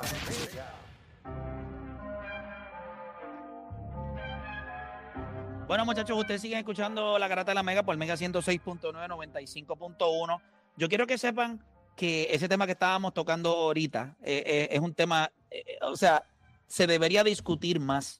Bueno, 5.67 5.85
muchachos, 5.85 6.17
ustedes 6.20 6.41
siguen 6.41 6.59
escuchando 6.59 7.17
la 7.17 7.27
Garata 7.30 7.52
de 7.52 7.55
la 7.55 7.63
Mega 7.63 7.84
por 7.84 7.95
Mega 7.95 8.16
106.9, 8.16 8.91
95.1. 8.91 10.41
Yo 10.76 10.90
quiero 10.90 11.08
que 11.08 11.17
sepan 11.17 11.63
que 11.95 12.27
ese 12.31 12.49
tema 12.49 12.66
que 12.66 12.73
estábamos 12.73 13.13
tocando 13.13 13.49
ahorita 13.49 14.18
eh, 14.23 14.44
eh, 14.45 14.68
es 14.71 14.79
un 14.82 14.93
tema, 14.93 15.32
eh, 15.49 15.77
o 15.82 15.96
sea, 15.96 16.26
se 16.68 16.85
debería 16.85 17.24
discutir 17.24 17.79
más, 17.79 18.20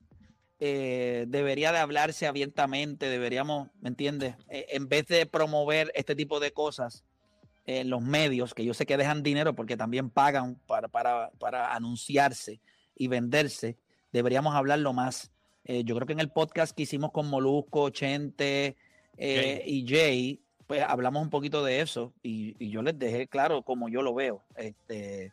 debería 0.58 1.73
de 1.73 1.80
hablarse 1.80 2.26
abiertamente, 2.26 3.09
deberíamos, 3.09 3.67
¿me 3.82 3.89
entiendes? 3.89 4.36
En 4.48 4.88
vez 4.88 5.06
de 5.08 5.26
promover 5.26 5.92
este 5.94 6.16
tipo 6.16 6.39
de 6.39 6.54
cosas 6.54 7.04
en 7.66 7.89
los 7.89 8.02
medios, 8.02 8.54
que 8.54 8.64
yo 8.64 8.73
sé 8.73 8.86
que 8.86 8.95
dejan 8.95 9.23
dinero 9.23 9.54
porque 9.56 9.76
también 9.76 10.10
pagan 10.10 10.56
para, 10.66 10.88
para, 10.88 11.32
para 11.32 11.73
anunciarse 11.73 12.62
y 12.95 13.10
venderse, 13.10 13.78
deberíamos 14.14 14.56
hablarlo 14.56 14.94
más. 14.94 15.33
Eh, 15.66 15.83
yo 15.83 15.95
creo 15.95 16.06
que 16.06 16.14
en 16.14 16.19
el 16.19 16.30
podcast 16.30 16.75
que 16.75 16.83
hicimos 16.83 17.11
con 17.11 17.30
Molusco, 17.30 17.89
Chente 17.89 18.75
eh, 19.17 19.64
y 19.66 19.88
Jay, 19.88 20.42
pues 20.67 20.83
hablamos 20.86 21.23
un 21.23 21.30
poquito 21.30 21.64
de 21.64 21.81
eso 21.81 22.14
y, 22.22 22.55
y 22.59 22.70
yo 22.70 22.81
les 22.81 22.97
dejé 22.97 23.28
claro 23.28 23.64
como 23.64 23.89
yo 23.89 24.02
lo 24.02 24.14
veo. 24.14 24.44
Este, 24.55 25.31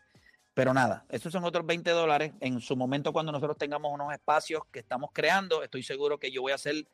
pero 0.55 0.72
nada, 0.72 1.05
estos 1.09 1.33
son 1.33 1.45
otros 1.45 1.67
20 1.67 1.91
dólares. 1.91 2.33
En 2.41 2.61
su 2.61 2.77
momento, 2.77 3.12
cuando 3.12 3.33
nosotros 3.33 3.59
tengamos 3.59 3.92
unos 3.92 4.12
espacios 4.12 4.62
que 4.70 4.81
estamos 4.81 5.11
creando, 5.12 5.62
estoy 5.62 5.83
seguro 5.83 6.19
que 6.19 6.31
yo 6.31 6.42
voy 6.42 6.53
a 6.53 6.59
ser, 6.59 6.87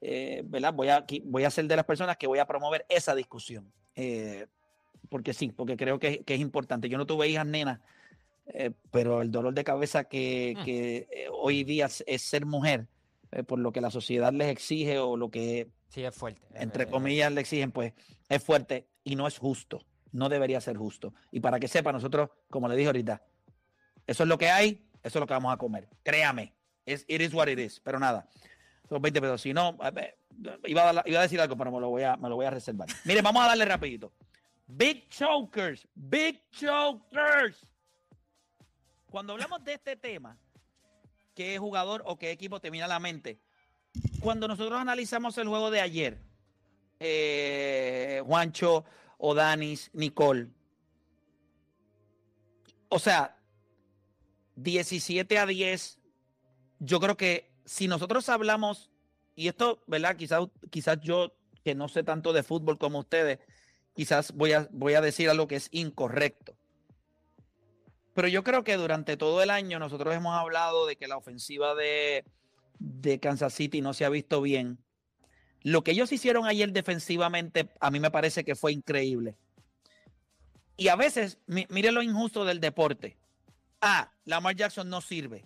eh, 0.00 0.42
¿verdad? 0.44 0.72
Voy 0.72 0.88
a, 0.88 1.04
voy 1.24 1.44
a 1.44 1.50
ser 1.50 1.66
de 1.66 1.76
las 1.76 1.84
personas 1.84 2.16
que 2.16 2.26
voy 2.26 2.38
a 2.38 2.46
promover 2.46 2.86
esa 2.88 3.14
discusión. 3.14 3.72
Porque 5.10 5.34
sí, 5.34 5.52
porque 5.52 5.76
creo 5.76 5.98
que, 5.98 6.24
que 6.24 6.34
es 6.34 6.40
importante. 6.40 6.88
Yo 6.88 6.96
no 6.96 7.06
tuve 7.06 7.28
hijas 7.28 7.46
nenas, 7.46 7.80
eh, 8.54 8.70
pero 8.90 9.22
el 9.22 9.30
dolor 9.30 9.54
de 9.54 9.64
cabeza 9.64 10.04
que, 10.04 10.56
que, 10.64 11.08
eh, 11.10 11.26
hoy 11.32 11.64
día 11.64 11.86
es, 11.86 12.04
es 12.06 12.22
ser 12.22 12.46
mujer, 12.46 12.88
eh, 13.32 13.42
por 13.42 13.58
lo 13.58 13.72
que 13.72 13.80
la 13.80 13.90
sociedad 13.90 14.32
les 14.32 14.48
exige 14.48 14.98
o 14.98 15.16
lo 15.16 15.30
que 15.30 15.68
Sí, 15.88 16.04
es 16.04 16.14
fuerte. 16.14 16.40
entre 16.54 16.86
comillas, 16.86 17.32
le 17.32 17.40
exigen, 17.40 17.72
pues 17.72 17.92
es 18.28 18.42
fuerte 18.42 18.88
y 19.04 19.16
no 19.16 19.26
es 19.26 19.38
justo. 19.38 19.84
No 20.12 20.28
debería 20.28 20.60
ser 20.60 20.76
justo. 20.76 21.14
Y 21.30 21.40
para 21.40 21.60
que 21.60 21.68
sepa, 21.68 21.92
nosotros, 21.92 22.30
como 22.48 22.68
le 22.68 22.76
dije 22.76 22.88
ahorita, 22.88 23.22
eso 24.06 24.22
es 24.24 24.28
lo 24.28 24.38
que 24.38 24.50
hay, 24.50 24.88
eso 25.02 25.18
es 25.18 25.20
lo 25.20 25.26
que 25.26 25.34
vamos 25.34 25.52
a 25.52 25.56
comer. 25.56 25.88
Créame, 26.02 26.52
es, 26.84 27.04
it 27.06 27.20
is 27.20 27.32
what 27.32 27.48
it 27.48 27.58
is. 27.58 27.80
Pero 27.80 27.98
nada, 27.98 28.28
son 28.88 29.00
20 29.00 29.20
pesos. 29.20 29.40
Si 29.40 29.52
no, 29.52 29.78
iba 30.64 30.90
a, 30.90 31.02
iba 31.06 31.18
a 31.20 31.22
decir 31.22 31.40
algo, 31.40 31.56
pero 31.56 31.70
me 31.70 31.80
lo, 31.80 31.90
voy 31.90 32.02
a, 32.02 32.16
me 32.16 32.28
lo 32.28 32.36
voy 32.36 32.46
a 32.46 32.50
reservar. 32.50 32.88
Mire, 33.04 33.22
vamos 33.22 33.44
a 33.44 33.48
darle 33.48 33.64
rapidito. 33.64 34.12
Big 34.66 35.08
Chokers, 35.08 35.86
Big 35.94 36.48
Chokers. 36.50 37.69
Cuando 39.10 39.32
hablamos 39.32 39.64
de 39.64 39.74
este 39.74 39.96
tema, 39.96 40.38
¿qué 41.34 41.58
jugador 41.58 42.02
o 42.06 42.16
qué 42.16 42.30
equipo 42.30 42.60
te 42.60 42.70
viene 42.70 42.86
la 42.86 43.00
mente? 43.00 43.40
Cuando 44.20 44.46
nosotros 44.46 44.80
analizamos 44.80 45.36
el 45.38 45.48
juego 45.48 45.70
de 45.70 45.80
ayer, 45.80 46.18
eh, 47.00 48.22
Juancho, 48.24 48.84
Odanis, 49.18 49.90
Nicole. 49.92 50.48
O 52.88 52.98
sea, 53.00 53.36
17 54.54 55.38
a 55.38 55.46
10. 55.46 55.98
Yo 56.78 57.00
creo 57.00 57.16
que 57.16 57.50
si 57.64 57.88
nosotros 57.88 58.28
hablamos, 58.28 58.90
y 59.34 59.48
esto, 59.48 59.82
¿verdad? 59.86 60.16
Quizás 60.16 60.46
quizás 60.70 61.00
yo, 61.00 61.34
que 61.64 61.74
no 61.74 61.88
sé 61.88 62.04
tanto 62.04 62.32
de 62.32 62.44
fútbol 62.44 62.78
como 62.78 63.00
ustedes, 63.00 63.40
quizás 63.94 64.32
voy 64.32 64.52
a, 64.52 64.68
voy 64.70 64.94
a 64.94 65.00
decir 65.00 65.28
algo 65.28 65.48
que 65.48 65.56
es 65.56 65.68
incorrecto. 65.72 66.59
Pero 68.14 68.28
yo 68.28 68.42
creo 68.42 68.64
que 68.64 68.76
durante 68.76 69.16
todo 69.16 69.42
el 69.42 69.50
año 69.50 69.78
nosotros 69.78 70.14
hemos 70.14 70.36
hablado 70.36 70.86
de 70.86 70.96
que 70.96 71.06
la 71.08 71.16
ofensiva 71.16 71.74
de, 71.74 72.24
de 72.78 73.20
Kansas 73.20 73.54
City 73.54 73.80
no 73.80 73.94
se 73.94 74.04
ha 74.04 74.08
visto 74.08 74.40
bien. 74.42 74.78
Lo 75.62 75.84
que 75.84 75.90
ellos 75.92 76.10
hicieron 76.12 76.46
ayer 76.46 76.72
defensivamente, 76.72 77.68
a 77.80 77.90
mí 77.90 78.00
me 78.00 78.10
parece 78.10 78.44
que 78.44 78.56
fue 78.56 78.72
increíble. 78.72 79.36
Y 80.76 80.88
a 80.88 80.96
veces, 80.96 81.38
mi- 81.46 81.66
mire 81.68 81.92
lo 81.92 82.02
injusto 82.02 82.44
del 82.44 82.60
deporte. 82.60 83.16
Ah, 83.80 84.10
Lamar 84.24 84.56
Jackson 84.56 84.88
no 84.88 85.00
sirve. 85.00 85.44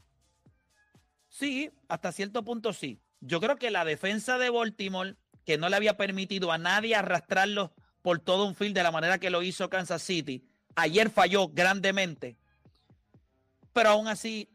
Sí, 1.29 1.71
hasta 1.89 2.13
cierto 2.13 2.45
punto 2.45 2.73
sí. 2.73 3.01
Yo 3.21 3.41
creo 3.41 3.57
que 3.57 3.71
la 3.71 3.85
defensa 3.85 4.39
de 4.39 4.51
Baltimore, 4.51 5.17
que 5.45 5.59
no 5.59 5.69
le 5.69 5.77
había 5.77 5.97
permitido 5.97 6.53
a 6.53 6.59
nadie 6.59 6.95
arrastrarlos 6.95 7.71
por 8.03 8.21
todo 8.21 8.45
un 8.47 8.55
field 8.55 8.75
de 8.75 8.83
la 8.83 8.91
manera 8.93 9.19
que 9.19 9.31
lo 9.31 9.43
hizo 9.43 9.69
Kansas 9.69 10.03
City, 10.03 10.47
ayer 10.77 11.11
falló 11.11 11.49
grandemente. 11.49 12.37
Pero 13.75 13.91
aún 13.91 14.09
así, 14.09 14.49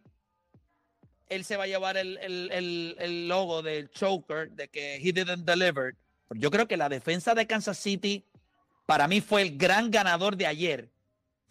él 1.28 1.46
se 1.46 1.58
va 1.58 1.66
a 1.66 1.68
llevar 1.68 1.96
el, 1.98 2.18
el- 2.18 2.52
el- 2.52 2.96
el 2.98 3.28
logo 3.28 3.62
del 3.62 3.92
choker 3.92 4.50
de 4.52 4.68
que 4.70 4.96
he 4.96 5.12
didn't 5.14 5.46
deliver. 5.46 5.96
Yo 6.32 6.50
creo 6.50 6.68
que 6.68 6.78
la 6.78 6.90
defensa 6.90 7.36
de 7.36 7.46
Kansas 7.46 7.78
City 7.78 8.26
para 8.88 9.08
mí 9.08 9.22
fue 9.22 9.44
el 9.44 9.58
gran 9.58 9.92
ganador 9.92 10.36
de 10.36 10.48
ayer. 10.48 10.90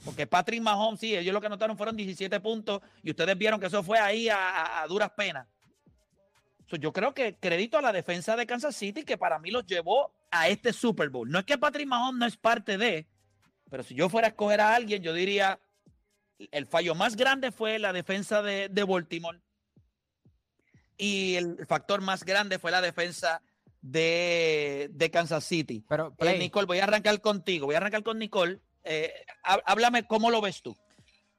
Porque 0.04 0.26
Patrick 0.26 0.60
Mahomes, 0.62 1.00
sí, 1.00 1.14
ellos 1.16 1.32
lo 1.34 1.40
que 1.40 1.46
anotaron 1.48 1.76
fueron 1.76 1.96
17 1.96 2.40
puntos 2.40 2.80
y 3.02 3.10
ustedes 3.10 3.36
vieron 3.36 3.58
que 3.60 3.66
eso 3.66 3.82
fue 3.82 3.98
ahí 3.98 4.28
a, 4.28 4.84
duras 4.88 5.10
penas. 5.16 5.46
Yo 6.68 6.92
creo 6.92 7.14
que 7.14 7.34
crédito 7.36 7.78
a 7.78 7.82
la 7.82 7.92
defensa 7.92 8.36
de 8.36 8.46
Kansas 8.46 8.76
City 8.76 9.02
que 9.02 9.16
para 9.16 9.38
mí 9.38 9.50
los 9.50 9.66
llevó 9.66 10.12
a 10.30 10.48
este 10.48 10.72
Super 10.72 11.08
Bowl. 11.08 11.30
No 11.30 11.38
es 11.38 11.44
que 11.44 11.56
Patrick 11.58 11.86
Mahomes 11.88 12.18
no 12.18 12.26
es 12.26 12.36
parte 12.36 12.76
de, 12.78 13.06
pero 13.70 13.82
si 13.82 13.94
yo 13.94 14.08
fuera 14.08 14.28
a 14.28 14.30
escoger 14.30 14.60
a 14.60 14.74
alguien, 14.74 15.02
yo 15.02 15.12
diría, 15.14 15.58
el 16.52 16.66
fallo 16.66 16.94
más 16.94 17.16
grande 17.16 17.50
fue 17.52 17.78
la 17.78 17.92
defensa 17.92 18.42
de, 18.42 18.68
de 18.68 18.84
Baltimore 18.84 19.40
y 20.96 21.36
el 21.36 21.66
factor 21.66 22.00
más 22.00 22.24
grande 22.24 22.58
fue 22.58 22.70
la 22.70 22.80
defensa 22.80 23.40
de, 23.80 24.88
de 24.92 25.10
Kansas 25.10 25.44
City. 25.44 25.84
Pero, 25.88 26.14
Eh, 26.18 26.38
Nicole, 26.38 26.66
voy 26.66 26.78
a 26.78 26.84
arrancar 26.84 27.20
contigo, 27.20 27.66
voy 27.66 27.74
a 27.74 27.78
arrancar 27.78 28.02
con 28.02 28.18
Nicole. 28.18 28.58
Eh, 28.84 29.12
há- 29.44 29.60
háblame 29.66 30.06
cómo 30.06 30.30
lo 30.30 30.40
ves 30.40 30.62
tú. 30.62 30.76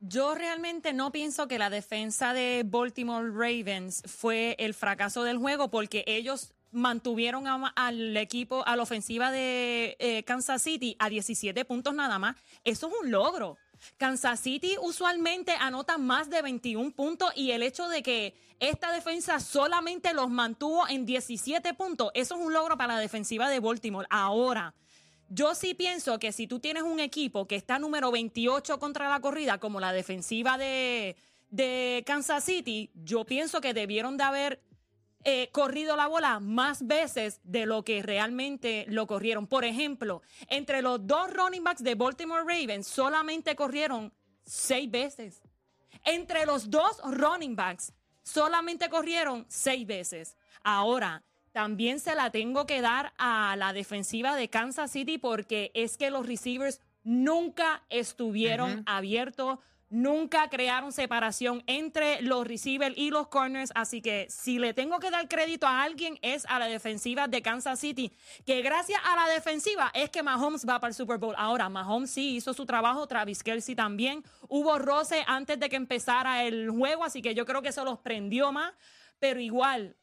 Yo 0.01 0.33
realmente 0.33 0.93
no 0.93 1.11
pienso 1.11 1.49
que 1.49 1.59
la 1.59 1.69
defensa 1.69 2.33
de 2.33 2.63
Baltimore 2.65 3.27
Ravens 3.31 4.01
fue 4.05 4.55
el 4.59 4.73
fracaso 4.73 5.23
del 5.23 5.37
juego 5.37 5.69
porque 5.69 6.05
ellos 6.07 6.53
mantuvieron 6.71 7.47
a- 7.47 7.73
al 7.75 8.15
equipo, 8.15 8.65
a 8.65 8.77
la 8.77 8.83
ofensiva 8.83 9.31
de 9.31 9.97
eh, 9.99 10.23
Kansas 10.23 10.61
City 10.61 10.95
a 10.99 11.09
17 11.09 11.65
puntos 11.65 11.93
nada 11.93 12.17
más. 12.19 12.37
Eso 12.63 12.87
es 12.87 12.93
un 13.01 13.11
logro. 13.11 13.57
Kansas 13.97 14.39
City 14.39 14.75
usualmente 14.81 15.51
anota 15.51 15.97
más 15.97 16.29
de 16.29 16.41
21 16.41 16.91
puntos 16.91 17.31
y 17.35 17.51
el 17.51 17.63
hecho 17.63 17.87
de 17.87 18.03
que 18.03 18.35
esta 18.59 18.91
defensa 18.91 19.39
solamente 19.39 20.13
los 20.13 20.29
mantuvo 20.29 20.87
en 20.87 21.05
17 21.05 21.73
puntos, 21.73 22.11
eso 22.13 22.35
es 22.35 22.41
un 22.41 22.53
logro 22.53 22.77
para 22.77 22.95
la 22.95 22.99
defensiva 22.99 23.49
de 23.49 23.59
Baltimore. 23.59 24.07
Ahora, 24.09 24.73
yo 25.29 25.55
sí 25.55 25.73
pienso 25.73 26.19
que 26.19 26.31
si 26.31 26.47
tú 26.47 26.59
tienes 26.59 26.83
un 26.83 26.99
equipo 26.99 27.47
que 27.47 27.55
está 27.55 27.79
número 27.79 28.11
28 28.11 28.79
contra 28.79 29.09
la 29.09 29.21
corrida, 29.21 29.59
como 29.59 29.79
la 29.79 29.93
defensiva 29.93 30.57
de, 30.57 31.15
de 31.49 32.03
Kansas 32.05 32.43
City, 32.43 32.91
yo 32.95 33.25
pienso 33.25 33.61
que 33.61 33.73
debieron 33.73 34.17
de 34.17 34.23
haber 34.23 34.68
eh, 35.23 35.49
corrido 35.51 35.97
la 35.97 36.07
bola 36.07 36.39
más 36.39 36.87
veces 36.87 37.41
de 37.43 37.65
lo 37.65 37.83
que 37.83 38.01
realmente 38.01 38.85
lo 38.87 39.05
corrieron. 39.05 39.47
Por 39.47 39.65
ejemplo, 39.65 40.21
entre 40.47 40.81
los 40.81 41.05
dos 41.05 41.31
running 41.33 41.63
backs 41.63 41.83
de 41.83 41.95
Baltimore 41.95 42.41
Ravens 42.41 42.87
solamente 42.87 43.55
corrieron 43.55 44.13
seis 44.45 44.89
veces. 44.89 45.41
Entre 46.05 46.45
los 46.45 46.69
dos 46.69 47.01
running 47.03 47.55
backs 47.55 47.93
solamente 48.23 48.89
corrieron 48.89 49.45
seis 49.49 49.85
veces. 49.85 50.37
Ahora, 50.63 51.23
también 51.51 51.99
se 51.99 52.15
la 52.15 52.31
tengo 52.31 52.65
que 52.65 52.81
dar 52.81 53.13
a 53.17 53.55
la 53.57 53.73
defensiva 53.73 54.35
de 54.35 54.49
Kansas 54.49 54.91
City 54.91 55.17
porque 55.17 55.71
es 55.73 55.97
que 55.97 56.11
los 56.11 56.25
receivers 56.25 56.79
nunca 57.03 57.83
estuvieron 57.89 58.83
abiertos, 58.85 59.59
nunca 59.89 60.49
crearon 60.49 60.91
separación 60.91 61.63
entre 61.67 62.21
los 62.21 62.45
receivers 62.45 62.95
y 62.97 63.09
los 63.09 63.27
corners, 63.27 63.71
así 63.75 64.01
que 64.01 64.27
si 64.29 64.59
le 64.59 64.73
tengo 64.73 64.99
que 64.99 65.09
dar 65.09 65.27
crédito 65.27 65.67
a 65.67 65.83
alguien 65.83 66.19
es 66.21 66.45
a 66.47 66.59
la 66.59 66.67
defensiva 66.67 67.27
de 67.27 67.41
Kansas 67.41 67.79
City, 67.79 68.11
que 68.45 68.61
gracias 68.61 69.01
a 69.03 69.15
la 69.15 69.33
defensiva 69.33 69.91
es 69.93 70.09
que 70.09 70.23
Mahomes 70.23 70.67
va 70.67 70.79
para 70.79 70.89
el 70.89 70.95
Super 70.95 71.17
Bowl. 71.17 71.35
Ahora, 71.37 71.69
Mahomes 71.69 72.11
sí 72.11 72.35
hizo 72.35 72.53
su 72.53 72.65
trabajo, 72.65 73.07
Travis 73.07 73.43
Kelsey 73.43 73.75
también, 73.75 74.23
hubo 74.47 74.77
roce 74.77 75.23
antes 75.27 75.59
de 75.59 75.69
que 75.69 75.75
empezara 75.75 76.43
el 76.43 76.69
juego, 76.69 77.03
así 77.03 77.21
que 77.21 77.33
yo 77.33 77.45
creo 77.45 77.61
que 77.61 77.69
eso 77.69 77.83
los 77.83 77.99
prendió 77.99 78.51
más, 78.51 78.73
pero 79.19 79.39
igual 79.39 79.95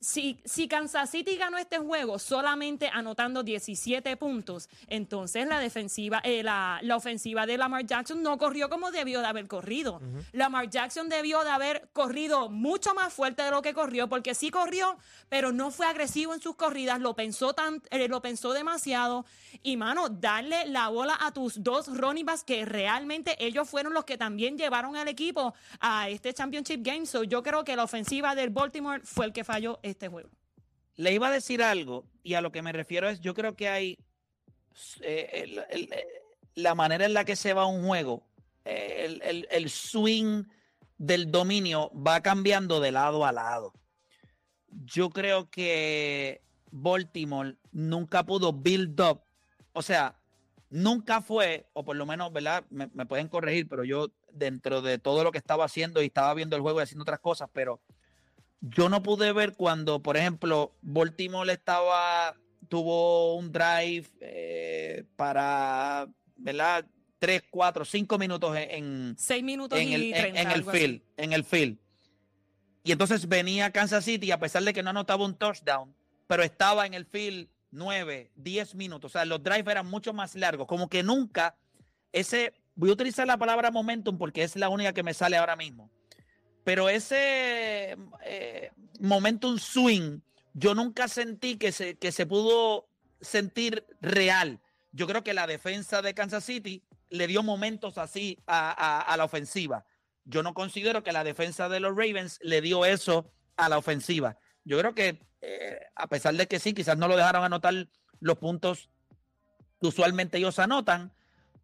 si, 0.00 0.38
si 0.44 0.68
Kansas 0.68 1.10
City 1.10 1.36
ganó 1.36 1.58
este 1.58 1.78
juego 1.78 2.18
solamente 2.18 2.88
anotando 2.92 3.42
17 3.42 4.16
puntos, 4.16 4.68
entonces 4.88 5.46
la 5.46 5.58
defensiva, 5.58 6.20
eh, 6.24 6.42
la, 6.42 6.78
la 6.82 6.96
ofensiva 6.96 7.46
de 7.46 7.58
Lamar 7.58 7.86
Jackson 7.86 8.22
no 8.22 8.38
corrió 8.38 8.68
como 8.68 8.90
debió 8.90 9.20
de 9.20 9.26
haber 9.26 9.48
corrido. 9.48 10.00
Lamar 10.32 10.68
Jackson 10.68 11.08
debió 11.08 11.42
de 11.44 11.50
haber 11.50 11.88
corrido 11.92 12.48
mucho 12.48 12.94
más 12.94 13.12
fuerte 13.12 13.42
de 13.42 13.50
lo 13.50 13.62
que 13.62 13.74
corrió, 13.74 14.08
porque 14.08 14.34
sí 14.34 14.50
corrió, 14.50 14.96
pero 15.28 15.52
no 15.52 15.70
fue 15.70 15.86
agresivo 15.86 16.34
en 16.34 16.40
sus 16.40 16.56
corridas, 16.56 17.00
lo 17.00 17.14
pensó, 17.14 17.54
tan, 17.54 17.82
eh, 17.90 18.08
lo 18.08 18.20
pensó 18.20 18.52
demasiado. 18.52 19.24
Y 19.62 19.76
mano, 19.76 20.08
darle 20.08 20.66
la 20.66 20.88
bola 20.88 21.16
a 21.20 21.32
tus 21.32 21.62
dos 21.62 21.86
running 21.96 22.26
backs, 22.26 22.44
que 22.44 22.64
realmente 22.64 23.36
ellos 23.44 23.68
fueron 23.68 23.94
los 23.94 24.04
que 24.04 24.18
también 24.18 24.58
llevaron 24.58 24.96
al 24.96 25.08
equipo 25.08 25.54
a 25.80 26.08
este 26.08 26.32
Championship 26.34 26.80
Game. 26.82 27.06
So 27.06 27.24
yo 27.24 27.42
creo 27.42 27.64
que 27.64 27.74
la 27.76 27.84
ofensiva 27.84 28.34
del 28.34 28.50
Baltimore 28.50 29.00
fue 29.04 29.26
el 29.26 29.32
que 29.32 29.44
falló 29.44 29.78
este 29.90 30.08
juego. 30.08 30.30
Le 30.96 31.12
iba 31.12 31.28
a 31.28 31.32
decir 31.32 31.62
algo 31.62 32.04
y 32.22 32.34
a 32.34 32.40
lo 32.40 32.52
que 32.52 32.62
me 32.62 32.72
refiero 32.72 33.08
es, 33.08 33.20
yo 33.20 33.34
creo 33.34 33.54
que 33.54 33.68
hay 33.68 33.98
eh, 35.00 35.64
eh, 35.70 36.06
la 36.54 36.74
manera 36.74 37.04
en 37.04 37.14
la 37.14 37.24
que 37.24 37.36
se 37.36 37.52
va 37.52 37.66
un 37.66 37.86
juego, 37.86 38.26
eh, 38.64 39.18
el, 39.22 39.46
el- 39.50 39.70
swing 39.70 40.44
del 40.98 41.30
dominio 41.30 41.90
va 41.94 42.22
cambiando 42.22 42.80
de 42.80 42.92
lado 42.92 43.24
a 43.26 43.32
lado. 43.32 43.72
Yo 44.68 45.10
creo 45.10 45.50
que 45.50 46.42
Baltimore 46.70 47.56
nunca 47.72 48.24
pudo 48.24 48.52
build 48.52 49.00
up, 49.00 49.20
o 49.72 49.82
sea, 49.82 50.18
nunca 50.70 51.20
fue, 51.20 51.66
o 51.74 51.84
por 51.84 51.96
lo 51.96 52.06
menos, 52.06 52.32
¿verdad? 52.32 52.64
Me 52.70 53.06
pueden 53.06 53.28
corregir, 53.28 53.68
pero 53.68 53.84
yo 53.84 54.10
dentro 54.32 54.82
de 54.82 54.98
todo 54.98 55.22
lo 55.24 55.32
que 55.32 55.38
estaba 55.38 55.64
haciendo 55.64 56.02
y 56.02 56.06
estaba 56.06 56.34
viendo 56.34 56.56
el 56.56 56.62
juego 56.62 56.80
y 56.80 56.82
haciendo 56.82 57.02
otras 57.02 57.20
cosas, 57.20 57.48
pero 57.52 57.80
yo 58.60 58.88
no 58.88 59.02
pude 59.02 59.32
ver 59.32 59.54
cuando, 59.54 60.02
por 60.02 60.16
ejemplo, 60.16 60.74
Baltimore 60.82 61.52
estaba, 61.52 62.34
tuvo 62.68 63.34
un 63.36 63.52
drive 63.52 64.06
eh, 64.20 65.04
para, 65.16 66.08
¿verdad? 66.36 66.84
Tres, 67.18 67.42
cuatro, 67.50 67.84
cinco 67.84 68.18
minutos 68.18 68.56
en, 68.56 68.70
en- 68.70 69.16
Seis 69.18 69.42
minutos 69.42 69.78
en 69.78 69.88
y 69.88 69.94
el, 69.94 70.02
en- 70.04 70.12
30, 70.12 70.40
en 70.40 70.46
el 70.48 70.52
algo 70.54 70.70
así. 70.70 70.78
field, 70.78 71.02
en 71.16 71.32
el 71.32 71.44
field. 71.44 71.78
Y 72.84 72.92
entonces 72.92 73.26
venía 73.28 73.72
Kansas 73.72 74.04
City, 74.04 74.30
a 74.30 74.38
pesar 74.38 74.62
de 74.62 74.72
que 74.72 74.82
no 74.82 74.90
anotaba 74.90 75.24
un 75.24 75.34
touchdown, 75.34 75.94
pero 76.26 76.42
estaba 76.42 76.86
en 76.86 76.94
el 76.94 77.04
field 77.06 77.48
nueve, 77.70 78.30
diez 78.36 78.74
minutos. 78.74 79.10
O 79.10 79.18
sea, 79.18 79.24
los 79.24 79.42
drives 79.42 79.66
eran 79.68 79.86
mucho 79.86 80.12
más 80.12 80.34
largos. 80.36 80.66
Como 80.66 80.88
que 80.88 81.02
nunca 81.02 81.56
ese, 82.12 82.54
voy 82.74 82.90
a 82.90 82.92
utilizar 82.92 83.26
la 83.26 83.36
palabra 83.36 83.70
momentum 83.70 84.16
porque 84.18 84.42
es 84.44 84.54
la 84.56 84.68
única 84.68 84.92
que 84.92 85.02
me 85.02 85.14
sale 85.14 85.36
ahora 85.36 85.56
mismo. 85.56 85.90
Pero 86.66 86.88
ese 86.88 87.96
eh, 88.24 88.72
momentum 88.98 89.56
swing, 89.56 90.18
yo 90.52 90.74
nunca 90.74 91.06
sentí 91.06 91.58
que 91.58 91.70
se, 91.70 91.96
que 91.96 92.10
se 92.10 92.26
pudo 92.26 92.88
sentir 93.20 93.86
real. 94.00 94.58
Yo 94.90 95.06
creo 95.06 95.22
que 95.22 95.32
la 95.32 95.46
defensa 95.46 96.02
de 96.02 96.12
Kansas 96.12 96.42
City 96.42 96.82
le 97.08 97.28
dio 97.28 97.44
momentos 97.44 97.98
así 97.98 98.36
a, 98.48 98.72
a- 99.12 99.16
la 99.16 99.22
ofensiva. 99.22 99.86
Yo 100.24 100.42
no 100.42 100.54
considero 100.54 101.04
que 101.04 101.12
la 101.12 101.22
defensa 101.22 101.68
de 101.68 101.78
los 101.78 101.92
Ravens 101.92 102.40
le 102.42 102.60
dio 102.60 102.84
eso 102.84 103.30
a 103.56 103.68
la 103.68 103.78
ofensiva. 103.78 104.36
Yo 104.64 104.76
creo 104.80 104.92
que, 104.92 105.20
eh, 105.42 105.78
a 105.94 106.08
pesar 106.08 106.34
de 106.34 106.48
que 106.48 106.58
sí, 106.58 106.74
quizás 106.74 106.98
no 106.98 107.06
lo 107.06 107.16
dejaron 107.16 107.44
anotar 107.44 107.74
los 108.18 108.38
puntos 108.38 108.90
que 109.80 109.86
usualmente 109.86 110.38
ellos 110.38 110.58
anotan, 110.58 111.12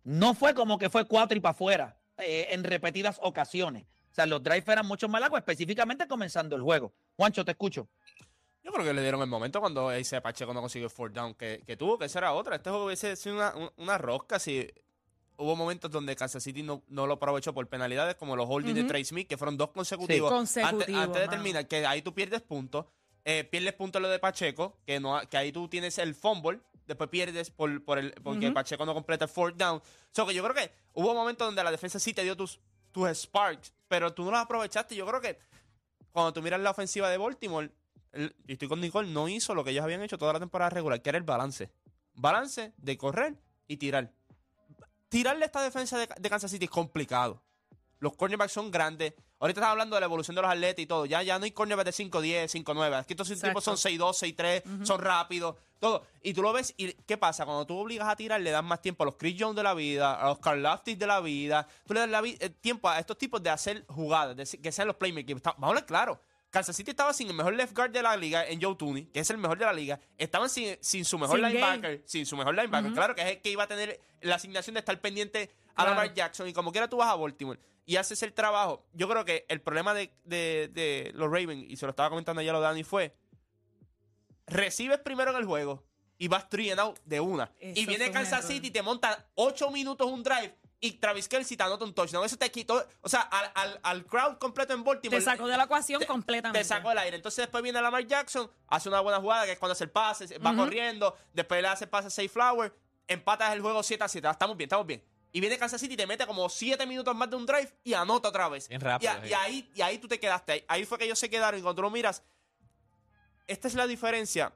no 0.04 0.34
fue 0.34 0.54
como 0.54 0.78
que 0.78 0.90
fue 0.90 1.06
cuatro 1.08 1.36
y 1.36 1.40
para 1.40 1.50
afuera 1.54 2.00
eh, 2.18 2.46
en 2.50 2.62
repetidas 2.62 3.18
ocasiones. 3.20 3.84
O 4.12 4.14
sea, 4.14 4.26
los 4.26 4.42
drives 4.42 4.68
eran 4.68 4.86
mucho 4.86 5.08
más 5.08 5.20
largos, 5.20 5.38
específicamente 5.38 6.06
comenzando 6.06 6.54
el 6.54 6.62
juego. 6.62 6.92
Juancho, 7.16 7.44
te 7.44 7.52
escucho. 7.52 7.88
Yo 8.62 8.70
creo 8.70 8.84
que 8.84 8.92
le 8.94 9.02
dieron 9.02 9.20
el 9.22 9.26
momento 9.26 9.58
cuando 9.60 9.90
ese 9.90 10.20
Pacheco 10.20 10.54
no 10.54 10.60
consiguió 10.60 10.86
el 10.86 10.92
fourth 10.92 11.14
down 11.14 11.34
que, 11.34 11.62
que 11.66 11.76
tuvo, 11.76 11.98
que 11.98 12.04
esa 12.04 12.20
era 12.20 12.32
otra. 12.32 12.56
Este 12.56 12.70
juego 12.70 12.86
hubiese 12.86 13.16
sido 13.16 13.34
una, 13.36 13.54
un- 13.56 13.70
una 13.78 13.98
rosca 13.98 14.38
si 14.38 14.70
hubo 15.36 15.56
momentos 15.56 15.90
donde 15.90 16.14
Kansas 16.14 16.42
City 16.44 16.62
no, 16.62 16.82
no 16.88 17.06
lo 17.08 17.14
aprovechó 17.14 17.52
por 17.52 17.66
penalidades, 17.66 18.14
como 18.14 18.36
los 18.36 18.46
holding 18.48 18.74
de. 18.74 18.84
Trey 18.84 19.04
Smith, 19.04 19.26
que 19.28 19.36
fueron 19.36 19.56
dos 19.56 19.70
consecutivos. 19.70 20.30
Consecutivos, 20.30 20.82
Antes, 20.82 20.94
antes 21.06 21.22
de 21.22 21.28
terminar, 21.28 21.66
que 21.66 21.84
ahí 21.86 22.02
tú 22.02 22.14
pierdes 22.14 22.42
puntos. 22.42 22.84
eh, 23.24 23.42
pierdes 23.44 23.72
puntos 23.72 24.00
lo 24.02 24.08
de 24.08 24.18
Pacheco, 24.20 24.78
que 24.86 25.00
no 25.00 25.20
que 25.28 25.36
ahí 25.38 25.50
tú 25.50 25.66
tienes 25.68 25.98
el 25.98 26.14
fumble, 26.14 26.60
después 26.86 27.08
pierdes 27.10 27.50
por, 27.50 27.82
por 27.84 27.98
el, 27.98 28.12
porque. 28.22 28.52
Pacheco 28.52 28.84
no 28.86 28.94
completa 28.94 29.24
el 29.24 29.30
fourth 29.30 29.56
down. 29.56 29.82
So 30.12 30.24
que 30.26 30.34
yo 30.34 30.42
creo 30.44 30.54
que 30.54 30.70
hubo 30.92 31.14
momentos 31.14 31.46
donde 31.48 31.64
la 31.64 31.70
defensa 31.72 31.98
sí 31.98 32.12
te 32.14 32.22
dio 32.22 32.36
tus, 32.36 32.60
tus 32.92 33.08
sparks, 33.08 33.72
pero 33.92 34.14
tú 34.14 34.24
no 34.24 34.30
los 34.30 34.40
aprovechaste. 34.40 34.96
Yo 34.96 35.04
creo 35.06 35.20
que 35.20 35.38
cuando 36.12 36.32
tú 36.32 36.40
miras 36.40 36.58
la 36.60 36.70
ofensiva 36.70 37.10
de 37.10 37.18
Baltimore, 37.18 37.70
el- 38.12 38.34
y 38.46 38.54
estoy 38.54 38.66
con 38.66 38.80
Nicole, 38.80 39.06
no 39.10 39.28
hizo 39.28 39.54
lo 39.54 39.62
que 39.64 39.70
ellos 39.72 39.84
habían 39.84 40.00
hecho 40.00 40.16
toda 40.16 40.32
la 40.32 40.38
temporada 40.40 40.70
regular, 40.70 41.02
que 41.02 41.10
era 41.10 41.18
el 41.18 41.24
balance. 41.24 41.70
Balance 42.14 42.72
de 42.78 42.96
correr 42.96 43.34
y 43.68 43.76
tirar. 43.76 44.10
Tirarle 45.10 45.44
esta 45.44 45.62
defensa 45.62 45.98
de, 45.98 46.08
de 46.18 46.30
Kansas 46.30 46.50
City 46.50 46.64
es 46.64 46.70
complicado. 46.70 47.42
Los 47.98 48.16
cornerbacks 48.16 48.52
son 48.52 48.70
grandes. 48.70 49.12
Ahorita 49.42 49.58
estás 49.58 49.72
hablando 49.72 49.96
de 49.96 50.00
la 50.00 50.06
evolución 50.06 50.36
de 50.36 50.42
los 50.42 50.50
atletas 50.52 50.80
y 50.84 50.86
todo. 50.86 51.04
Ya, 51.04 51.20
ya 51.24 51.36
no 51.36 51.44
hay 51.44 51.50
cornerbacks 51.50 51.96
de 51.96 52.04
5'10, 52.04 52.64
5'9. 52.64 53.00
Aquí 53.00 53.14
estos 53.14 53.28
Exacto. 53.28 53.48
tipos 53.48 53.64
son 53.64 53.74
6'2, 53.74 54.36
6'3, 54.36 54.86
son 54.86 55.00
rápidos, 55.00 55.56
todo. 55.80 56.06
Y 56.22 56.32
tú 56.32 56.42
lo 56.42 56.52
ves 56.52 56.72
y 56.76 56.92
¿qué 56.92 57.16
pasa? 57.16 57.44
Cuando 57.44 57.66
tú 57.66 57.76
obligas 57.76 58.06
a 58.06 58.14
tirar, 58.14 58.40
le 58.40 58.52
das 58.52 58.62
más 58.62 58.80
tiempo 58.80 59.02
a 59.02 59.06
los 59.06 59.16
Chris 59.16 59.34
Jones 59.36 59.56
de 59.56 59.64
la 59.64 59.74
vida, 59.74 60.14
a 60.14 60.28
los 60.28 60.38
Carl 60.38 60.62
Laftis 60.62 60.96
de 60.96 61.08
la 61.08 61.18
vida. 61.18 61.66
Tú 61.84 61.92
le 61.92 61.98
das 61.98 62.08
la 62.08 62.22
eh, 62.24 62.50
tiempo 62.60 62.88
a 62.88 63.00
estos 63.00 63.18
tipos 63.18 63.42
de 63.42 63.50
hacer 63.50 63.84
jugadas, 63.88 64.36
de 64.36 64.58
que 64.58 64.70
sean 64.70 64.86
los 64.86 64.94
playmakers. 64.94 65.42
Vamos 65.42 65.64
a 65.64 65.66
hablar 65.66 65.86
claro. 65.86 66.20
Kansas 66.52 66.76
City 66.76 66.90
estaba 66.92 67.12
sin 67.12 67.26
el 67.28 67.34
mejor 67.34 67.54
left 67.54 67.74
guard 67.74 67.90
de 67.90 68.02
la 68.02 68.16
liga 68.16 68.46
en 68.46 68.62
Joe 68.62 68.76
Tooney, 68.76 69.06
que 69.06 69.18
es 69.20 69.30
el 69.30 69.38
mejor 69.38 69.58
de 69.58 69.64
la 69.64 69.72
liga. 69.72 69.98
Estaban 70.18 70.50
sin, 70.50 70.76
sin 70.82 71.04
su 71.04 71.18
mejor 71.18 71.40
Sin 71.40 71.48
linebacker, 71.48 72.02
sin 72.04 72.26
su 72.26 72.36
mejor 72.36 72.54
linebacker. 72.54 72.92
Claro 72.92 73.14
que 73.16 73.22
es 73.22 73.28
el 73.28 73.40
que 73.40 73.50
iba 73.50 73.64
a 73.64 73.66
tener 73.66 73.98
la 74.20 74.36
asignación 74.36 74.74
de 74.74 74.80
estar 74.80 75.00
pendiente 75.00 75.50
a 75.74 75.82
Claro. 75.84 75.90
Lamar 75.90 76.14
Jackson. 76.14 76.48
Y 76.48 76.52
como 76.52 76.72
quiera 76.72 76.88
tú 76.88 76.96
vas 76.98 77.08
a 77.08 77.16
Baltimore 77.16 77.58
y 77.84 77.96
haces 77.96 78.22
el 78.22 78.32
trabajo. 78.32 78.86
Yo 78.92 79.08
creo 79.08 79.24
que 79.24 79.44
el 79.48 79.60
problema 79.60 79.92
de, 79.94 80.12
de- 80.24 80.68
de 80.72 81.10
los 81.14 81.26
Ravens, 81.30 81.64
y 81.68 81.76
se 81.76 81.86
lo 81.86 81.90
estaba 81.90 82.08
comentando 82.10 82.40
ayer 82.40 82.50
a 82.50 82.58
lo 82.58 82.60
Dani, 82.60 82.84
fue 82.84 83.14
recibes 84.46 84.98
primero 85.00 85.30
en 85.30 85.36
el 85.38 85.44
juego 85.44 85.82
y 86.18 86.28
vas 86.28 86.48
three 86.48 86.70
and 86.70 86.80
out 86.80 86.98
de 87.04 87.20
una. 87.20 87.50
Eso 87.58 87.80
y 87.80 87.86
viene 87.86 88.10
Kansas. 88.10 88.46
City 88.46 88.68
y 88.68 88.70
te 88.70 88.82
monta 88.82 89.26
ocho 89.34 89.70
minutos 89.70 90.08
un 90.10 90.22
drive 90.22 90.56
y 90.80 90.92
Travis 90.92 91.28
Kelsey 91.28 91.56
te 91.56 91.62
anota 91.62 91.84
un 91.84 91.94
touchdown. 91.94 92.24
Eso 92.24 92.36
te 92.36 92.50
quitó, 92.50 92.84
o 93.00 93.08
sea, 93.08 93.20
al, 93.22 93.50
al, 93.54 93.80
al 93.84 94.04
crowd 94.06 94.38
completo 94.38 94.72
en 94.74 94.82
Baltimore. 94.82 95.18
Te 95.20 95.24
sacó 95.24 95.46
de 95.46 95.56
la 95.56 95.64
ecuación 95.64 96.00
te- 96.00 96.06
completamente. 96.06 96.58
Te 96.58 96.64
sacó 96.64 96.90
el 96.90 96.98
aire. 96.98 97.16
Entonces 97.16 97.38
después 97.44 97.62
viene 97.62 97.80
Lamar 97.80 98.04
Jackson, 98.06 98.50
hace 98.68 98.88
una 98.88 99.00
buena 99.00 99.20
jugada 99.20 99.44
que 99.46 99.52
es 99.52 99.58
cuando 99.58 99.72
hace 99.72 99.84
el 99.84 99.90
pase, 99.90 100.38
va 100.38 100.54
corriendo, 100.56 101.16
después 101.32 101.62
le 101.62 101.68
hace 101.68 101.84
el 101.84 101.90
pase 101.90 102.08
a 102.08 102.10
Safe 102.10 102.28
Flower, 102.28 102.74
empatas 103.06 103.52
el 103.52 103.60
juego 103.60 103.82
7 103.82 104.02
a 104.04 104.08
7. 104.08 104.28
Estamos 104.28 104.56
bien, 104.56 104.66
estamos 104.66 104.86
bien. 104.86 105.04
Y 105.32 105.40
viene 105.40 105.56
Kansas 105.58 105.80
City 105.80 105.94
y 105.94 105.96
te 105.96 106.06
mete 106.06 106.26
como 106.26 106.48
7 106.48 106.86
minutos 106.86 107.14
más 107.16 107.28
de 107.30 107.36
un 107.36 107.46
drive 107.46 107.72
y 107.84 107.94
anota 107.94 108.28
otra 108.28 108.48
vez. 108.48 108.68
Bien 108.68 108.80
rápido, 108.80 109.10
Y, 109.12 109.16
a- 109.16 109.22
sí. 109.22 109.28
y 109.30 109.32
ahí, 109.32 109.70
y 109.74 109.80
ahí 109.82 109.98
tú 109.98 110.06
te 110.08 110.20
quedaste. 110.20 110.64
Ahí, 110.68 110.84
fue 110.84 110.98
que 110.98 111.04
ellos 111.06 111.18
se 111.18 111.30
quedaron. 111.30 111.58
Y 111.58 111.62
cuando 111.62 111.76
tú 111.76 111.82
lo 111.82 111.90
miras, 111.90 112.22
esta 113.46 113.68
es 113.68 113.74
la 113.74 113.86
diferencia 113.86 114.52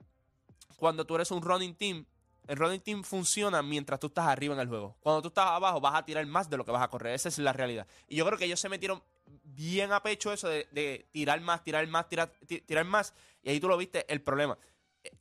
cuando 0.77 1.05
tú 1.05 1.15
eres 1.15 1.31
un 1.31 1.43
running 1.43 1.75
team. 1.75 2.05
El 2.47 2.57
running 2.59 2.81
team 2.81 3.03
funciona 3.03 3.61
mientras 3.63 3.99
tú 3.99 4.07
estás 4.09 4.27
arriba 4.27 4.55
en 4.55 4.61
el 4.61 4.69
juego. 4.69 4.97
Cuando 5.01 5.21
tú 5.23 5.29
estás 5.29 5.47
abajo, 5.47 5.81
vas 5.81 5.95
a 5.97 6.05
tirar 6.05 6.25
más 6.27 6.49
de 6.49 6.57
lo 6.57 6.65
que 6.65 6.71
vas 6.71 6.83
a 6.83 6.89
correr. 6.89 7.15
Esa 7.15 7.29
es 7.29 7.39
la 7.39 7.53
realidad. 7.53 7.87
Y 8.07 8.17
yo 8.17 8.25
creo 8.27 8.39
que 8.39 8.45
ellos 8.45 8.61
se 8.61 8.69
metieron 8.69 9.03
bien 9.43 9.93
a 9.93 10.01
pecho 10.03 10.33
eso 10.33 10.49
de, 10.49 10.69
de 10.71 11.09
tirar 11.11 11.41
más, 11.41 11.65
tirar 11.65 11.85
más, 11.89 12.09
tirar, 12.09 12.31
ti- 12.47 12.61
tirar 12.61 12.85
más. 12.85 13.15
Y 13.43 13.51
ahí 13.51 13.59
tú 13.59 13.67
lo 13.69 13.77
viste, 13.77 14.05
el 14.13 14.21
problema. 14.23 14.57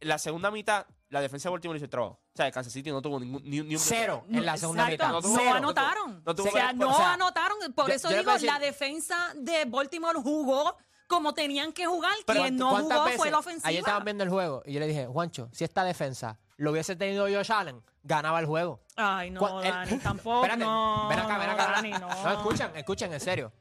La 0.02 0.20
segunda 0.20 0.52
mitad, 0.52 0.86
la 1.10 1.22
defensa 1.22 1.50
de 1.50 1.52
Baltimore 1.52 1.78
hizo 1.78 1.86
el 1.86 1.90
trabajo. 1.92 2.14
O 2.34 2.36
sea, 2.36 2.52
Kansas 2.52 2.74
City 2.74 2.92
no 2.92 3.02
tuvo 3.02 3.20
ningún, 3.20 3.42
ni, 3.44 3.62
ni 3.62 3.76
un 3.76 3.80
Cero 3.82 4.24
en 4.30 4.46
la 4.46 4.58
segunda 4.58 4.90
Exacto, 4.92 5.18
mitad. 5.22 5.30
No, 5.30 5.38
Cero. 5.38 5.54
anotaron. 5.56 6.24
No 6.26 6.36
tuvo- 6.36 6.48
o 6.50 6.52
sea, 6.52 6.74
no 6.74 6.90
o 6.90 6.96
sea, 6.96 7.14
anotaron. 7.14 7.58
Por 7.74 7.88
yo- 7.88 7.94
eso 7.94 8.10
yo 8.10 8.18
digo, 8.18 8.32
decir- 8.32 8.48
la 8.52 8.60
defensa 8.60 9.32
de 9.36 9.66
Baltimore 9.66 10.20
jugó 10.22 10.76
como 11.08 11.34
tenían 11.34 11.72
que 11.72 11.86
jugar. 11.86 12.14
Pero 12.26 12.42
Quien 12.42 12.58
no 12.58 12.70
¿cuántas 12.72 12.94
jugó 12.98 13.04
veces? 13.06 13.18
fue 13.20 13.32
la 13.32 13.38
ofensiva. 13.40 13.70
Ayer 13.70 13.80
estaban 13.80 14.04
viendo 14.04 14.24
el 14.24 14.30
juego 14.30 14.64
y 14.66 14.74
yo 14.74 14.80
le 14.80 14.88
dije, 14.88 15.06
Juancho, 15.08 15.50
si 15.52 15.64
esta 15.64 15.84
defensa 15.84 16.38
lo 16.58 16.72
hubiese 16.72 16.96
tenido 16.96 17.26
Josh 17.28 17.52
Allen, 17.52 17.84
ganaba 18.04 18.40
el 18.40 18.46
juego. 18.48 18.82
Ay, 18.96 19.30
no, 19.30 19.62
el- 19.62 19.70
Dani, 19.72 19.98
tampoco. 20.04 20.38
Espérate, 20.44 20.64
no, 20.66 21.08
ven 21.10 21.20
acá, 21.20 21.38
ven 21.38 21.48
no, 21.48 21.54
acá. 21.54 21.72
Dani, 21.76 21.92
no. 21.92 22.32
escuchen, 22.32 22.72
escuchen, 22.76 23.14
en 23.14 23.20
serio. 23.20 23.52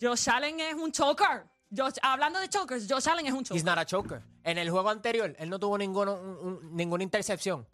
Josh 0.00 0.28
Allen 0.30 0.58
es 0.60 0.74
un 0.74 0.90
choker. 0.90 1.44
Josh- 1.70 1.98
hablando 2.02 2.38
de 2.40 2.48
chokers, 2.48 2.86
Josh 2.88 3.08
Allen 3.08 3.26
es 3.26 3.32
un 3.32 3.42
choker. 3.44 3.56
He's 3.56 3.64
not 3.64 3.78
a 3.78 3.84
choker. 3.84 4.22
En 4.44 4.58
el 4.58 4.70
juego 4.70 4.90
anterior, 4.90 5.34
él 5.38 5.50
no 5.50 5.58
tuvo 5.58 5.76
ninguno, 5.78 6.14
un- 6.14 6.38
un- 6.46 6.76
ninguna 6.76 7.02
intercepción. 7.02 7.66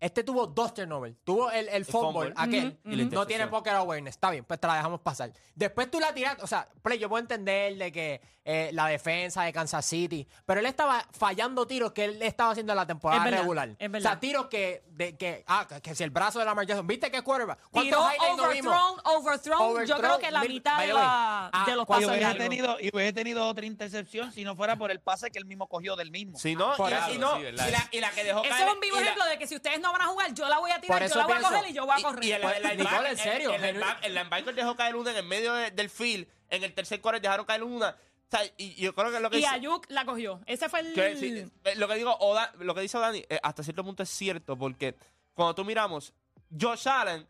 Este 0.00 0.22
tuvo 0.22 0.46
dos 0.46 0.74
turnovers. 0.74 1.16
Tuvo 1.24 1.50
el, 1.50 1.68
el 1.68 1.84
fumble, 1.84 2.32
fumble. 2.32 2.34
aquel. 2.36 2.78
Ujú. 2.84 3.14
No 3.14 3.26
tiene 3.26 3.46
poker 3.48 3.74
awareness. 3.74 4.14
Está 4.14 4.30
bien, 4.30 4.44
pues 4.44 4.60
te 4.60 4.66
la 4.66 4.76
dejamos 4.76 5.00
pasar. 5.00 5.32
Después 5.54 5.90
tú 5.90 5.98
la 6.00 6.14
tiraste. 6.14 6.42
O 6.42 6.46
sea, 6.46 6.68
play, 6.82 6.98
yo 6.98 7.08
puedo 7.08 7.20
entender 7.20 7.76
de 7.76 7.90
que 7.92 8.20
eh, 8.44 8.70
la 8.72 8.86
defensa 8.86 9.42
de 9.42 9.52
Kansas 9.52 9.84
City. 9.84 10.26
Pero 10.46 10.60
él 10.60 10.66
estaba 10.66 11.04
fallando 11.12 11.66
tiros 11.66 11.92
que 11.92 12.04
él 12.04 12.22
estaba 12.22 12.52
haciendo 12.52 12.72
en 12.72 12.76
la 12.78 12.86
temporada 12.86 13.20
Es 13.20 13.24
verdad, 13.24 13.40
regular. 13.40 13.68
es 13.70 13.74
O 13.74 13.78
sea, 13.78 13.88
verdad. 13.88 14.18
tiros 14.20 14.46
que, 14.46 14.84
de, 14.88 15.16
que, 15.16 15.44
ah, 15.46 15.66
que, 15.82 15.94
si 15.94 16.02
el 16.04 16.10
brazo 16.10 16.38
de 16.38 16.44
la 16.44 16.54
Jackson. 16.64 16.86
¿Viste 16.86 17.10
qué 17.10 17.22
quarterback? 17.22 17.58
¿Cuántos 17.70 17.82
Tiró 17.84 18.00
highlights 18.10 18.36
no 18.64 18.72
overthrown, 18.74 19.00
overthrown, 19.04 19.86
Yo 19.86 19.96
creo 19.98 20.18
que 20.18 20.30
la 20.30 20.40
mil- 20.40 20.52
mitad 20.54 20.78
de, 20.80 20.92
la- 20.92 21.50
ah, 21.52 21.64
de 21.66 21.74
los 21.76 21.84
Y 21.84 21.86
pasos 21.86 22.04
hubiese, 22.06 22.20
largos. 22.22 22.38
tenido, 22.42 22.76
y 22.80 22.90
hubiese 22.94 23.12
tenido 23.12 23.46
otra 23.46 23.66
intercepción 23.66 24.32
si 24.32 24.44
no 24.44 24.56
fuera 24.56 24.76
por 24.76 24.90
el 24.90 25.00
pase 25.00 25.30
que 25.30 25.38
él 25.38 25.44
mismo 25.44 25.66
cogió 25.68 25.94
del 25.96 26.10
mismo. 26.10 26.38
Sí, 26.38 26.54
no, 26.56 26.70
y, 26.70 26.92
eso, 26.92 27.12
y 27.14 27.18
no, 27.18 27.36
sí, 27.36 27.42
verdad. 27.42 27.68
y 27.68 27.70
la, 27.72 27.88
y 27.92 28.00
la 28.00 28.10
que 28.12 28.24
dejó 28.24 28.40
Eso 28.44 28.50
caer. 28.50 28.68
es 28.68 28.74
un 28.74 28.80
vivo 28.80 28.96
y 28.96 29.00
la- 29.00 29.04
ejemplo 29.04 29.26
de 29.26 29.38
que 29.38 29.46
si 29.46 29.56
ustedes 29.56 29.80
no 29.80 29.87
van 29.92 30.02
a 30.02 30.06
jugar, 30.06 30.32
yo 30.34 30.48
la 30.48 30.58
voy 30.58 30.70
a 30.70 30.80
tirar, 30.80 30.98
Por 30.98 31.00
yo 31.00 31.06
eso 31.06 31.18
la 31.18 31.24
voy 31.24 31.32
a 31.32 31.36
pienso- 31.38 31.54
coger 31.56 31.70
y 31.70 31.72
yo 31.74 31.86
voy 31.86 31.98
a 31.98 32.02
correr. 32.02 32.24
Y 32.24 32.32
el, 32.32 32.40
Pues, 32.42 32.56
el 32.64 32.78
Nicole, 32.78 33.08
en 33.10 33.16
serio, 33.18 33.52
El, 33.54 33.64
el, 33.64 33.76
linebacker- 33.80 34.48
el 34.48 34.54
dejó 34.56 34.76
caer 34.76 34.96
una 34.96 35.10
en 35.10 35.16
el 35.18 35.24
medio 35.24 35.52
de- 35.54 35.70
del 35.70 35.90
field. 35.90 36.26
En 36.50 36.64
el 36.64 36.72
tercer 36.74 37.00
quarter 37.00 37.20
dejaron 37.20 37.44
caer 37.46 37.62
una. 37.62 37.90
O 37.90 38.30
sea, 38.30 38.40
y 38.58 38.74
yo 38.74 38.94
creo 38.94 39.10
que 39.10 39.20
lo 39.20 39.30
que 39.30 39.36
y 39.36 39.40
dice- 39.40 39.50
Ayuk 39.52 39.86
la 39.90 40.04
cogió. 40.04 40.40
Ese 40.46 40.68
fue 40.68 40.80
el... 40.80 40.92
que 40.94 41.16
sí, 41.16 41.50
eh, 41.64 41.74
lo 41.76 41.88
que 41.88 41.94
digo, 41.94 42.16
Oda- 42.20 42.52
lo 42.58 42.74
que 42.74 42.80
dice 42.82 42.98
Dani, 42.98 43.24
eh, 43.28 43.38
hasta 43.42 43.62
cierto 43.62 43.82
punto 43.84 44.02
es 44.02 44.10
cierto, 44.10 44.56
porque 44.56 44.94
cuando 45.34 45.54
tú 45.54 45.64
miramos, 45.64 46.12
Josh 46.58 46.88
Allen, 46.88 47.26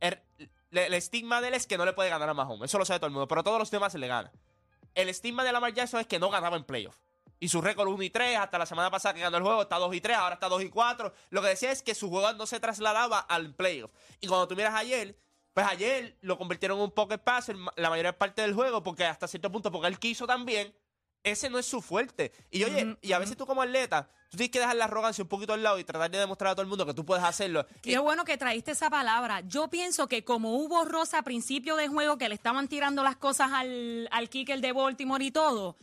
el, 0.00 0.18
le- 0.70 0.86
el 0.86 0.94
estigma 0.94 1.40
de 1.40 1.48
él 1.48 1.54
es 1.54 1.66
que 1.66 1.76
no 1.76 1.84
le 1.84 1.92
puede 1.92 2.08
ganar 2.10 2.28
a 2.28 2.34
Mahomes. 2.34 2.70
Eso 2.70 2.78
lo 2.78 2.84
sabe 2.86 2.98
todo 3.00 3.08
el 3.08 3.12
mundo, 3.12 3.28
pero 3.28 3.42
a 3.42 3.44
todos 3.44 3.58
los 3.58 3.70
demás 3.70 3.92
se 3.92 3.98
le 3.98 4.06
gana. 4.08 4.30
El 4.94 5.08
estigma 5.08 5.44
de 5.44 5.52
Lamar 5.52 5.72
Jackson 5.74 6.00
es 6.00 6.06
que 6.06 6.18
no 6.18 6.30
ganaba 6.30 6.56
en 6.56 6.64
playoff. 6.64 6.96
Y 7.40 7.48
su 7.48 7.62
récord 7.62 7.88
1 7.88 8.02
y 8.02 8.10
3, 8.10 8.36
hasta 8.36 8.58
la 8.58 8.66
semana 8.66 8.90
pasada 8.90 9.14
que 9.14 9.20
ganó 9.20 9.38
el 9.38 9.42
juego, 9.42 9.62
está 9.62 9.78
2 9.78 9.94
y 9.94 10.00
3, 10.02 10.16
ahora 10.18 10.34
está 10.34 10.48
2 10.48 10.62
y 10.62 10.68
4. 10.68 11.12
Lo 11.30 11.40
que 11.40 11.48
decía 11.48 11.72
es 11.72 11.82
que 11.82 11.94
su 11.94 12.10
juego 12.10 12.32
no 12.34 12.46
se 12.46 12.60
trasladaba 12.60 13.18
al 13.18 13.54
playoff. 13.54 13.90
Y 14.20 14.26
cuando 14.26 14.46
tú 14.46 14.54
miras 14.54 14.74
ayer, 14.74 15.16
pues 15.54 15.66
ayer 15.66 16.18
lo 16.20 16.36
convirtieron 16.36 16.76
en 16.78 16.84
un 16.84 16.90
pocket 16.90 17.18
passer 17.18 17.56
la 17.76 17.88
mayor 17.88 18.14
parte 18.16 18.42
del 18.42 18.52
juego, 18.52 18.82
porque 18.82 19.06
hasta 19.06 19.26
cierto 19.26 19.50
punto, 19.50 19.72
porque 19.72 19.88
él 19.88 19.98
quiso 19.98 20.26
también, 20.26 20.74
ese 21.22 21.50
no 21.50 21.58
es 21.58 21.66
su 21.66 21.82
fuerte. 21.82 22.32
Y 22.50 22.64
oye, 22.64 22.96
y 23.00 23.12
a 23.12 23.18
veces 23.18 23.36
tú 23.36 23.46
como 23.46 23.62
atleta, 23.62 24.08
tú 24.30 24.36
tienes 24.36 24.50
que 24.50 24.58
dejar 24.58 24.76
la 24.76 24.84
arrogancia 24.84 25.22
un 25.22 25.28
poquito 25.28 25.52
al 25.52 25.62
lado 25.62 25.78
y 25.78 25.84
tratar 25.84 26.10
de 26.10 26.18
demostrar 26.18 26.52
a 26.52 26.54
todo 26.54 26.62
el 26.62 26.68
mundo 26.68 26.86
que 26.86 26.94
tú 26.94 27.04
puedes 27.04 27.24
hacerlo. 27.24 27.66
Qué 27.82 27.98
bueno 27.98 28.24
que 28.24 28.38
traíste 28.38 28.72
esa 28.72 28.90
palabra. 28.90 29.40
Yo 29.40 29.68
pienso 29.68 30.06
que 30.08 30.24
como 30.24 30.56
hubo 30.56 30.84
rosa 30.84 31.18
a 31.18 31.22
principio 31.22 31.76
de 31.76 31.88
juego 31.88 32.16
que 32.16 32.28
le 32.28 32.34
estaban 32.34 32.68
tirando 32.68 33.02
las 33.02 33.16
cosas 33.16 33.50
al, 33.52 34.08
al 34.12 34.28
kicker 34.28 34.60
de 34.60 34.72
Baltimore 34.72 35.24
y 35.24 35.30
todo, 35.30 35.76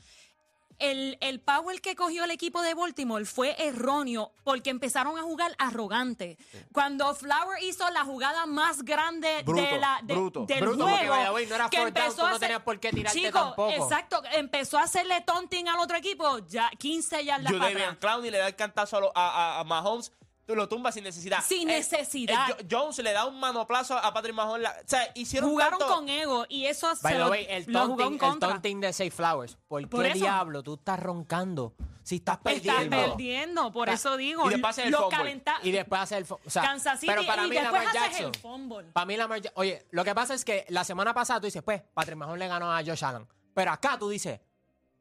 el, 0.80 1.18
el 1.22 1.40
power 1.40 1.82
que 1.82 1.96
cogió 1.96 2.24
el 2.24 2.32
equipo 2.32 2.62
de 2.62 2.74
Baltimore 2.74 3.26
fue 3.26 3.56
erróneo 3.58 4.32
porque 4.44 4.70
empezaron 4.70 5.18
a 5.18 5.24
jugar 5.24 5.56
arrogante. 5.58 6.38
Cuando 6.72 7.14
Flower 7.16 7.62
hizo 7.64 7.90
la 7.90 8.04
jugada 8.06 8.46
más 8.46 8.84
grande 8.84 9.42
Bruto, 9.44 9.62
de 9.64 9.80
la, 9.80 10.00
de- 10.04 10.14
bruto. 10.14 10.46
del 10.46 10.62
Bruto, 10.62 10.84
juego, 10.88 11.16
porque, 11.16 11.30
way, 11.32 11.46
no 11.48 11.56
era 11.56 11.70
que 11.70 11.78
down, 11.78 11.88
empezó 11.90 12.16
tú 12.16 12.22
a 12.22 12.30
no 12.30 12.36
hacer- 12.36 12.40
tenías 12.48 12.62
por 12.64 12.80
qué 12.80 12.90
tirarte 12.92 13.20
Chico, 13.20 13.40
tampoco. 13.40 13.72
Exacto, 13.72 14.22
empezó 14.34 14.78
a 14.78 14.84
hacerle 14.84 15.22
taunting 15.22 15.68
al 15.68 15.80
otro 15.80 15.98
equipo, 15.98 16.40
ya 16.48 16.70
15 16.78 17.26
yardas 17.26 17.52
para 17.52 17.58
Judavian 17.66 17.82
atrás. 17.94 17.98
Clowney 18.00 18.32
le 18.32 18.38
da 18.38 18.48
el 18.48 18.56
cantazo 18.56 19.12
a, 19.16 19.28
a- 19.28 19.60
a 19.60 19.64
Mahomes. 19.64 20.12
Tú 20.48 20.56
lo 20.56 20.68
tumbas 20.70 20.94
sin 20.94 21.04
necesidad. 21.04 21.44
Sin 21.46 21.70
Eh, 21.70 21.74
necesidad. 21.80 22.50
eh, 22.52 22.66
Jo- 22.72 22.84
Jones 22.86 22.98
le 23.00 23.12
da 23.12 23.26
un 23.26 23.38
manoplazo 23.40 23.98
a 23.98 24.14
Patrick 24.14 24.34
Mahomes. 24.34 24.64
La- 24.64 24.72
o 24.72 24.88
sea, 24.88 25.12
hicieron 25.14 25.50
Jugaron 25.50 25.78
tanto- 25.78 25.94
con 25.94 26.08
ego 26.10 26.46
y 26.48 26.66
eso 26.66 26.88
By 27.02 27.14
se 27.14 27.20
lo, 27.20 27.30
way, 27.30 27.46
el 27.50 27.66
lo 27.68 27.82
jugó 27.82 27.92
en 27.92 27.98
taunting, 27.98 28.14
el 28.14 28.20
contra. 28.20 28.50
taunting 28.50 28.80
de 28.80 28.94
Safe 28.94 29.12
Flowers. 29.12 29.58
¿Por, 29.68 29.88
Por 29.90 30.04
qué 30.04 30.10
eso. 30.12 30.20
diablo 30.20 30.64
tú 30.64 30.76
estás 30.76 31.00
roncando? 31.02 31.74
Si 32.02 32.16
estás 32.16 32.38
Estás 32.38 32.54
perdiendo. 32.54 32.96
perdiendo, 32.98 33.72
por 33.74 33.90
eso 33.90 34.16
digo. 34.16 34.48
y 34.48 34.52
después 34.54 34.70
hace 34.80 34.88
el 34.88 34.96
fumble. 34.96 35.18
calenta- 35.18 35.60
Y 35.64 35.72
después 35.72 36.00
hace 36.02 36.18
el... 36.18 36.26
fu- 36.26 36.40
O 36.46 36.50
sea, 36.50 36.62
Kansas 36.62 37.02
City 37.02 37.12
pero 37.14 37.28
para 37.28 37.46
y 37.46 37.50
mí 37.50 37.56
después 37.58 37.84
Lamar 37.84 37.94
Jackson... 37.94 38.26
el 38.34 38.40
fumble. 38.40 38.84
Para 38.94 39.06
mí 39.06 39.18
Lamar 39.18 39.42
Jackson... 39.42 39.60
Oye, 39.62 39.86
lo 39.92 40.06
que 40.06 40.16
pasa 40.16 40.34
es 40.34 40.46
que 40.46 40.66
la 40.70 40.86
semana 40.86 41.14
pasada 41.14 41.42
tú 41.42 41.48
dices, 41.48 41.62
pues, 41.62 41.82
Patrick 41.94 42.16
Mahomes 42.18 42.40
le 42.40 42.48
ganó 42.48 42.72
a 42.74 42.78
Josh 42.82 43.04
Allen. 43.04 43.28
Pero 43.54 43.72
acá 43.72 43.98
tú 44.00 44.08
dices, 44.08 44.40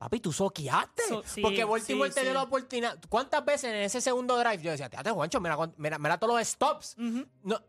papi, 0.06 0.20
tú 0.20 0.32
soqueaste. 0.32 1.02
So- 1.08 1.22
sí, 1.26 1.42
porque 1.42 1.64
Baltimore 1.64 2.10
sí, 2.10 2.14
te 2.14 2.20
dio 2.22 2.30
sí. 2.30 2.34
la 2.34 2.42
oportunidad. 2.44 2.98
¿Cuántas 3.08 3.44
veces 3.44 3.64
en 3.70 3.76
ese 3.82 4.00
segundo 4.00 4.38
drive 4.38 4.62
yo 4.62 4.70
decía, 4.70 4.88
te 4.88 5.10
Juancho, 5.10 5.40
mira, 5.40 5.56
mira, 5.76 5.98
mira 5.98 6.18
todos 6.18 6.38
los 6.38 6.46
stops? 6.48 6.94
no, 6.98 7.60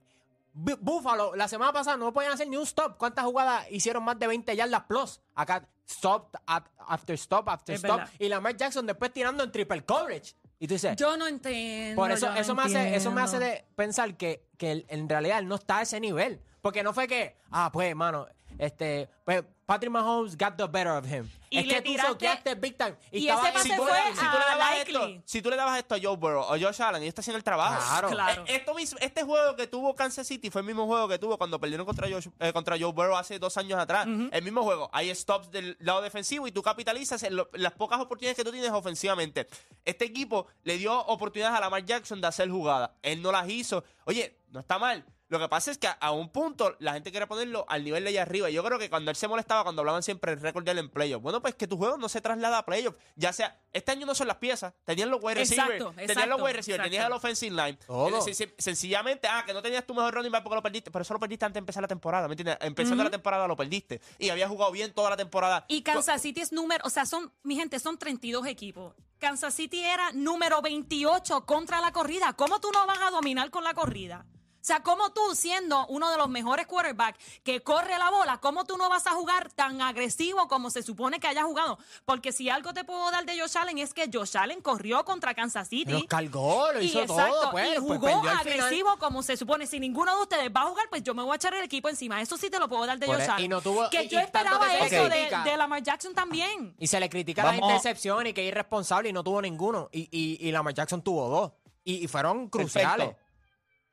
Bu- 0.53 0.77
Buffalo, 0.81 1.35
la 1.35 1.47
semana 1.47 1.71
pasada 1.71 1.97
no 1.97 2.11
podían 2.13 2.33
hacer 2.33 2.47
ni 2.47 2.57
un 2.57 2.63
stop. 2.63 2.97
¿Cuántas 2.97 3.25
jugadas 3.25 3.65
hicieron 3.69 4.03
más 4.03 4.17
de 4.17 4.25
20 4.27 4.55
yardas 4.55 4.83
plus? 4.85 5.19
Acá, 5.35 5.67
stop, 5.87 6.35
at- 6.47 6.65
after 6.87 7.13
stop, 7.15 7.47
after 7.49 7.75
Es 7.75 7.83
stop. 7.83 7.97
verdad. 7.97 8.13
Y 8.19 8.27
Lamar 8.27 8.55
Jackson 8.57 8.85
después 8.87 9.11
tirando 9.13 9.43
en 9.43 9.51
triple 9.51 9.83
coverage. 9.85 10.35
Y 10.59 10.67
tú 10.67 10.73
dices, 10.73 10.95
Yo 10.95 11.15
no 11.17 11.27
entiendo. 11.27 11.95
por 12.01 12.11
eso, 12.11 12.25
yo 12.27 12.33
no 12.33 12.39
eso, 12.39 12.55
me 12.55 12.63
hace, 12.63 12.95
eso 12.95 13.11
me 13.11 13.21
hace 13.21 13.35
entiendo. 13.37 13.55
de 13.57 13.65
pensar 13.75 14.17
que, 14.17 14.47
que 14.57 14.71
él- 14.71 14.85
en 14.89 15.07
realidad 15.07 15.37
él 15.39 15.47
no 15.47 15.55
está 15.55 15.77
a 15.77 15.81
ese 15.83 15.99
nivel. 15.99 16.41
Porque 16.61 16.81
no 16.81 16.91
fue 16.93 17.07
que, 17.07 17.37
ah, 17.51 17.69
pues, 17.71 17.89
hermano, 17.89 18.27
este, 18.57 19.07
pues, 19.25 19.43
Patrick 19.67 19.91
Mahomes 19.91 20.37
got 20.37 20.55
the 20.55 20.65
better 20.65 20.93
of 20.93 21.05
him. 21.05 21.29
Y 21.49 21.57
es 21.59 21.67
le 21.67 21.73
que 21.75 21.81
tú 21.81 21.91
tiraste- 21.91 22.07
soqueaste 22.07 22.55
big 22.55 22.77
time. 22.77 22.95
Y, 23.11 23.17
y 23.19 23.27
estaba 23.27 23.49
ese 23.49 23.53
pase 23.57 23.67
en- 23.67 23.73
si 23.73 23.77
tú, 23.77 23.83
fue 23.83 23.91
le, 23.97 24.15
si 24.15 24.15
tú 24.15 24.21
le 24.37 24.43
a 24.43 24.47
dabas 24.47 24.77
Likely. 24.77 24.95
esto, 25.13 25.21
si 25.25 25.41
tú 25.41 25.49
le 25.49 25.55
dabas 25.57 25.77
esto 25.79 25.95
a 25.95 25.97
Joe 26.01 26.15
Burrow 26.15 26.43
o 26.43 26.49
Josh 26.57 26.81
Allen, 26.81 27.03
y 27.03 27.07
está 27.07 27.19
haciendo 27.19 27.37
el 27.37 27.43
trabajo. 27.43 27.83
Claro. 27.85 28.09
Claro. 28.09 28.43
Eh, 28.47 28.55
esto 28.55 28.73
mismo- 28.73 28.97
este 29.01 29.23
juego 29.23 29.57
que 29.57 29.67
tuvo 29.67 29.93
Kansas 29.93 30.25
City 30.25 30.49
fue 30.49 30.61
el 30.61 30.67
mismo 30.67 30.85
juego 30.85 31.09
que 31.09 31.19
tuvo 31.19 31.37
cuando 31.37 31.59
perdieron 31.59 31.85
contra, 31.85 32.07
Josh- 32.07 32.31
eh, 32.39 32.53
contra 32.53 32.77
Joe 32.79 32.93
Burrow 32.93 33.17
hace 33.17 33.39
dos 33.39 33.57
años 33.57 33.77
atrás. 33.77 34.07
El 34.07 34.41
mismo 34.41 34.63
juego. 34.63 34.89
Hay 34.93 35.13
stops 35.13 35.51
del 35.51 35.75
lado 35.81 36.01
defensivo 36.01 36.47
y 36.47 36.53
tú 36.53 36.61
capitalizas 36.61 37.21
en 37.23 37.35
lo- 37.35 37.49
las 37.51 37.73
pocas 37.73 37.99
oportunidades 37.99 38.37
que 38.37 38.45
tú 38.45 38.53
tienes 38.53 38.71
ofensivamente. 38.71 39.47
Este 39.83 40.05
equipo 40.05 40.47
le 40.63 40.77
dio 40.77 40.97
oportunidades 41.07 41.57
a 41.57 41.59
Lamar 41.59 41.83
Jackson 41.83 42.21
de 42.21 42.27
hacer 42.27 42.49
jugadas. 42.49 42.91
Él 43.01 43.21
no 43.21 43.33
las 43.33 43.49
hizo. 43.49 43.83
Oye, 44.05 44.39
no 44.49 44.61
está 44.61 44.79
mal. 44.79 45.03
Lo 45.29 45.39
que 45.39 45.49
pasa 45.49 45.71
es 45.71 45.77
que 45.77 45.87
a, 45.87 45.91
a 45.91 46.11
un 46.11 46.29
punto 46.29 46.75
la 46.79 46.93
gente 46.93 47.11
quiere 47.11 47.27
ponerlo 47.27 47.65
al 47.67 47.83
nivel 47.83 48.03
de 48.03 48.09
allá 48.11 48.21
arriba. 48.21 48.49
Yo 48.49 48.63
creo 48.63 48.79
que 48.79 48.89
cuando 48.89 49.11
él 49.11 49.17
se 49.17 49.27
molestaba, 49.27 49.63
cuando 49.63 49.81
hablaban 49.81 50.01
siempre 50.03 50.31
el 50.31 50.39
récord 50.39 50.63
de 50.63 50.71
él 50.71 50.77
en 50.77 50.89
playoff. 50.89 51.21
Bueno, 51.21 51.41
pues 51.41 51.55
que 51.55 51.67
tu 51.67 51.77
juego 51.77 51.97
no 51.97 52.07
se 52.07 52.21
traslada 52.21 52.59
a 52.59 52.65
playoff. 52.65 52.95
Ya 53.15 53.33
sea, 53.33 53.59
este 53.73 53.91
año 53.91 54.05
no 54.05 54.15
son 54.15 54.27
las 54.27 54.37
piezas. 54.37 54.73
Tenían 54.85 55.09
los 55.11 55.21
wide 55.21 55.35
receivers. 55.35 55.69
Exacto, 55.81 55.93
tenían 56.07 56.29
los 56.29 56.41
wide 56.41 56.53
receivers. 56.53 56.83
Tenías 56.85 57.05
el 57.05 57.11
offensive 57.11 57.51
line. 57.55 57.77
Todo. 57.85 58.21
Sen- 58.25 58.33
sen- 58.33 58.53
sencillamente, 58.57 59.27
ah, 59.27 59.43
que 59.45 59.53
no 59.53 59.61
tenías 59.61 59.85
tu 59.85 59.93
mejor 59.93 60.13
running 60.13 60.31
back 60.31 60.43
porque 60.43 60.55
lo 60.55 60.63
perdiste. 60.63 60.91
Pero 60.91 61.01
eso 61.03 61.13
lo 61.13 61.19
perdiste 61.19 61.43
antes 61.45 61.55
de 61.55 61.59
empezar 61.59 61.81
la 61.81 61.87
temporada. 61.89 62.27
¿Me 62.27 62.33
entiendes? 62.33 62.57
Empezando 62.61 63.03
la 63.03 63.09
temporada 63.09 63.47
lo 63.47 63.55
perdiste. 63.57 63.99
Y 64.19 64.29
había 64.29 64.47
jugado 64.47 64.71
bien 64.71 64.93
toda 64.93 65.09
la 65.09 65.17
temporada. 65.17 65.65
Y 65.67 65.81
Kansas 65.81 66.21
City 66.21 66.39
es 66.41 66.51
número, 66.53 66.83
o 66.85 66.89
sea, 66.89 67.05
son, 67.05 67.33
mi 67.43 67.55
gente, 67.55 67.79
son 67.79 67.97
32 67.97 68.47
equipos. 68.47 68.93
Kansas 69.19 69.53
City 69.53 69.83
era 69.83 70.11
número 70.13 70.61
28 70.61 71.45
contra 71.45 71.81
la 71.81 71.91
corrida. 71.91 72.33
¿Cómo 72.33 72.61
tú 72.61 72.69
no 72.71 72.85
vas 72.87 72.99
a 73.01 73.09
dominar 73.11 73.49
con 73.49 73.63
la 73.65 73.73
corrida? 73.73 74.25
O 74.67 74.73
sea, 74.73 74.81
¿cómo 74.83 75.11
tú, 75.13 75.21
siendo 75.33 75.85
uno 75.87 76.11
de 76.11 76.17
los 76.17 76.27
mejores 76.27 76.67
quarterbacks 76.67 77.17
que 77.45 77.61
corre 77.61 77.97
la 77.97 78.09
bola, 78.11 78.39
cómo 78.41 78.65
tú 78.65 78.75
no 78.75 78.89
vas 78.89 79.07
a 79.07 79.11
jugar 79.11 79.49
tan 79.53 79.81
agresivo 79.81 80.49
como 80.49 80.69
se 80.69 80.83
supone 80.83 81.21
que 81.21 81.27
haya 81.29 81.43
jugado? 81.43 81.79
Porque 82.03 82.33
si 82.33 82.49
algo 82.49 82.73
te 82.73 82.83
puedo 82.83 83.09
dar 83.09 83.25
de 83.25 83.39
Josh 83.39 83.57
Allen 83.57 83.77
es 83.77 83.93
que 83.93 84.09
Josh 84.11 84.35
Allen 84.35 84.59
corrió 84.59 85.05
contra 85.05 85.33
Kansas 85.33 85.69
City. 85.69 85.93
Los 85.93 86.03
cargó, 86.03 86.73
lo 86.73 86.81
Y 86.81 86.87
hizo 86.87 86.99
exacto, 86.99 87.33
todo, 87.33 87.51
pues. 87.51 87.69
y 87.77 87.79
pues 87.79 87.97
jugó 88.01 88.27
agresivo 88.27 88.97
como 88.97 89.23
se 89.23 89.37
supone. 89.37 89.67
Si 89.67 89.79
ninguno 89.79 90.13
de 90.17 90.21
ustedes 90.23 90.51
va 90.53 90.63
a 90.63 90.65
jugar, 90.65 90.87
pues 90.89 91.01
yo 91.01 91.13
me 91.13 91.23
voy 91.23 91.31
a 91.31 91.35
echar 91.37 91.53
el 91.53 91.63
equipo 91.63 91.87
encima. 91.87 92.21
Eso 92.21 92.35
sí 92.35 92.49
te 92.49 92.59
lo 92.59 92.67
puedo 92.67 92.85
dar 92.85 92.99
de 92.99 93.05
Por 93.05 93.15
Josh 93.15 93.25
e- 93.25 93.31
Allen. 93.31 93.45
y 93.45 93.47
no 93.47 93.61
tuvo- 93.61 93.89
que 93.89 94.03
y- 94.03 94.09
yo 94.09 94.19
y 94.19 94.23
esperaba 94.23 94.67
eso 94.79 95.03
de, 95.05 95.09
critica. 95.11 95.43
de 95.45 95.55
Lamar 95.55 95.81
Jackson 95.81 96.13
también. 96.13 96.75
Y 96.77 96.87
se 96.87 96.99
le 96.99 97.07
critica 97.09 97.41
la 97.45 97.51
Vamos- 97.51 97.69
intercepción 97.69 98.27
y 98.27 98.33
que 98.33 98.41
es 98.41 98.49
irresponsable 98.51 99.07
y 99.07 99.13
no 99.13 99.23
tuvo 99.23 99.41
ninguno. 99.41 99.87
Y, 99.93 100.09
y, 100.11 100.45
y 100.45 100.51
Lamar 100.51 100.73
Jackson 100.73 101.01
tuvo 101.01 101.29
dos. 101.29 101.51
Y, 101.85 102.03
y 102.03 102.07
fueron 102.09 102.49
cruciales. 102.49 103.07
Perfecto. 103.07 103.26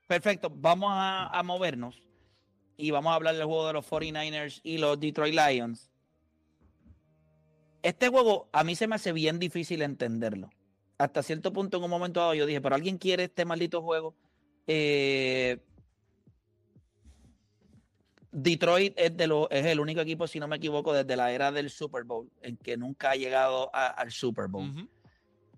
Perfecto. 0.06 0.50
Vamos 0.54 0.90
a, 0.92 1.26
a 1.28 1.42
movernos 1.42 2.02
y 2.76 2.90
vamos 2.90 3.12
a 3.12 3.14
hablar 3.16 3.34
del 3.36 3.44
juego 3.46 3.66
de 3.66 3.72
los 3.72 3.86
49ers 3.88 4.60
y 4.62 4.78
los 4.78 4.98
Detroit 5.00 5.34
Lions. 5.34 5.90
Este 7.82 8.08
juego 8.08 8.48
a 8.52 8.64
mí 8.64 8.74
se 8.76 8.86
me 8.86 8.94
hace 8.96 9.12
bien 9.12 9.38
difícil 9.38 9.82
entenderlo. 9.82 10.50
Hasta 10.98 11.22
cierto 11.22 11.52
punto, 11.52 11.78
en 11.78 11.84
un 11.84 11.90
momento 11.90 12.20
dado, 12.20 12.34
yo 12.34 12.46
dije, 12.46 12.60
pero 12.60 12.74
alguien 12.74 12.98
quiere 12.98 13.24
este 13.24 13.44
maldito 13.44 13.82
juego. 13.82 14.14
Eh, 14.66 15.58
Detroit 18.32 18.94
es, 18.98 19.16
de 19.16 19.26
lo- 19.26 19.48
es 19.50 19.64
el 19.66 19.78
único 19.80 20.00
equipo, 20.00 20.26
si 20.26 20.40
no 20.40 20.48
me 20.48 20.56
equivoco, 20.56 20.92
desde 20.92 21.16
la 21.16 21.30
era 21.32 21.52
del 21.52 21.70
Super 21.70 22.04
Bowl, 22.04 22.30
en 22.42 22.56
que 22.56 22.76
nunca 22.76 23.10
ha 23.10 23.16
llegado 23.16 23.70
a- 23.74 23.86
al 23.88 24.10
Super 24.10 24.48
Bowl. 24.48 24.68
Ujú. 24.70 24.88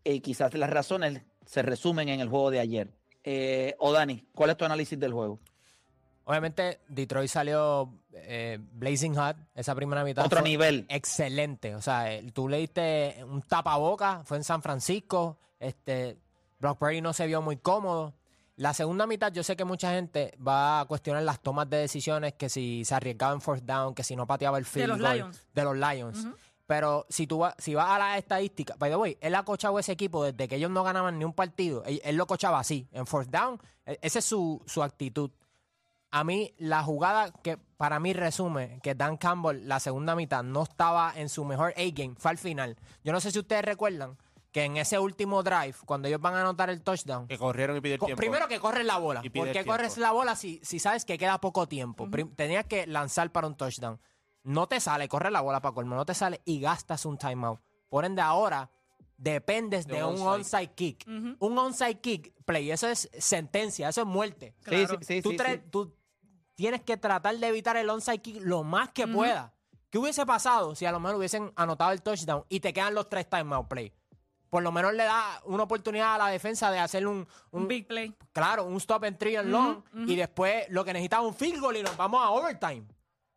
Y 0.04 0.20
quizás 0.20 0.52
las 0.54 0.70
razones 0.70 1.22
se 1.46 1.62
resumen 1.62 2.08
en 2.08 2.20
el 2.20 2.28
juego 2.28 2.50
de 2.50 2.60
ayer. 2.60 2.92
Eh, 3.28 3.74
o 3.80 3.92
Dani, 3.92 4.24
¿cuál 4.32 4.50
es 4.50 4.56
tu 4.56 4.64
análisis 4.64 4.98
del 4.98 5.12
juego? 5.12 5.40
Obviamente, 6.26 6.80
Detroit 6.86 7.28
salió 7.28 7.92
eh, 8.12 8.58
blazing 8.60 9.16
hot 9.16 9.36
esa 9.54 9.74
primera 9.74 10.04
mitad. 10.04 10.24
Otro 10.24 10.40
fue 10.40 10.48
nivel. 10.48 10.86
Excelente. 10.88 11.74
O 11.74 11.82
sea, 11.82 12.12
eh, 12.12 12.30
tú 12.32 12.48
le 12.48 12.58
diste 12.58 13.16
un 13.24 13.42
tapaboca, 13.42 14.22
fue 14.24 14.36
en 14.36 14.44
San 14.44 14.62
Francisco. 14.62 15.38
Este, 15.58 16.16
Brock 16.60 16.78
Purdy 16.78 17.00
no 17.00 17.12
se 17.12 17.26
vio 17.26 17.42
muy 17.42 17.56
cómodo. 17.56 18.14
La 18.56 18.72
segunda 18.74 19.08
mitad, 19.08 19.32
yo 19.32 19.42
sé 19.42 19.56
que 19.56 19.64
mucha 19.64 19.90
gente 19.90 20.34
va 20.44 20.80
a 20.80 20.84
cuestionar 20.84 21.22
las 21.24 21.40
tomas 21.40 21.68
de 21.68 21.78
decisiones, 21.78 22.34
que 22.34 22.48
si 22.48 22.84
se 22.84 22.94
arriesgaba 22.94 23.34
en 23.34 23.40
fourth 23.40 23.64
down, 23.64 23.92
que 23.92 24.04
si 24.04 24.14
no 24.14 24.26
pateaba 24.26 24.56
el 24.56 24.64
field 24.64 24.88
los 24.88 25.00
goal 25.00 25.16
Lions. 25.16 25.46
de 25.52 25.64
los 25.64 25.76
Lions. 25.76 26.26
Pero 26.66 27.06
si 27.08 27.26
tú 27.26 27.38
vas, 27.38 27.54
si 27.58 27.74
vas 27.74 27.88
a 27.90 27.98
las 27.98 28.18
estadísticas, 28.18 28.76
by 28.78 28.90
the 28.90 28.96
way, 28.96 29.16
él 29.20 29.34
ha 29.36 29.44
cochado 29.44 29.78
ese 29.78 29.92
equipo 29.92 30.24
desde 30.24 30.48
que 30.48 30.56
ellos 30.56 30.70
no 30.70 30.82
ganaban 30.82 31.18
ni 31.18 31.24
un 31.24 31.32
partido. 31.32 31.84
Él, 31.84 32.00
él 32.04 32.16
lo 32.16 32.26
cochaba 32.26 32.58
así, 32.58 32.88
en 32.92 33.06
fourth 33.06 33.28
down. 33.30 33.60
E- 33.84 33.98
Esa 34.02 34.18
es 34.18 34.24
su, 34.24 34.60
su 34.66 34.82
actitud. 34.82 35.30
A 36.10 36.24
mí, 36.24 36.54
la 36.58 36.82
jugada 36.82 37.30
que 37.42 37.56
para 37.76 38.00
mí 38.00 38.12
resume 38.12 38.80
que 38.82 38.94
Dan 38.94 39.16
Campbell, 39.16 39.66
la 39.68 39.80
segunda 39.80 40.14
mitad, 40.16 40.42
no 40.42 40.62
estaba 40.62 41.12
en 41.14 41.28
su 41.28 41.44
mejor 41.44 41.72
A-game, 41.76 42.14
fue 42.16 42.30
al 42.32 42.38
final. 42.38 42.76
Yo 43.04 43.12
no 43.12 43.20
sé 43.20 43.30
si 43.30 43.38
ustedes 43.38 43.64
recuerdan 43.64 44.16
que 44.50 44.64
en 44.64 44.76
ese 44.78 44.98
último 44.98 45.42
drive, 45.42 45.74
cuando 45.84 46.08
ellos 46.08 46.20
van 46.20 46.34
a 46.34 46.40
anotar 46.40 46.70
el 46.70 46.80
touchdown, 46.82 47.26
Que 47.28 47.36
corrieron 47.36 47.76
y 47.76 47.80
pidieron 47.80 48.00
Co- 48.00 48.06
tiempo. 48.06 48.20
Primero 48.20 48.48
que 48.48 48.58
corres 48.58 48.86
la 48.86 48.96
bola. 48.98 49.20
¿Por 49.20 49.52
qué 49.52 49.64
corres 49.66 49.98
la 49.98 50.12
bola 50.12 50.34
si, 50.34 50.60
si 50.64 50.78
sabes 50.78 51.04
que 51.04 51.18
queda 51.18 51.38
poco 51.40 51.68
tiempo? 51.68 52.08
Tenías 52.34 52.64
que 52.64 52.86
lanzar 52.86 53.30
para 53.30 53.46
un 53.46 53.54
touchdown. 53.56 54.00
No 54.46 54.68
te 54.68 54.78
sale, 54.80 55.08
corre 55.08 55.30
la 55.30 55.40
bola 55.40 55.60
para 55.60 55.74
colmo, 55.74 55.96
no 55.96 56.06
te 56.06 56.14
sale 56.14 56.40
y 56.44 56.60
gastas 56.60 57.04
un 57.04 57.18
timeout. 57.18 57.60
Por 57.88 58.04
ende, 58.04 58.22
ahora 58.22 58.70
dependes 59.16 59.86
de, 59.86 59.96
De 59.96 60.04
un 60.04 60.20
onside. 60.20 60.72
kick. 60.74 61.04
Un 61.38 61.58
onside 61.58 62.00
kick, 62.00 62.32
play, 62.44 62.70
eso 62.70 62.86
es 62.86 63.08
sentencia, 63.18 63.88
eso 63.88 64.02
es 64.02 64.06
muerte. 64.06 64.54
Sí, 64.68 64.86
sí, 64.86 64.96
sí, 65.00 65.22
tú, 65.22 65.30
sí, 65.30 65.36
tú 65.70 65.96
tienes 66.54 66.82
que 66.82 66.96
tratar 66.96 67.36
de 67.36 67.48
evitar 67.48 67.76
el 67.76 67.90
onside 67.90 68.18
kick 68.18 68.40
lo 68.42 68.62
más 68.62 68.90
que 68.90 69.08
pueda. 69.08 69.52
¿Qué 69.90 69.98
hubiese 69.98 70.24
pasado 70.26 70.74
si 70.74 70.84
a 70.86 70.92
lo 70.92 71.00
mejor 71.00 71.16
hubiesen 71.16 71.52
anotado 71.56 71.92
el 71.92 72.02
touchdown 72.02 72.44
y 72.48 72.60
te 72.60 72.72
quedan 72.72 72.94
los 72.94 73.08
tres 73.08 73.28
timeout 73.28 73.66
play? 73.68 73.92
Por 74.50 74.62
lo 74.62 74.70
menos 74.70 74.92
le 74.94 75.04
da 75.04 75.40
una 75.46 75.64
oportunidad 75.64 76.14
a 76.14 76.18
la 76.18 76.28
defensa 76.28 76.70
de 76.70 76.78
hacer 76.78 77.06
un, 77.06 77.26
Un 77.50 77.62
un, 77.62 77.68
big 77.68 77.86
play. 77.88 78.14
claro, 78.32 78.64
un 78.64 78.76
stop 78.76 79.02
and 79.04 79.18
three 79.18 79.34
and 79.36 79.50
long 79.50 79.82
y 80.06 80.14
después 80.14 80.66
lo 80.70 80.84
que 80.84 80.92
necesitaba 80.92 81.26
un 81.26 81.34
field 81.34 81.60
goal 81.60 81.76
y 81.78 81.82
nos 81.82 81.96
vamos 81.96 82.22
a 82.22 82.30
overtime. 82.30 82.84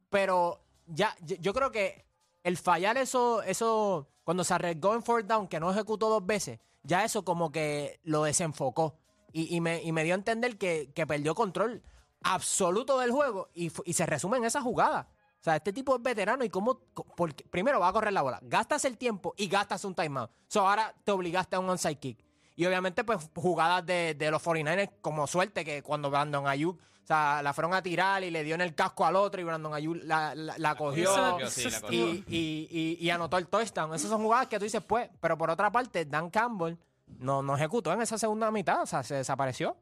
Pero 0.09 0.59
ya, 0.89 1.15
yo, 1.21 1.53
creo 1.53 1.71
que 1.71 2.05
el 2.43 2.57
fallar 2.57 2.97
eso, 2.97 3.41
eso, 3.43 4.07
cuando 4.23 4.43
se 4.43 4.53
arriesgó 4.53 4.95
en 4.95 5.03
fourth 5.03 5.25
down, 5.25 5.47
que 5.47 5.59
no 5.59 5.71
ejecutó 5.71 6.09
dos 6.09 6.25
veces, 6.25 6.59
ya 6.83 7.03
eso 7.03 7.23
como 7.23 7.51
que 7.51 7.99
lo 8.03 8.23
desenfocó 8.23 8.97
y, 9.31 9.55
y 9.55 9.61
me, 9.61 9.81
y 9.81 9.91
me 9.91 10.03
dio 10.03 10.13
a 10.13 10.17
entender 10.17 10.57
que, 10.57 10.91
que 10.93 11.05
perdió 11.05 11.35
control 11.35 11.83
absoluto 12.23 12.99
del 12.99 13.11
juego 13.11 13.49
y, 13.53 13.71
y 13.85 13.93
se 13.93 14.05
resume 14.05 14.37
en 14.37 14.45
esa 14.45 14.61
jugada. 14.61 15.09
O 15.39 15.43
sea, 15.43 15.55
este 15.55 15.71
tipo 15.71 15.95
es 15.95 16.03
veterano 16.03 16.43
y 16.43 16.49
cómo, 16.49 16.81
porque 17.15 17.45
primero 17.45 17.79
va 17.79 17.87
a 17.87 17.93
correr 17.93 18.11
la 18.11 18.21
bola, 18.21 18.39
gastas 18.43 18.83
el 18.83 18.97
tiempo 18.97 19.33
y 19.37 19.47
gastas 19.47 19.85
un 19.85 19.95
timeout. 19.95 20.29
So 20.47 20.67
ahora 20.67 20.93
te 21.03 21.11
obligaste 21.11 21.55
a 21.55 21.59
un 21.59 21.69
onside 21.69 21.95
kick. 21.95 22.25
Y 22.57 22.65
obviamente, 22.65 23.05
pues, 23.05 23.29
jugadas 23.33 23.85
de, 23.85 24.15
de 24.15 24.31
los 24.31 24.43
49ers 24.43 24.91
como 24.99 25.27
suerte 25.27 25.63
que 25.63 25.81
cuando 25.81 26.09
Brandon 26.09 26.45
Ayuk, 26.45 26.77
sea, 27.13 27.41
la 27.41 27.53
fueron 27.53 27.73
a 27.73 27.81
tirar 27.81 28.23
y 28.23 28.31
le 28.31 28.43
dio 28.43 28.55
en 28.55 28.61
el 28.61 28.73
casco 28.75 29.05
al 29.05 29.15
otro 29.15 29.41
y 29.41 29.43
Brandon 29.43 29.73
Ayuk 29.73 29.97
la, 30.03 30.33
la- 30.35 30.57
la 30.57 30.75
cogió 30.75 31.11
Sí, 31.49 31.67
y, 31.89 31.95
y- 32.27 32.67
y- 32.69 32.97
y 33.05 33.09
anotó 33.09 33.37
el 33.37 33.47
touchdown. 33.47 33.93
Esas 33.95 34.09
son 34.09 34.21
jugadas 34.21 34.47
que 34.47 34.57
tú 34.59 34.63
dices, 34.65 34.83
pues, 34.83 35.09
pero 35.19 35.37
por 35.37 35.49
otra 35.49 35.71
parte, 35.71 36.05
Dan 36.05 36.29
Campbell 36.29 36.75
no, 37.17 37.41
no 37.41 37.55
ejecutó 37.55 37.91
en 37.91 38.01
esa 38.01 38.17
segunda 38.17 38.51
mitad, 38.51 38.81
o 38.81 38.85
sea, 38.85 39.01
se 39.03 39.15
desapareció. 39.15 39.75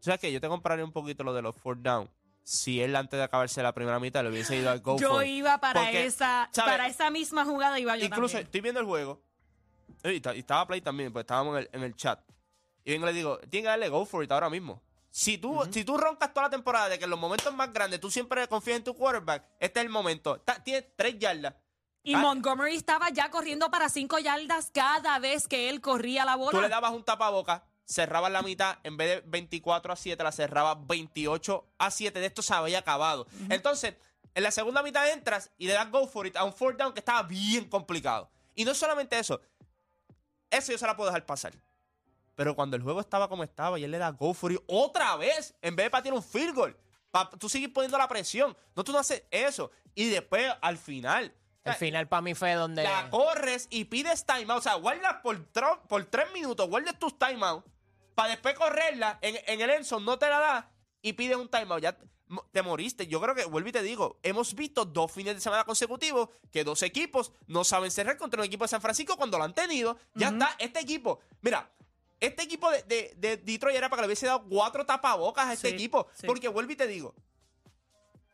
¿Sabes 0.00 0.20
qué? 0.20 0.32
Yo 0.32 0.40
te 0.40 0.48
compraría 0.48 0.84
un 0.84 0.92
poquito 0.92 1.24
lo 1.24 1.32
de 1.34 1.42
los 1.42 1.56
fourth 1.56 1.80
down. 1.80 2.08
Si 2.44 2.80
él 2.80 2.94
antes 2.96 3.18
de 3.18 3.24
acabarse 3.24 3.62
la 3.62 3.72
primera 3.74 3.98
mitad 4.00 4.22
le 4.22 4.30
hubiese 4.30 4.56
ido 4.56 4.70
al 4.70 4.80
go 4.80 4.98
Yo 4.98 5.10
for 5.10 5.24
it. 5.24 5.30
iba 5.30 5.58
para 5.58 5.80
Porque, 5.82 6.06
esa 6.06 6.48
¿sabes? 6.52 6.70
para 6.72 6.86
esa 6.86 7.10
misma 7.10 7.44
jugada 7.44 7.78
iba 7.78 7.96
yo 7.96 8.06
Incluso 8.06 8.32
también. 8.34 8.44
estoy 8.46 8.60
viendo 8.60 8.80
el 8.80 8.86
juego. 8.86 9.20
eh, 10.02 10.14
Y, 10.14 10.20
ta- 10.20 10.34
y 10.34 10.38
estaba 10.40 10.66
Play 10.66 10.80
también, 10.80 11.12
pues 11.12 11.24
estábamos 11.24 11.56
en 11.56 11.62
el, 11.62 11.70
en 11.72 11.82
el 11.82 11.94
chat. 11.96 12.20
Y 12.84 12.92
vengo 12.92 13.06
y 13.06 13.10
le 13.10 13.16
digo, 13.16 13.38
tiene 13.50 13.64
que 13.64 13.68
darle 13.68 13.88
go 13.88 14.04
for 14.06 14.22
it 14.24 14.30
ahora 14.32 14.48
mismo. 14.48 14.80
Si 15.10 15.38
tú, 15.38 15.66
si 15.72 15.84
tú 15.84 15.96
roncas 15.96 16.32
toda 16.32 16.46
la 16.46 16.50
temporada 16.50 16.88
de 16.88 16.98
que 16.98 17.04
en 17.04 17.10
los 17.10 17.18
momentos 17.18 17.52
más 17.54 17.72
grandes 17.72 18.00
tú 18.00 18.10
siempre 18.10 18.46
confías 18.48 18.76
en 18.78 18.84
tu 18.84 18.94
quarterback, 18.94 19.44
este 19.58 19.80
es 19.80 19.86
el 19.86 19.90
momento. 19.90 20.40
Ta- 20.40 20.62
Tiene 20.62 20.82
tres 20.82 21.18
yardas. 21.18 21.54
Y 22.02 22.14
Ah. 22.14 22.18
Montgomery 22.18 22.76
estaba 22.76 23.08
ya 23.10 23.30
corriendo 23.30 23.70
para 23.70 23.88
cinco 23.88 24.18
yardas 24.18 24.70
cada 24.72 25.18
vez 25.18 25.48
que 25.48 25.68
él 25.68 25.80
corría 25.80 26.24
la 26.24 26.36
bola. 26.36 26.50
Tú 26.52 26.60
le 26.60 26.68
dabas 26.68 26.92
un 26.92 27.04
tapaboca, 27.04 27.64
cerrabas 27.84 28.30
la 28.30 28.42
mitad, 28.42 28.78
en 28.84 28.96
vez 28.96 29.22
de 29.22 29.28
24 29.28 29.92
a 29.92 29.96
7, 29.96 30.22
la 30.22 30.30
cerrabas 30.32 30.76
28 30.86 31.66
a 31.78 31.90
7. 31.90 32.20
De 32.20 32.26
esto 32.26 32.42
se 32.42 32.54
había 32.54 32.78
acabado. 32.78 33.26
Entonces, 33.50 33.94
en 34.34 34.42
la 34.42 34.50
segunda 34.52 34.82
mitad 34.82 35.10
entras 35.10 35.50
y 35.58 35.66
le 35.66 35.72
das 35.72 35.90
go 35.90 36.06
for 36.06 36.26
it 36.26 36.36
a 36.36 36.44
un 36.44 36.52
fourth 36.52 36.78
down 36.78 36.92
que 36.92 37.00
estaba 37.00 37.22
bien 37.24 37.68
complicado. 37.68 38.30
Y 38.54 38.64
no 38.64 38.74
solamente 38.74 39.18
eso, 39.18 39.40
eso 40.50 40.72
yo 40.72 40.78
se 40.78 40.86
la 40.86 40.96
puedo 40.96 41.10
dejar 41.10 41.26
pasar. 41.26 41.52
Pero 42.38 42.54
cuando 42.54 42.76
el 42.76 42.82
juego 42.84 43.00
estaba 43.00 43.28
como 43.28 43.42
estaba 43.42 43.80
y 43.80 43.84
él 43.84 43.90
le 43.90 43.98
da 43.98 44.10
go 44.10 44.32
for 44.32 44.52
it 44.52 44.60
otra 44.68 45.16
vez, 45.16 45.56
en 45.60 45.74
vez 45.74 45.86
de 45.86 45.90
patear 45.90 46.14
un 46.14 46.22
field 46.22 46.54
goal, 46.54 46.76
pa- 47.10 47.28
tú 47.30 47.48
sigues 47.48 47.68
poniendo 47.68 47.98
la 47.98 48.06
presión. 48.06 48.56
No, 48.76 48.84
tú 48.84 48.92
no 48.92 49.00
haces 49.00 49.24
eso. 49.32 49.72
Y 49.96 50.08
después, 50.08 50.48
al 50.60 50.78
final, 50.78 51.34
El 51.64 51.74
final 51.74 52.06
para 52.06 52.22
mí 52.22 52.36
fue 52.36 52.52
donde... 52.54 52.84
la 52.84 53.10
corres 53.10 53.66
y 53.70 53.86
pides 53.86 54.24
timeout. 54.24 54.60
O 54.60 54.62
sea, 54.62 54.74
guardas 54.74 55.16
por, 55.20 55.44
por 55.88 56.04
tres 56.04 56.32
minutos, 56.32 56.68
guardas 56.68 56.96
tus 56.96 57.18
timeout 57.18 57.64
para 58.14 58.28
después 58.30 58.54
correrla 58.54 59.18
en, 59.20 59.36
en 59.48 59.60
el 59.60 59.70
Enson, 59.70 60.04
no 60.04 60.16
te 60.16 60.28
la 60.28 60.38
da 60.38 60.70
y 61.02 61.14
pides 61.14 61.36
un 61.36 61.48
timeout. 61.48 61.82
Ya 61.82 61.98
te 62.52 62.62
moriste. 62.62 63.08
Yo 63.08 63.20
creo 63.20 63.34
que, 63.34 63.46
vuelvo 63.46 63.68
y 63.68 63.72
te 63.72 63.82
digo, 63.82 64.20
hemos 64.22 64.54
visto 64.54 64.84
dos 64.84 65.10
fines 65.10 65.34
de 65.34 65.40
semana 65.40 65.64
consecutivos 65.64 66.28
que 66.52 66.62
dos 66.62 66.82
equipos 66.82 67.32
no 67.48 67.64
saben 67.64 67.90
cerrar 67.90 68.16
contra 68.16 68.40
un 68.40 68.46
equipo 68.46 68.62
de 68.62 68.68
San 68.68 68.80
Francisco 68.80 69.16
cuando 69.16 69.38
lo 69.38 69.42
han 69.44 69.54
tenido. 69.54 69.98
Ya 70.14 70.28
está, 70.28 70.54
este 70.60 70.78
equipo, 70.78 71.18
mira. 71.40 71.68
Este 72.20 72.42
equipo 72.42 72.70
de, 72.70 72.82
de- 72.84 73.14
de 73.16 73.36
Detroit 73.36 73.76
era 73.76 73.88
para 73.88 74.00
que 74.00 74.02
le 74.02 74.08
hubiese 74.08 74.26
dado 74.26 74.44
cuatro 74.48 74.84
tapabocas 74.84 75.46
a 75.46 75.52
este 75.52 75.68
Sí, 75.68 75.74
equipo. 75.74 76.08
sí. 76.14 76.26
Porque 76.26 76.48
vuelvo 76.48 76.72
y 76.72 76.76
te 76.76 76.86
digo, 76.86 77.14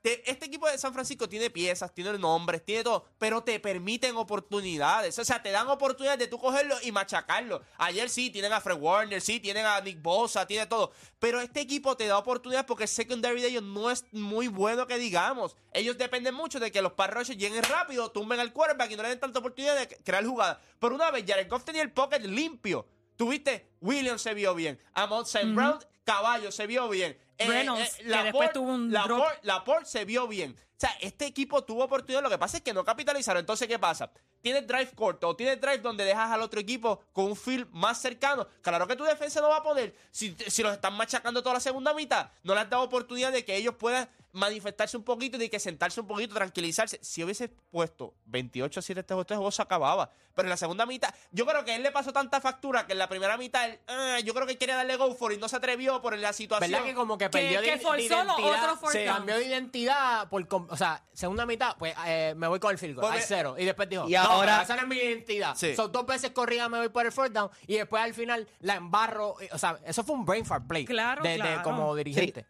te- 0.01 0.31
este 0.31 0.47
equipo 0.47 0.68
de 0.68 0.77
San 0.77 0.92
Francisco 0.92 1.27
tiene 1.31 1.49
piezas, 1.49 1.94
tiene 1.94 2.18
nombres, 2.18 2.62
tiene 2.62 2.83
todo, 2.85 3.07
pero 3.18 3.42
te 3.42 3.59
permiten 3.59 4.16
oportunidades. 4.16 5.18
O 5.18 5.25
sea, 5.25 5.42
te 5.42 5.51
dan 5.51 5.66
oportunidades 5.68 6.18
de 6.18 6.27
tú 6.29 6.38
cogerlo 6.38 6.77
y 6.83 6.92
machacarlo. 6.92 7.62
Ayer 7.79 8.11
sí, 8.11 8.29
tienen 8.31 8.53
a 8.53 8.61
Fred 8.61 8.77
Warner, 8.79 9.20
sí, 9.23 9.40
tienen 9.40 9.64
a 9.64 9.81
Nick 9.81 10.03
Bosa, 10.03 10.47
tiene 10.47 10.66
todo. 10.66 10.92
Pero 11.18 11.40
este 11.40 11.61
equipo 11.61 11.97
te 11.97 12.07
da 12.07 12.18
oportunidades 12.18 12.66
porque 12.66 12.85
el 12.85 12.88
secondary 12.90 13.40
de 13.40 13.49
ellos 13.49 13.62
no 13.62 13.90
es 13.90 14.05
muy 14.12 14.49
bueno 14.49 14.87
que 14.87 14.99
digamos. 14.99 15.57
Ellos 15.73 15.97
dependen 15.97 16.35
mucho 16.35 16.61
de 16.61 16.70
que 16.70 16.83
los 16.83 16.92
pass 16.92 17.11
rushers 17.11 17.38
lleguen 17.38 17.62
rápido, 17.64 18.11
tumben 18.11 18.40
al 18.40 18.53
quarterback 18.53 18.90
y 18.90 18.97
no 18.97 19.03
le 19.03 19.09
den 19.11 19.20
tanta 19.20 19.38
oportunidad 19.38 19.75
de 19.77 19.88
crear 19.88 20.25
jugadas. 20.27 20.59
Pero 20.79 20.94
una 20.94 21.11
vez 21.11 21.25
Jared 21.27 21.49
Goff 21.49 21.64
tenía 21.64 21.83
el 21.83 21.92
pocket 21.92 22.20
limpio. 22.20 22.87
Tuviste, 23.16 23.66
Williams 23.81 24.22
se 24.22 24.35
vio 24.35 24.55
bien. 24.55 24.79
Amon 24.94 25.24
St. 25.24 25.44
Brown, 25.55 25.79
Caballo 26.05 26.50
se 26.50 26.66
vio 26.66 26.88
bien. 26.88 27.16
Eh, 27.38 27.46
Reynolds, 27.48 27.96
que 27.96 28.05
Laporte- 28.05 28.22
después 28.24 28.53
tuvo 28.53 28.72
un 28.72 28.90
drop. 28.90 29.09
Laporte- 29.09 29.38
Laporte 29.42 29.87
se 29.87 30.05
vio 30.05 30.27
bien. 30.29 30.55
O 30.77 30.81
sea, 30.81 30.91
este 31.01 31.27
equipo 31.27 31.63
tuvo 31.63 31.85
oportunidad. 31.85 32.23
Lo 32.23 32.31
que 32.31 32.39
pasa 32.39 32.57
es 32.57 32.63
que 32.63 32.75
no 32.75 32.85
capitalizaron. 32.85 33.41
Entonces, 33.41 33.69
¿qué 33.69 33.79
pasa? 33.79 34.11
Tienes 34.41 34.67
drive 34.67 34.91
corto 34.95 35.29
o 35.29 35.37
tienes 35.37 35.61
drive 35.61 35.79
donde 35.79 36.05
dejas 36.05 36.31
al 36.31 36.43
otro 36.43 36.61
equipo 36.61 37.01
con 37.13 37.27
un 37.27 37.37
field 37.37 37.69
más 37.71 38.01
cercano. 38.01 38.47
Claro 38.61 38.87
que 38.87 38.97
tu 38.97 39.05
defensa 39.05 39.41
no 39.41 39.49
va 39.49 39.59
a 39.59 39.63
poder. 39.63 39.95
Si, 40.11 40.37
si 40.49 40.63
los 40.63 40.73
están 40.73 40.95
machacando 40.95 41.43
toda 41.43 41.55
la 41.55 41.61
segunda 41.61 41.95
mitad, 41.95 42.31
no 42.43 42.55
les 42.55 42.65
has 42.65 42.71
dado 42.71 42.83
oportunidad 42.83 43.33
de 43.33 43.45
que 43.45 43.57
ellos 43.57 43.77
puedan 43.77 44.09
manifestarse 44.35 44.97
un 44.97 45.05
poquito 45.05 45.37
y 45.37 45.41
de 45.41 45.49
que 45.49 45.61
sentarse 45.61 46.01
un 46.01 46.09
poquito, 46.09 46.35
tranquilizarse. 46.35 46.99
Si 47.03 47.23
hubiese 47.23 47.49
puesto 47.49 48.15
28 48.27 48.81
a 48.81 48.83
7 48.83 49.01
este 49.01 49.15
juego, 49.15 49.23
este 49.23 49.37
juego 49.37 49.51
se 49.53 49.63
acababa. 49.63 50.11
Pero 50.35 50.47
en 50.47 50.51
la 50.51 50.57
segunda 50.57 50.85
mitad, 50.85 51.15
yo 51.31 51.47
creo 51.47 51.65
que 51.65 51.77
él 51.77 51.85
le 51.85 51.93
pasó 51.93 52.13
tanta 52.13 52.41
factura 52.41 52.87
que 52.87 52.93
en 52.93 52.99
la 52.99 53.09
primera 53.09 53.37
mitad, 53.39 53.67
él, 53.67 53.79
ah, 53.87 54.19
yo 54.19 54.35
creo 54.35 54.49
que 54.49 54.59
quería 54.59 54.75
darle 54.75 54.97
go 54.97 55.15
for 55.15 55.33
y 55.33 55.39
no 55.39 55.49
se 55.49 55.55
atrevió 55.57 56.03
por 56.03 56.19
la 56.19 56.33
situación. 56.33 56.73
¿Verdad 56.73 56.85
que 56.85 56.95
como 56.95 57.17
que 57.17 57.31
perdió 57.31 57.61
que 57.61 57.71
de, 57.71 57.77
de 57.77 57.79
forzó 57.79 58.25
los 58.25 58.39
identidad? 58.41 58.91
se 58.91 59.05
cambió 59.05 59.37
de 59.37 59.47
identidad 59.47 60.29
por... 60.29 60.49
O 60.70 60.77
sea, 60.77 61.05
segunda 61.12 61.46
mitad, 61.46 61.77
pues 61.79 61.94
eh, 62.07 62.35
me 62.37 62.46
voy 62.48 62.59
con 62.61 62.70
el 62.72 62.79
field 62.79 62.94
goal, 62.96 63.07
Porque- 63.07 63.18
al 63.20 63.24
cero. 63.24 63.55
Y 63.59 63.64
después 63.64 63.88
dijo, 63.88 64.09
Y 64.09 64.12
no, 64.12 64.20
ahora- 64.20 64.62
esa 64.62 64.77
no 64.77 64.83
es 64.83 64.88
mi 64.88 64.96
identidad. 64.96 65.55
Sí. 65.57 65.74
Son 65.74 65.90
dos 65.92 66.07
veces 66.07 66.31
corrida, 66.31 66.68
me 66.68 66.79
voy 66.79 66.88
por 66.88 67.05
el 67.07 67.12
fourth 67.12 67.33
down. 67.33 67.50
Y 67.66 67.74
después 67.77 68.03
al 68.03 68.14
final 68.14 68.48
la 68.61 68.74
embarro. 68.77 69.37
O 69.53 69.59
sea, 69.59 69.79
eso 69.85 70.03
fue 70.05 70.14
un 70.14 70.24
brain 70.24 70.44
fart 70.44 70.66
play. 70.66 70.85
Claro, 70.85 71.22
de, 71.22 71.31
de 71.31 71.37
claro. 71.37 71.62
como 71.62 71.94
dirigente. 71.94 72.46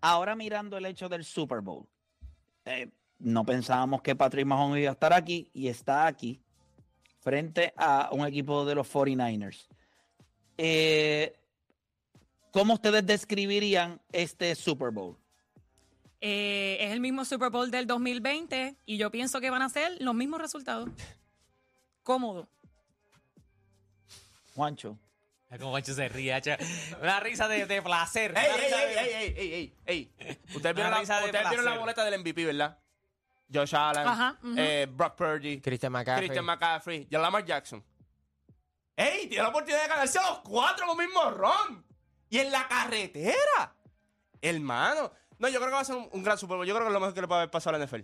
Ahora 0.00 0.34
mirando 0.34 0.76
el 0.78 0.86
hecho 0.86 1.08
del 1.08 1.24
Super 1.24 1.60
Bowl, 1.60 1.86
eh, 2.64 2.90
no 3.18 3.44
pensábamos 3.44 4.00
que 4.02 4.16
Patrick 4.16 4.46
Mahomes 4.46 4.80
iba 4.80 4.90
a 4.90 4.94
estar 4.94 5.12
aquí 5.12 5.50
y 5.52 5.68
está 5.68 6.06
aquí 6.06 6.40
frente 7.20 7.74
a 7.76 8.08
un 8.12 8.26
equipo 8.26 8.64
de 8.64 8.74
los 8.74 8.86
49ers. 8.90 9.66
Eh, 10.56 11.36
¿Cómo 12.52 12.74
ustedes 12.74 13.06
describirían 13.06 14.00
este 14.10 14.54
Super 14.54 14.90
Bowl? 14.90 15.16
Eh, 16.20 16.76
es 16.80 16.92
el 16.92 17.00
mismo 17.00 17.24
Super 17.24 17.50
Bowl 17.50 17.70
del 17.70 17.86
2020 17.86 18.76
y 18.84 18.98
yo 18.98 19.10
pienso 19.10 19.40
que 19.40 19.48
van 19.50 19.62
a 19.62 19.68
ser 19.68 19.96
los 20.00 20.14
mismos 20.14 20.40
resultados. 20.40 20.88
Cómodo. 22.02 22.48
Juancho. 24.54 24.98
Como 25.58 25.70
Juancho 25.70 25.94
se 25.94 26.08
ríe, 26.08 26.32
hacha. 26.32 26.58
Una 27.00 27.18
risa 27.20 27.48
de, 27.48 27.66
de 27.66 27.82
placer. 27.82 28.34
¡Ey, 28.36 28.46
una 28.46 28.54
ey, 28.56 28.64
risa 28.64 28.82
ey, 28.84 28.88
de- 28.94 29.00
ey, 29.00 29.14
ey, 29.14 29.34
ey, 29.36 29.74
ey, 29.86 30.12
ey! 30.18 30.38
Ustedes 30.54 30.74
vieron, 30.74 30.92
la, 30.92 31.00
risa 31.00 31.18
de 31.20 31.24
ustedes 31.26 31.48
vieron 31.48 31.64
la 31.64 31.78
boleta 31.78 32.04
del 32.04 32.20
MVP, 32.20 32.44
¿verdad? 32.44 32.78
Josh 33.52 33.74
Allen, 33.74 34.06
Ajá, 34.06 34.38
eh, 34.56 34.86
Brock 34.88 35.16
Purdy, 35.16 35.60
Christian 35.60 35.90
McCaffrey. 35.90 36.28
Christian 36.28 36.44
McCaffrey 36.44 37.08
y 37.10 37.16
Lamar 37.16 37.44
Jackson. 37.44 37.82
¡Ey! 38.94 39.26
Tiene 39.26 39.42
la 39.42 39.48
oportunidad 39.48 39.82
de 39.82 39.88
ganarse 39.88 40.18
a 40.20 40.30
los 40.30 40.38
cuatro 40.40 40.86
con 40.86 40.96
mismo 40.98 41.30
ron. 41.30 41.84
Y 42.28 42.38
en 42.38 42.52
la 42.52 42.68
carretera. 42.68 43.74
Hermano. 44.40 45.10
No, 45.40 45.48
yo 45.48 45.58
creo 45.58 45.70
que 45.70 45.74
va 45.74 45.80
a 45.80 45.84
ser 45.84 45.96
un, 45.96 46.22
gran 46.22 46.36
Super. 46.36 46.58
Yo 46.58 46.74
creo 46.74 46.80
que 46.80 46.88
es 46.88 46.92
lo 46.92 47.00
mejor 47.00 47.14
que 47.14 47.22
le 47.22 47.26
puede 47.26 47.40
haber 47.40 47.50
pasado 47.50 47.74
a 47.74 47.78
la 47.78 47.86
NFL. 47.86 48.02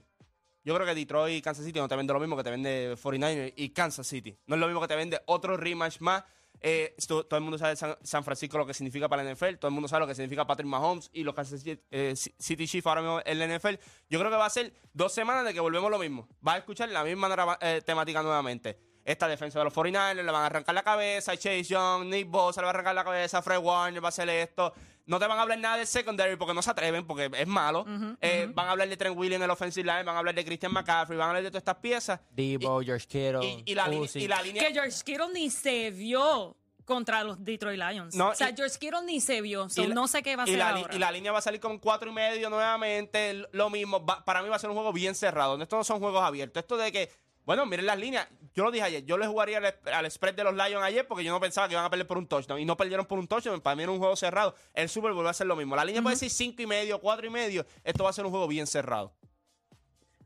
Yo 0.64 0.74
creo 0.74 0.86
que 0.86 0.94
Detroit 0.94 1.36
y 1.36 1.42
Kansas 1.42 1.64
City 1.64 1.78
no 1.78 1.86
te 1.86 1.94
vende 1.94 2.12
lo 2.12 2.18
mismo 2.18 2.36
que 2.36 2.42
te 2.42 2.50
vende 2.50 2.96
49ers 2.96 3.52
y 3.56 3.68
Kansas 3.68 4.06
City. 4.06 4.36
No 4.46 4.56
es 4.56 4.60
lo 4.60 4.66
mismo 4.66 4.80
que 4.80 4.88
te 4.88 4.96
vende 4.96 5.20
otro 5.26 5.56
rematch 5.56 6.00
más. 6.00 6.24
Eh, 6.60 6.96
todo 7.06 7.26
el 7.32 7.42
mundo 7.42 7.58
sabe 7.58 7.76
San, 7.76 7.94
San 8.02 8.24
Francisco 8.24 8.56
lo 8.56 8.66
que 8.66 8.72
significa 8.72 9.06
para 9.10 9.22
la 9.22 9.34
NFL, 9.34 9.56
todo 9.56 9.68
el 9.68 9.74
mundo 9.74 9.88
sabe 9.88 10.00
lo 10.00 10.06
que 10.06 10.14
significa 10.14 10.46
Patrick 10.46 10.66
Mahomes 10.66 11.10
y 11.12 11.22
los 11.22 11.34
Kansas 11.34 11.60
City, 11.60 11.78
eh, 11.90 12.14
City 12.16 12.66
Chiefs 12.66 12.86
ahora 12.86 13.02
mismo 13.02 13.20
en 13.24 13.38
la 13.38 13.46
NFL. 13.46 13.74
Yo 14.08 14.18
creo 14.18 14.30
que 14.30 14.38
va 14.38 14.46
a 14.46 14.50
ser 14.50 14.72
dos 14.94 15.12
semanas 15.12 15.44
de 15.44 15.52
que 15.52 15.60
volvemos 15.60 15.90
lo 15.90 15.98
mismo. 15.98 16.26
Va 16.44 16.54
a 16.54 16.58
escuchar 16.58 16.88
la 16.88 17.04
misma 17.04 17.58
eh, 17.60 17.82
temática 17.84 18.22
nuevamente. 18.22 18.78
Esta 19.04 19.28
defensa 19.28 19.58
de 19.58 19.66
los 19.66 19.74
49ers 19.74 20.14
le 20.14 20.22
van 20.24 20.42
a 20.42 20.46
arrancar 20.46 20.74
la 20.74 20.82
cabeza, 20.82 21.36
Chase 21.36 21.62
Young, 21.64 22.06
Nick 22.06 22.28
Bosa 22.28 22.62
le 22.62 22.64
va 22.64 22.70
a 22.70 22.74
arrancar 22.74 22.94
la 22.94 23.04
cabeza, 23.04 23.42
Fred 23.42 23.58
Warner 23.58 24.02
va 24.02 24.08
a 24.08 24.10
hacer 24.10 24.28
esto. 24.30 24.72
No 25.06 25.18
te 25.20 25.26
van 25.26 25.38
a 25.38 25.42
hablar 25.42 25.58
nada 25.58 25.76
del 25.76 25.86
secondary 25.86 26.36
porque 26.36 26.52
no 26.52 26.62
se 26.62 26.70
atreven, 26.70 27.06
porque 27.06 27.30
es 27.32 27.46
malo. 27.46 27.84
Eh, 28.20 28.48
Van 28.52 28.66
a 28.66 28.72
hablar 28.72 28.88
de 28.88 28.96
Trent 28.96 29.16
Williams 29.16 29.36
en 29.36 29.42
el 29.44 29.50
offensive 29.50 29.84
line, 29.86 30.02
van 30.02 30.16
a 30.16 30.18
hablar 30.18 30.34
de 30.34 30.44
Christian 30.44 30.72
McCaffrey, 30.72 31.16
van 31.16 31.26
a 31.26 31.30
hablar 31.30 31.42
de 31.44 31.50
todas 31.50 31.60
estas 31.60 31.76
piezas. 31.76 32.20
Debo, 32.30 32.80
George 32.82 33.06
Kittle, 33.06 33.44
Y, 33.44 33.62
y 33.66 33.74
la, 33.74 33.88
y 33.92 34.26
la 34.28 34.42
línea... 34.42 34.66
Que 34.66 34.72
George 34.74 34.96
Kittle 35.04 35.28
ni 35.32 35.48
se 35.50 35.90
vio 35.92 36.56
contra 36.84 37.22
los 37.24 37.42
Detroit 37.44 37.78
Lions. 37.78 38.14
No, 38.14 38.28
o 38.30 38.34
sea, 38.34 38.50
y- 38.50 38.56
George 38.56 38.78
Kittle 38.78 39.02
ni 39.04 39.20
se 39.20 39.40
vio. 39.40 39.68
So, 39.68 39.82
y 39.82 39.86
la- 39.88 39.94
no 39.94 40.08
sé 40.08 40.22
qué 40.22 40.34
va 40.36 40.42
a 40.44 40.48
y 40.48 40.60
ahora. 40.60 40.94
y 40.94 40.98
la 40.98 41.10
línea 41.10 41.30
va 41.32 41.38
a 41.38 41.42
salir 41.42 41.60
con 41.60 41.78
cuatro 41.78 42.10
y 42.10 42.12
medio 42.12 42.50
nuevamente, 42.50 43.44
lo 43.52 43.70
mismo. 43.70 44.04
Va- 44.04 44.24
para 44.24 44.42
mí 44.42 44.48
va 44.48 44.56
a 44.56 44.58
ser 44.58 44.70
un 44.70 44.76
juego 44.76 44.92
bien 44.92 45.14
cerrado. 45.14 45.60
Estos 45.60 45.76
no 45.78 45.84
son 45.84 45.98
juegos 46.00 46.22
abiertos. 46.22 46.60
Esto 46.60 46.76
de 46.76 46.90
que, 46.92 47.10
bueno, 47.44 47.64
miren 47.66 47.86
las 47.86 47.98
líneas. 47.98 48.28
Yo 48.56 48.64
lo 48.64 48.70
dije 48.70 48.84
ayer, 48.84 49.04
yo 49.04 49.18
le 49.18 49.26
jugaría 49.26 49.58
al, 49.58 49.74
al 49.92 50.10
spread 50.10 50.34
de 50.34 50.42
los 50.42 50.54
Lions 50.54 50.82
ayer 50.82 51.06
porque 51.06 51.22
yo 51.22 51.30
no 51.30 51.38
pensaba 51.38 51.68
que 51.68 51.74
iban 51.74 51.84
a 51.84 51.90
perder 51.90 52.06
por 52.06 52.16
un 52.16 52.26
touchdown. 52.26 52.58
Y 52.58 52.64
no 52.64 52.74
perdieron 52.74 53.04
por 53.04 53.18
un 53.18 53.28
touchdown. 53.28 53.60
Para 53.60 53.76
mí 53.76 53.82
era 53.82 53.92
un 53.92 53.98
juego 53.98 54.16
cerrado. 54.16 54.54
El 54.72 54.88
Super 54.88 55.12
Bowl 55.12 55.26
va 55.26 55.30
a 55.30 55.34
ser 55.34 55.46
lo 55.46 55.56
mismo. 55.56 55.76
La 55.76 55.84
línea 55.84 56.00
puede 56.00 56.16
decir 56.16 56.30
cinco 56.30 56.62
y 56.62 56.66
medio, 56.66 56.98
cuatro 56.98 57.26
y 57.26 57.30
medio. 57.30 57.66
Esto 57.84 58.04
va 58.04 58.10
a 58.10 58.12
ser 58.14 58.24
un 58.24 58.30
juego 58.30 58.48
bien 58.48 58.66
cerrado. 58.66 59.12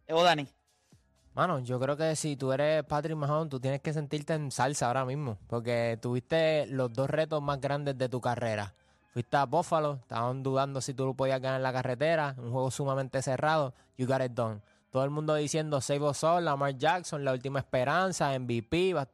O 0.09 0.23
Dani. 0.23 0.47
Mano, 1.35 1.59
yo 1.59 1.81
creo 1.81 1.97
que 1.97 2.15
si 2.15 2.37
tú 2.37 2.53
eres 2.53 2.85
Patrick 2.85 3.17
Mahomes, 3.17 3.51
tú 3.51 3.59
tienes 3.59 3.81
que 3.81 3.93
sentirte 3.93 4.35
en 4.35 4.53
salsa 4.53 4.87
ahora 4.87 5.05
mismo. 5.05 5.37
Porque 5.49 5.99
tuviste 6.01 6.67
los 6.69 6.93
dos 6.93 7.11
retos 7.11 7.43
más 7.43 7.61
grandes 7.61 7.99
de 7.99 8.09
tu 8.09 8.21
carrera. 8.21 8.75
Fuiste 9.13 9.37
a 9.37 9.45
Buffalo, 9.45 9.99
estaban 10.03 10.45
dudando 10.45 10.81
si 10.81 10.95
tú 10.95 11.05
lo 11.05 11.15
podías 11.15 11.41
ganar 11.41 11.59
en 11.59 11.65
la 11.65 11.73
carretera. 11.73 12.37
Un 12.39 12.53
juego 12.53 12.71
sumamente 12.71 13.23
cerrado. 13.23 13.75
You 13.97 14.07
got 14.07 14.23
it 14.23 14.31
done. 14.31 14.63
Todo 14.91 15.05
el 15.05 15.11
mundo 15.11 15.35
diciendo 15.37 15.81
Save 15.81 16.01
us 16.09 16.25
all, 16.25 16.45
Lamar 16.45 16.77
Jackson, 16.77 17.25
la 17.25 17.33
última 17.33 17.61
esperanza, 17.61 18.37
MVP, 18.39 18.93
vas, 18.95 19.07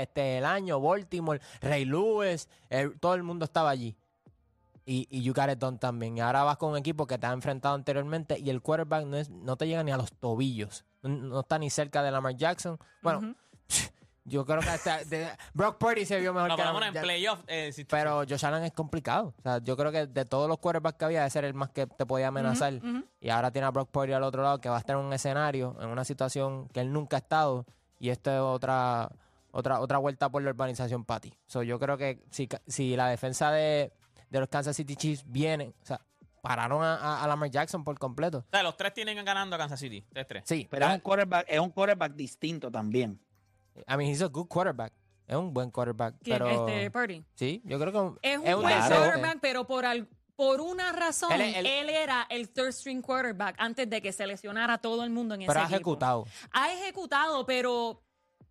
este 0.00 0.34
es 0.34 0.38
el 0.38 0.44
año, 0.44 0.80
Baltimore, 0.80 1.40
Ray 1.60 1.84
Lewis, 1.86 2.48
el- 2.68 2.98
todo 3.00 3.14
el 3.14 3.22
mundo 3.22 3.44
estaba 3.46 3.70
allí. 3.70 3.96
Y, 4.84 5.06
y 5.10 5.22
you 5.22 5.32
got 5.32 5.48
it 5.48 5.58
done 5.58 5.78
también. 5.78 6.16
Y 6.18 6.20
ahora 6.20 6.42
vas 6.42 6.56
con 6.56 6.70
un 6.72 6.76
equipo 6.76 7.06
que 7.06 7.16
te 7.16 7.26
ha 7.26 7.32
enfrentado 7.32 7.74
anteriormente 7.74 8.38
y 8.38 8.50
el 8.50 8.60
quarterback 8.60 9.06
no, 9.06 9.16
es, 9.16 9.30
no 9.30 9.56
te 9.56 9.66
llega 9.68 9.82
ni 9.84 9.92
a 9.92 9.96
los 9.96 10.12
tobillos. 10.12 10.84
No, 11.02 11.08
no 11.08 11.40
está 11.40 11.58
ni 11.58 11.70
cerca 11.70 12.02
de 12.02 12.10
Lamar 12.10 12.36
Jackson. 12.36 12.78
Bueno, 13.00 13.34
yo 14.24 14.44
creo 14.44 14.60
que 14.60 14.68
hasta 14.68 15.02
de- 15.04 15.28
Brock 15.52 15.78
Purdy 15.78 16.04
se 16.04 16.18
vio 16.20 16.32
mejor 16.32 16.48
No, 16.50 16.56
que 16.56 16.62
por 16.62 16.72
lo 16.72 16.78
Lamar 16.80 16.92
menos 16.92 17.04
en 17.04 17.08
Jackson. 17.22 17.38
playoff. 17.38 17.40
eh, 17.48 17.72
si- 17.72 17.84
Pero 17.84 18.18
Josh 18.28 18.44
Allen 18.46 18.64
es 18.64 18.72
complicado. 18.72 19.34
O 19.38 19.42
sea, 19.42 19.58
yo 19.58 19.76
creo 19.76 19.90
que 19.92 20.06
de 20.06 20.24
todos 20.24 20.48
los 20.48 20.58
quarterbacks 20.58 20.98
que 20.98 21.04
había, 21.04 21.26
ese 21.26 21.38
era 21.40 21.48
el 21.48 21.54
más 21.54 21.70
que 21.70 21.86
te 21.86 22.06
podía 22.06 22.28
amenazar. 22.28 22.74
Y 23.20 23.30
ahora 23.30 23.50
tiene 23.50 23.66
a 23.66 23.70
Brock 23.70 23.90
Purdy 23.90 24.12
al 24.12 24.22
otro 24.22 24.42
lado 24.42 24.60
que 24.60 24.68
va 24.68 24.76
a 24.76 24.80
estar 24.80 24.96
en 24.96 25.02
un 25.04 25.12
escenario, 25.12 25.76
en 25.80 25.88
una 25.88 26.04
situación 26.04 26.68
que 26.68 26.80
él 26.80 26.92
nunca 26.92 27.16
ha 27.16 27.20
estado. 27.20 27.66
Y 27.98 28.10
esto 28.10 28.30
es 28.32 28.40
otra 28.40 29.10
otra 29.54 29.80
otra 29.80 29.98
vuelta 29.98 30.30
por 30.30 30.42
la 30.42 30.50
urbanización 30.50 31.04
Patty. 31.04 31.32
So, 31.46 31.62
yo 31.62 31.78
creo 31.78 31.98
que 31.98 32.24
si, 32.30 32.48
ca- 32.48 32.62
si 32.66 32.96
la 32.96 33.08
defensa 33.08 33.50
de, 33.52 33.92
de 34.30 34.40
los 34.40 34.48
Kansas 34.48 34.74
City 34.74 34.96
Chiefs 34.96 35.24
viene, 35.26 35.74
o 35.82 35.84
sea, 35.86 36.00
pararon 36.40 36.82
a, 36.82 36.94
a- 36.96 37.22
a 37.22 37.26
Lamar 37.28 37.50
Jackson 37.50 37.84
por 37.84 37.98
completo. 37.98 38.38
O 38.38 38.44
sea, 38.50 38.62
los 38.62 38.76
tres 38.78 38.94
tienen 38.94 39.22
ganando 39.24 39.54
a 39.56 39.58
Kansas 39.58 39.78
City. 39.78 40.06
3-3. 40.14 40.42
Sí, 40.46 40.66
Pero 40.70 40.86
es 40.86 40.90
ah, 40.90 40.94
un 40.94 41.00
quarterback, 41.00 41.44
es 41.48 41.60
un 41.60 41.68
quarterback 41.70 42.14
distinto 42.14 42.70
también. 42.70 43.20
I 43.88 43.96
mean, 43.96 44.10
he's 44.10 44.22
a 44.22 44.26
good 44.28 44.46
quarterback. 44.48 44.92
Es 45.26 45.36
un 45.36 45.52
buen 45.54 45.70
quarterback. 45.70 46.16
¿Quién? 46.22 46.38
Pero, 46.38 46.66
Este, 46.68 46.90
Purdy. 46.90 47.24
sí, 47.34 47.62
yo 47.64 47.78
creo 47.78 47.92
que 48.20 48.28
Es 48.28 48.38
un 48.38 48.44
buen 48.44 48.66
decente. 48.76 48.96
quarterback, 48.96 49.38
pero 49.40 49.66
por, 49.66 49.84
al- 49.86 50.08
por 50.36 50.60
una 50.60 50.92
razón, 50.92 51.32
Él 51.32 51.40
él, 51.40 51.66
es- 51.66 51.72
él- 51.82 51.88
era 51.90 52.26
el 52.28 52.50
third 52.50 52.72
string 52.72 53.00
quarterback 53.02 53.54
antes 53.58 53.88
de 53.88 54.02
que 54.02 54.12
se 54.12 54.26
lesionara 54.26 54.78
todo 54.78 55.04
el 55.04 55.10
mundo 55.10 55.34
en 55.34 55.40
Pero 55.40 55.52
ese 55.52 55.58
ha 55.60 55.62
equipo. 55.64 55.76
ejecutado. 55.76 56.26
Ha 56.52 56.72
ejecutado, 56.72 57.46
pero 57.46 58.02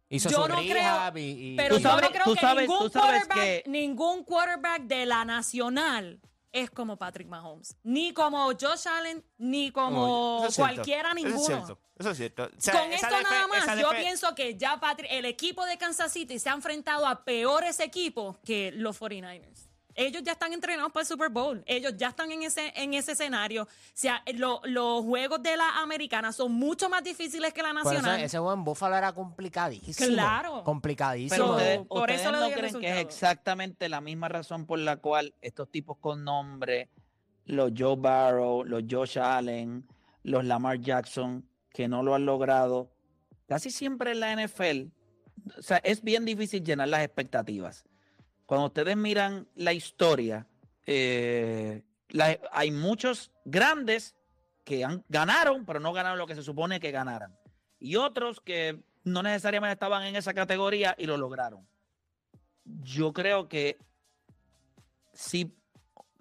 Hizo 0.09 0.29
yo 0.29 0.43
su 0.43 0.47
no 0.49 0.55
creo, 0.57 0.73
rehab 0.73 1.17
y, 1.17 1.21
y- 1.53 1.55
pero 1.57 1.75
Tú 1.75 1.81
yo 1.81 1.89
sabes- 1.89 2.03
no 2.05 2.11
creo 2.11 2.23
tú 2.25 2.33
que 2.35 2.39
sabes- 2.41 2.67
ningún 2.67 2.79
tú 2.79 2.89
sabes 2.89 3.25
quarterback, 3.27 3.63
que- 3.63 3.63
ningún 3.69 4.23
quarterback 4.23 4.81
de 4.83 5.05
la 5.05 5.25
nacional 5.25 6.19
es 6.51 6.69
como 6.69 6.97
Patrick 6.97 7.27
Mahomes, 7.27 7.75
ni 7.83 8.13
como 8.13 8.45
Josh 8.47 8.87
Allen, 8.87 9.23
ni 9.37 9.71
como 9.71 10.43
Eso 10.43 10.51
cierto. 10.51 10.73
cualquiera 10.73 11.09
Eso 11.09 11.17
es 11.17 11.23
ninguno. 11.25 11.45
cierto. 11.45 11.79
Eso 11.97 12.09
es 12.11 12.17
cierto. 12.17 12.43
O 12.45 12.49
sea, 12.61 12.73
Con 12.81 12.93
esto 12.93 13.07
nada 13.09 13.47
más, 13.47 13.79
yo 13.79 13.89
pienso 13.91 14.33
que 14.35 14.57
ya 14.57 14.79
Patrick, 14.79 15.09
el 15.11 15.25
equipo 15.25 15.65
de 15.65 15.77
Kansas 15.77 16.11
City 16.11 16.39
se 16.39 16.49
ha 16.49 16.53
enfrentado 16.53 17.05
a 17.07 17.23
peores 17.23 17.79
equipos 17.79 18.37
que 18.45 18.71
los 18.71 18.99
49ers. 18.99 19.70
Ellos 19.95 20.23
ya 20.23 20.31
están 20.33 20.53
entrenados 20.53 20.91
para 20.91 21.01
el 21.01 21.07
Super 21.07 21.29
Bowl. 21.29 21.63
Ellos 21.65 21.93
ya 21.97 22.09
están 22.09 22.31
en 22.31 22.43
ese, 22.43 22.71
en 22.75 22.93
ese 22.93 23.11
escenario. 23.13 23.63
O 23.63 23.67
sea, 23.93 24.23
lo- 24.35 24.61
los 24.65 25.03
juegos 25.03 25.41
de 25.43 25.57
la 25.57 25.79
americana 25.81 26.31
son 26.31 26.51
mucho 26.53 26.89
más 26.89 27.03
difíciles 27.03 27.53
que 27.53 27.61
la 27.61 27.69
Por 27.73 27.79
eso 27.81 27.93
nacional. 27.93 28.21
ese 28.21 28.39
buen 28.39 28.63
Buffalo 28.63 28.95
era 28.95 29.13
complicadísimo. 29.13 30.13
Claro. 30.13 30.63
Complicadísimo. 30.63 31.55
Pero 31.57 31.75
So, 31.81 31.85
por 31.87 31.99
ustedes 32.01 32.21
eso 32.21 32.31
no 32.31 32.49
creen 32.51 32.79
que 32.79 32.89
es 32.91 32.97
exactamente 32.97 33.89
la 33.89 34.01
misma 34.01 34.29
razón 34.29 34.65
por 34.65 34.79
la 34.79 34.97
cual 34.97 35.33
estos 35.41 35.69
tipos 35.69 35.97
con 35.97 36.23
nombre, 36.23 36.89
los 37.45 37.71
Joe 37.77 37.95
Barrow, 37.97 38.63
los 38.63 38.83
Josh 38.89 39.17
Allen, 39.19 39.85
los 40.23 40.45
Lamar 40.45 40.79
Jackson, 40.79 41.47
que 41.73 41.87
no 41.87 42.03
lo 42.03 42.13
han 42.15 42.25
logrado, 42.25 42.91
casi 43.47 43.71
siempre 43.71 44.11
en 44.11 44.19
la 44.19 44.31
NFL, 44.33 44.91
o 45.57 45.61
sea, 45.61 45.77
es 45.77 46.03
bien 46.03 46.23
difícil 46.25 46.63
llenar 46.63 46.87
las 46.89 47.01
expectativas. 47.03 47.83
Cuando 48.51 48.67
ustedes 48.67 48.97
miran 48.97 49.47
la 49.55 49.71
historia, 49.71 50.45
eh, 50.85 51.85
hay 52.51 52.71
muchos 52.71 53.31
grandes 53.45 54.17
que 54.65 54.85
ganaron, 55.07 55.65
pero 55.65 55.79
no 55.79 55.93
ganaron 55.93 56.17
lo 56.17 56.27
que 56.27 56.35
se 56.35 56.43
supone 56.43 56.81
que 56.81 56.91
ganaran. 56.91 57.33
Y 57.79 57.95
otros 57.95 58.41
que 58.41 58.83
no 59.05 59.23
necesariamente 59.23 59.71
estaban 59.71 60.03
en 60.03 60.17
esa 60.17 60.33
categoría 60.33 60.93
y 60.97 61.05
lo 61.05 61.15
lograron. 61.15 61.65
Yo 62.65 63.13
creo 63.13 63.47
que 63.47 63.77
sí 65.13 65.55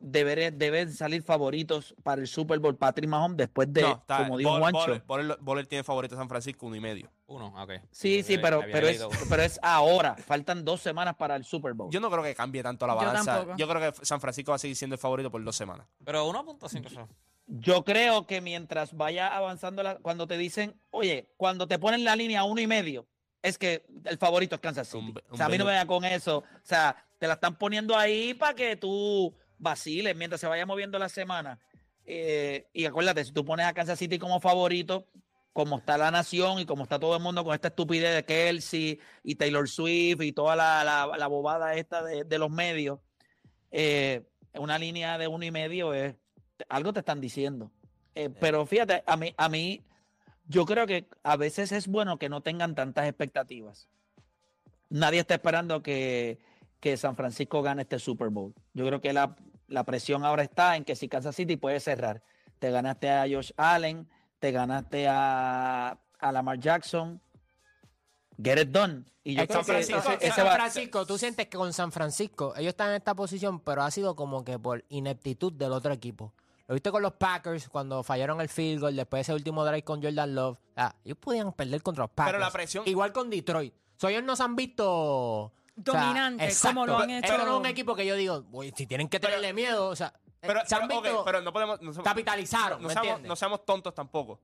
deberé- 0.01 0.51
deben 0.51 0.93
salir 0.93 1.23
favoritos 1.23 1.95
para 2.03 2.21
el 2.21 2.27
Super 2.27 2.59
Bowl 2.59 2.77
Patrick 2.77 3.09
Mahomes 3.09 3.37
después 3.37 3.73
de, 3.73 3.83
No, 3.83 3.93
está- 3.93 4.19
como 4.19 4.39
dijo 4.39 4.51
Ball- 4.59 4.73
Juancho. 4.73 5.03
Ball 5.41 5.69
tiene 5.69 5.85
favorito 5.85 6.15
a 6.15 6.19
San 6.19 6.29
Francisco 6.29 6.67
uno 6.67 6.77
y 6.77 6.81
medio. 6.81 7.11
Uno, 7.27 7.55
ok. 7.63 7.73
Sí, 7.91 8.23
sí, 8.23 8.39
pero, 8.39 8.61
pero, 8.73 8.89
es, 8.89 8.99
leído. 8.99 9.11
pero 9.29 9.43
es 9.43 9.61
ahora. 9.63 10.17
Faltan 10.17 10.65
dos 10.65 10.81
semanas 10.81 11.15
para 11.17 11.37
el 11.37 11.45
Super 11.45 11.75
Bowl. 11.75 11.91
Yo 11.93 12.01
no 12.01 12.11
creo 12.11 12.23
que 12.25 12.35
cambie 12.35 12.63
tanto 12.63 12.87
la 12.87 12.95
balanza. 12.95 13.47
Yo, 13.57 13.69
creo 13.69 13.93
que 13.93 14.05
San 14.05 14.21
Francisco 14.21 14.51
va 14.53 14.57
a 14.57 14.59
seguir 14.59 14.77
siendo 14.77 14.95
el 14.95 15.01
favorito 15.01 15.31
por 15.31 15.45
dos 15.45 15.55
semanas. 15.55 15.87
Pero 16.05 16.27
1.5 16.27 16.89
son. 16.91 17.09
Yo 17.47 17.85
creo 17.85 18.27
que 18.27 18.41
mientras 18.41 18.97
vaya 18.97 19.37
avanzando, 19.37 19.83
la- 19.83 19.97
cuando 19.99 20.27
te 20.27 20.39
dicen, 20.39 20.81
oye, 20.91 21.33
cuando 21.37 21.67
te 21.69 21.79
ponen 21.79 22.05
la 22.05 22.15
línea 22.17 22.45
uno 22.45 22.61
y 22.61 22.67
medio, 22.67 23.07
es 23.43 23.59
que 23.59 23.85
el 24.05 24.19
favorito 24.19 24.55
es 24.55 24.61
Kansas 24.61 24.89
City. 24.89 24.99
Un 25.13 25.15
o 25.31 25.37
sea, 25.37 25.47
a 25.47 25.49
mí 25.49 25.59
no 25.59 25.65
me 25.65 25.73
vaya 25.73 25.87
con 25.87 26.05
eso. 26.05 26.39
O 26.39 26.45
sea, 26.63 26.97
te 27.19 27.27
la 27.27 27.35
están 27.35 27.57
poniendo 27.57 27.97
ahí 27.97 28.35
para 28.35 28.55
que 28.55 28.77
tú 28.77 29.35
vaciles 29.61 30.17
mientras 30.17 30.41
se 30.41 30.47
vaya 30.49 30.67
moviendo 30.67 30.99
la 30.99 31.09
semana. 31.09 31.59
Eh, 32.05 32.67
y 32.73 32.87
acuérdate, 32.87 33.25
si 33.25 33.33
tú 33.33 33.45
pones 33.45 33.67
a 33.67 33.73
Kansas 33.75 33.99
City 33.99 34.19
como 34.19 34.41
favorito, 34.41 35.07
como 35.53 35.79
está 35.79 35.99
la 35.99 36.11
nación 36.11 36.59
y 36.61 36.67
como 36.67 36.83
está 36.85 36.99
todo 36.99 37.17
el 37.17 37.23
mundo 37.23 37.45
con 37.45 37.55
esta 37.55 37.69
estupidez 37.69 38.15
de 38.15 38.25
Kelsey 38.25 38.99
y 39.23 39.35
Taylor 39.37 39.69
Swift 39.69 40.23
y 40.23 40.33
toda 40.33 40.57
la, 40.57 40.83
la- 40.85 41.17
la 41.17 41.27
bobada 41.27 41.75
esta 41.75 42.03
de, 42.03 42.25
de 42.25 42.39
los 42.39 42.51
medios, 42.51 43.01
eh, 43.71 44.23
una 44.55 44.79
línea 44.79 45.19
de 45.19 45.29
uno 45.29 45.45
y 45.45 45.51
medio 45.51 45.93
es 45.95 46.15
algo 46.69 46.93
te 46.93 47.01
están 47.01 47.21
diciendo. 47.21 47.71
Eh, 48.15 48.31
pero 48.41 48.67
fíjate, 48.67 49.03
a 49.07 49.17
mí, 49.17 49.35
a 49.37 49.49
mí, 49.49 49.83
yo 50.49 50.67
creo 50.67 50.87
que 50.87 51.07
a 51.23 51.37
veces 51.37 51.71
es 51.73 51.87
bueno 51.87 52.19
que 52.19 52.29
no 52.29 52.41
tengan 52.43 52.75
tantas 52.75 53.07
expectativas. 53.07 53.89
Nadie 54.89 55.21
está 55.21 55.35
esperando 55.35 55.83
que, 55.83 56.39
que 56.81 56.97
San 56.97 57.15
Francisco 57.17 57.63
gane 57.63 57.83
este 57.83 57.99
Super 58.01 58.29
Bowl. 58.31 58.53
Yo 58.75 58.85
creo 58.87 59.01
que 59.01 59.13
la, 59.13 59.37
la 59.71 59.85
presión 59.85 60.25
ahora 60.25 60.43
está 60.43 60.77
en 60.77 60.85
que 60.85 60.95
si 60.97 61.09
Kansas 61.09 61.35
City 61.35 61.57
puede 61.57 61.81
cerrar. 61.81 62.23
Te 62.59 62.71
ganaste 62.71 63.11
a 63.11 63.23
Josh 63.31 63.53
Allen, 63.57 64.07
te 64.39 64.53
ganaste 64.53 65.09
a, 65.09 65.99
a 66.19 66.33
Lamar 66.33 66.59
Jackson. 66.59 67.21
Get 68.43 68.59
it 68.59 68.69
done. 68.69 69.05
Y 69.23 69.35
yo 69.35 69.47
creo 69.47 69.63
San 69.63 69.65
que 69.65 69.73
Francisco, 69.73 69.99
ese- 70.11 70.19
que 70.19 70.27
ese 70.27 70.37
San 70.37 70.47
va- 70.47 70.55
Francisco, 70.55 71.07
tú 71.07 71.19
sientes 71.19 71.47
que 71.49 71.57
con 71.57 71.73
San 71.73 71.93
Francisco 71.93 72.55
ellos 72.57 72.71
están 72.71 72.91
en 72.91 72.97
esta 72.97 73.15
posición, 73.15 73.61
pero 73.61 73.83
ha 73.83 73.91
sido 73.91 74.17
como 74.17 74.45
que 74.45 74.59
por 74.59 74.85
ineptitud 74.89 75.53
del 75.53 75.73
otro 75.73 75.93
equipo. 75.93 76.33
Lo 76.67 76.75
viste 76.75 76.91
con 76.91 77.03
los 77.03 77.13
Packers 77.15 77.69
cuando 77.69 78.03
fallaron 78.03 78.41
el 78.41 78.49
field 78.49 78.81
goal 78.81 78.97
después 78.97 79.19
de 79.19 79.23
ese 79.23 79.35
último 79.35 79.65
drive 79.65 79.83
con 79.85 80.03
Jordan 80.03 80.35
Love. 80.35 80.59
Ah, 80.77 80.95
ellos 81.05 81.19
podían 81.19 81.53
perder 81.53 81.83
contra 81.83 82.05
los 82.05 82.11
Packers. 82.13 82.33
Pero 82.33 82.39
la 82.45 82.51
presión- 82.51 82.85
Igual 82.87 83.13
con 83.13 83.29
Detroit. 83.29 83.75
So, 83.97 84.09
ellos 84.09 84.23
no 84.23 84.35
se 84.37 84.43
han 84.43 84.57
visto 84.57 85.53
o 85.87 85.93
sea, 85.93 86.01
Dominantes, 86.03 86.61
como 86.63 86.87
lo 86.87 86.99
han 86.99 87.11
hecho. 87.11 87.37
no 87.39 87.45
es 87.45 87.51
un 87.61 87.67
equipo 87.67 87.95
que 87.95 88.07
yo 88.07 88.15
digo, 88.17 88.45
"Uy, 88.53 88.73
si 88.77 88.87
tienen 88.87 89.09
que 89.09 89.19
tenerle 89.21 89.53
miedo, 89.53 89.89
o 89.89 89.97
sea, 89.97 90.13
Pero, 90.41 90.61
se 90.67 90.75
han 90.75 90.89
pero, 90.89 91.41
no 91.43 91.53
podemos. 91.53 91.81
No, 91.83 91.93
somos- 91.93 92.05
capitalizaron, 92.05 92.81
no 92.81 92.89
¿me 92.89 92.95
seamos, 92.95 93.09
entiendes? 93.09 93.29
no 93.29 93.37
seamos 93.37 93.65
tontos 93.67 93.95
tampoco. 93.95 94.41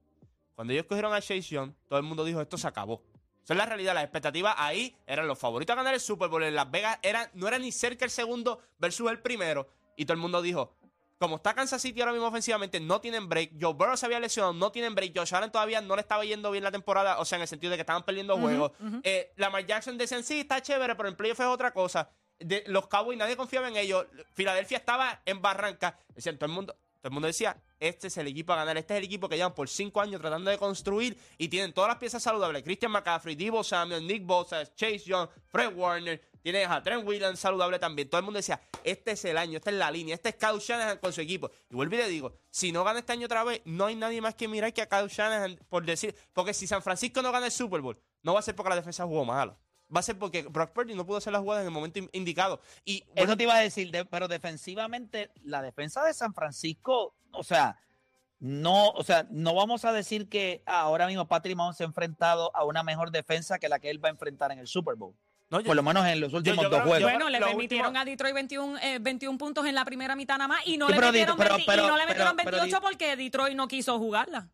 Cuando 0.55 0.73
ellos 0.73 0.87
cogieron 0.87 1.13
a 1.15 1.21
Chase 1.21 1.43
Young, 1.43 1.73
todo 1.89 1.99
el 1.99 2.05
mundo 2.05 2.25
dijo, 2.25 2.41
esto 2.41 2.57
se 2.59 2.67
acabó. 2.67 3.03
Esa 3.45 3.55
es 3.55 3.59
la 3.59 3.67
realidad. 3.67 3.95
Las 3.95 4.05
expectativas 4.05 4.55
ahí 4.59 4.97
eran 5.07 5.27
los 5.29 5.39
favoritos 5.39 5.73
a 5.73 5.77
ganar 5.77 5.95
el 5.95 6.01
Super 6.01 6.29
Bowl. 6.29 6.43
En 6.43 6.55
Las 6.55 6.71
Vegas 6.71 6.99
era, 7.03 7.31
no 7.35 7.47
era 7.47 7.59
ni 7.59 7.71
cerca 7.73 8.05
el 8.05 8.11
segundo 8.11 8.61
versus 8.79 9.11
el 9.11 9.21
primero. 9.21 9.69
Y 9.97 10.05
todo 10.05 10.15
el 10.15 10.21
mundo 10.21 10.43
dijo, 10.43 10.75
como 11.19 11.37
está 11.37 11.55
Kansas 11.55 11.81
City 11.81 12.01
ahora 12.01 12.13
mismo 12.13 12.29
ofensivamente, 12.29 12.79
no 12.81 13.01
tienen 13.01 13.29
break. 13.29 13.53
Joe 13.61 13.73
Burrow 13.73 13.97
se 13.97 14.07
había 14.07 14.21
lesionado, 14.21 14.53
no 14.53 14.71
tienen 14.71 14.95
break. 14.95 15.17
Josh 15.17 15.35
Allen 15.35 15.51
todavía 15.51 15.81
no 15.81 15.97
le 15.97 16.03
estaba 16.03 16.25
yendo 16.25 16.51
bien 16.51 16.65
la 16.65 16.71
temporada, 16.71 17.19
o 17.19 17.25
sea, 17.25 17.37
en 17.37 17.43
el 17.43 17.49
sentido 17.49 17.71
de 17.71 17.77
que 17.77 17.83
estaban 17.83 18.05
perdiendo 18.05 18.37
juegos. 18.37 18.73
Eh, 19.03 19.33
Lamar 19.37 19.65
Jackson 19.65 19.97
decían, 19.97 20.23
sí, 20.23 20.41
está 20.41 20.61
chévere, 20.61 20.95
pero 20.95 21.09
en 21.09 21.17
playoff 21.17 21.41
es 21.41 21.47
otra 21.47 21.73
cosa. 21.73 22.11
De, 22.39 22.65
los 22.67 22.87
Cowboys, 22.89 23.19
nadie 23.19 23.37
confiaba 23.37 23.69
en 23.69 23.77
ellos. 23.77 24.07
Filadelfia 24.35 24.79
estaba 24.79 25.23
en 25.25 25.41
barranca. 25.41 25.99
Decían, 26.15 26.37
todo 26.37 26.47
el 26.47 26.53
mundo, 26.53 26.77
todo 27.01 27.09
el 27.09 27.13
mundo 27.13 27.27
decía, 27.27 27.57
este 27.79 28.09
es 28.09 28.17
el 28.17 28.27
equipo 28.27 28.53
a 28.53 28.57
ganar, 28.57 28.77
este 28.77 28.95
es 28.95 28.99
el 28.99 29.05
equipo 29.05 29.29
que 29.29 29.37
llevan 29.37 29.55
por 29.55 29.69
cinco 29.69 30.01
años 30.01 30.21
tratando 30.21 30.51
de 30.51 30.59
construir 30.59 31.17
y 31.39 31.49
tienen 31.49 31.73
todas 31.73 31.89
las 31.89 31.99
piezas 31.99 32.23
saludables. 32.23 32.63
Christian 32.63 32.93
McCaffrey, 32.93 33.35
Divo 33.35 33.63
Samuel, 33.63 34.07
Nick 34.07 34.25
Bosa, 34.25 34.65
Chase 34.75 35.01
Young, 35.01 35.29
Fred 35.47 35.75
Warner, 35.75 36.21
tienes 36.43 36.69
a 36.69 36.83
Trent 36.83 37.07
Williams 37.07 37.39
saludable 37.39 37.79
también. 37.79 38.09
Todo 38.09 38.19
el 38.19 38.25
mundo 38.25 38.39
decía, 38.39 38.61
este 38.85 39.13
es 39.13 39.25
el 39.25 39.37
año, 39.37 39.59
esta 39.59 39.71
es 39.71 39.77
la 39.77 39.91
línea, 39.91 40.15
este 40.15 40.31
es 40.31 40.37
Kyle 40.37 40.59
Shanahan 40.59 40.99
con 40.99 41.13
su 41.13 41.21
equipo. 41.21 41.51
Y 41.69 41.75
vuelvo 41.75 41.95
y 41.95 41.99
le 41.99 42.09
digo, 42.09 42.35
si 42.51 42.73
no 42.73 42.85
gana 42.85 43.01
este 43.01 43.13
año 43.13 43.27
otra 43.27 43.45
vez, 43.45 43.63
no 43.65 43.87
hay 43.87 43.97
nadie 43.97 44.21
más 44.21 44.35
que 44.35 44.49
mirar 44.49 44.73
que 44.73 44.83
a 44.83 44.89
Kyle 44.89 45.09
Shanahan 45.09 45.59
por 45.69 45.85
decir, 45.85 46.15
porque 46.33 46.55
si 46.55 46.67
San 46.67 46.83
Francisco 46.83 47.21
no 47.23 47.33
gana 47.33 47.47
el 47.47 47.53
Super 47.53 47.81
Bowl, 47.81 48.01
no 48.23 48.35
va 48.35 48.41
a 48.41 48.43
ser 48.43 48.55
porque 48.55 48.71
la 48.71 48.77
defensa 48.77 49.05
jugó 49.05 49.25
malo. 49.25 49.59
Va 49.95 50.01
a 50.01 50.03
ser 50.03 50.19
porque 50.19 50.43
Brock 50.43 50.73
Purdy 50.73 50.95
no 50.95 51.07
pudo 51.07 51.19
hacer 51.19 51.33
las 51.33 51.43
jugadas 51.43 51.63
en 51.63 51.69
el 51.69 51.73
momento 51.73 51.99
in- 51.99 52.11
indicado. 52.13 52.61
Y 52.85 53.05
bueno, 53.15 53.23
Eso 53.33 53.37
te 53.37 53.43
iba 53.45 53.55
a 53.55 53.61
decir, 53.61 53.91
de- 53.91 54.05
pero 54.05 54.27
defensivamente, 54.29 55.31
la 55.45 55.63
defensa 55.63 56.03
de 56.05 56.13
San 56.15 56.35
Francisco, 56.35 57.15
o 57.33 57.45
sea, 57.45 57.79
no, 58.39 58.89
o 58.91 59.03
sea, 59.05 59.27
no 59.31 59.55
vamos 59.55 59.85
a 59.85 59.93
decir 59.93 60.29
que 60.29 60.63
ahora 60.67 61.07
mismo 61.07 61.27
Patrick 61.27 61.57
Mahomes 61.57 61.77
se 61.77 61.85
ha 61.85 61.87
enfrentado 61.87 62.55
a 62.55 62.65
una 62.65 62.83
mejor 62.83 63.11
defensa 63.11 63.59
que 63.59 63.69
la 63.69 63.79
que 63.79 63.89
él 63.91 64.03
va 64.05 64.09
a 64.09 64.13
enfrentar 64.13 64.51
en 64.53 64.59
el 64.59 64.67
Super 64.67 64.97
Bowl. 64.97 65.15
no, 65.49 65.61
yo- 65.61 65.67
Por 65.67 65.77
lo 65.77 65.83
menos 65.85 66.05
en 66.07 66.21
los 66.21 66.33
últimos 66.35 66.65
yo 66.65 66.69
dos 66.69 66.81
creo- 66.81 66.89
juegos. 66.89 67.13
Bueno, 67.13 67.31
le 67.31 67.39
permitieron 67.39 67.97
a 67.97 68.05
Detroit 68.05 68.35
21, 68.35 68.77
eh, 68.79 68.99
21 69.01 69.39
puntos 69.39 69.65
en 69.65 69.77
la 69.77 69.85
primera 69.85 70.17
mitad 70.17 70.39
nada 70.39 70.49
más 70.49 70.67
y 70.67 70.77
no 70.77 70.87
Sí, 70.89 70.93
le 70.93 70.99
pero 70.99 71.13
metieron, 71.13 71.37
Di- 71.37 71.43
pero- 71.45 71.55
20 71.57 71.73
y 71.73 71.77
no 71.87 71.97
le 71.97 72.07
metieron 72.07 72.37
pero- 72.37 72.45
pero 72.51 72.57
28 72.63 72.77
Di- 72.81 72.83
porque 72.83 73.17
Detroit 73.17 73.55
no 73.57 73.69
quiso 73.69 73.97
jugarla. 73.97 74.51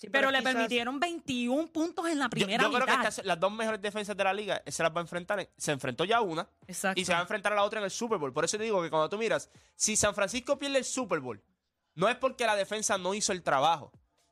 Sí, 0.00 0.08
Pero 0.08 0.30
le 0.30 0.38
quizás- 0.38 0.54
permitieron 0.54 1.00
21 1.00 1.66
puntos 1.72 2.08
en 2.08 2.18
la 2.20 2.26
yo- 2.26 2.30
primera 2.30 2.62
yo 2.62 2.70
creo 2.72 2.86
que 2.86 2.92
estas- 2.92 3.24
las 3.24 3.38
dos 3.40 3.50
mejores 3.52 3.82
defensas 3.82 4.16
de 4.16 4.22
la 4.24 4.32
liga 4.32 4.62
se 4.66 4.82
las 4.84 4.92
va 4.92 5.00
a 5.00 5.02
enfrentar. 5.02 5.40
en- 5.40 5.48
se 5.56 5.72
enfrentó 5.72 6.04
ya 6.04 6.20
una 6.20 6.48
Exacto. 6.68 7.00
y 7.00 7.04
se 7.04 7.12
va 7.12 7.18
a 7.18 7.22
enfrentar 7.22 7.52
a 7.52 7.56
la 7.56 7.64
otra 7.64 7.80
en 7.80 7.84
el 7.84 7.90
Super 7.90 8.16
Bowl. 8.16 8.32
Por 8.32 8.44
eso 8.44 8.56
te 8.56 8.62
digo 8.62 8.80
que 8.80 8.90
cuando 8.90 9.08
tú 9.08 9.18
miras, 9.18 9.50
si 9.74 9.96
San 9.96 10.14
Francisco 10.14 10.56
pierde 10.56 10.78
el 10.78 10.84
Super 10.84 11.18
Bowl, 11.18 11.42
no 11.96 12.08
es 12.08 12.14
porque 12.16 12.46
la 12.46 12.54
defensa 12.54 12.96
no 12.96 13.12
hizo 13.12 13.32
el 13.32 13.42
trabajo. 13.42 13.90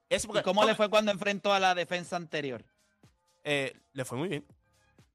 Es 0.08 0.24
porque, 0.24 0.40
¿Y 0.40 0.44
cómo 0.44 0.64
le 0.64 0.76
fue 0.76 0.88
cuando 0.88 1.10
enfrentó 1.10 1.52
a 1.52 1.58
la 1.58 1.74
defensa 1.74 2.14
anterior? 2.14 2.64
Eh, 3.42 3.76
le 3.92 4.04
fue 4.04 4.16
muy 4.18 4.28
bien. 4.28 4.46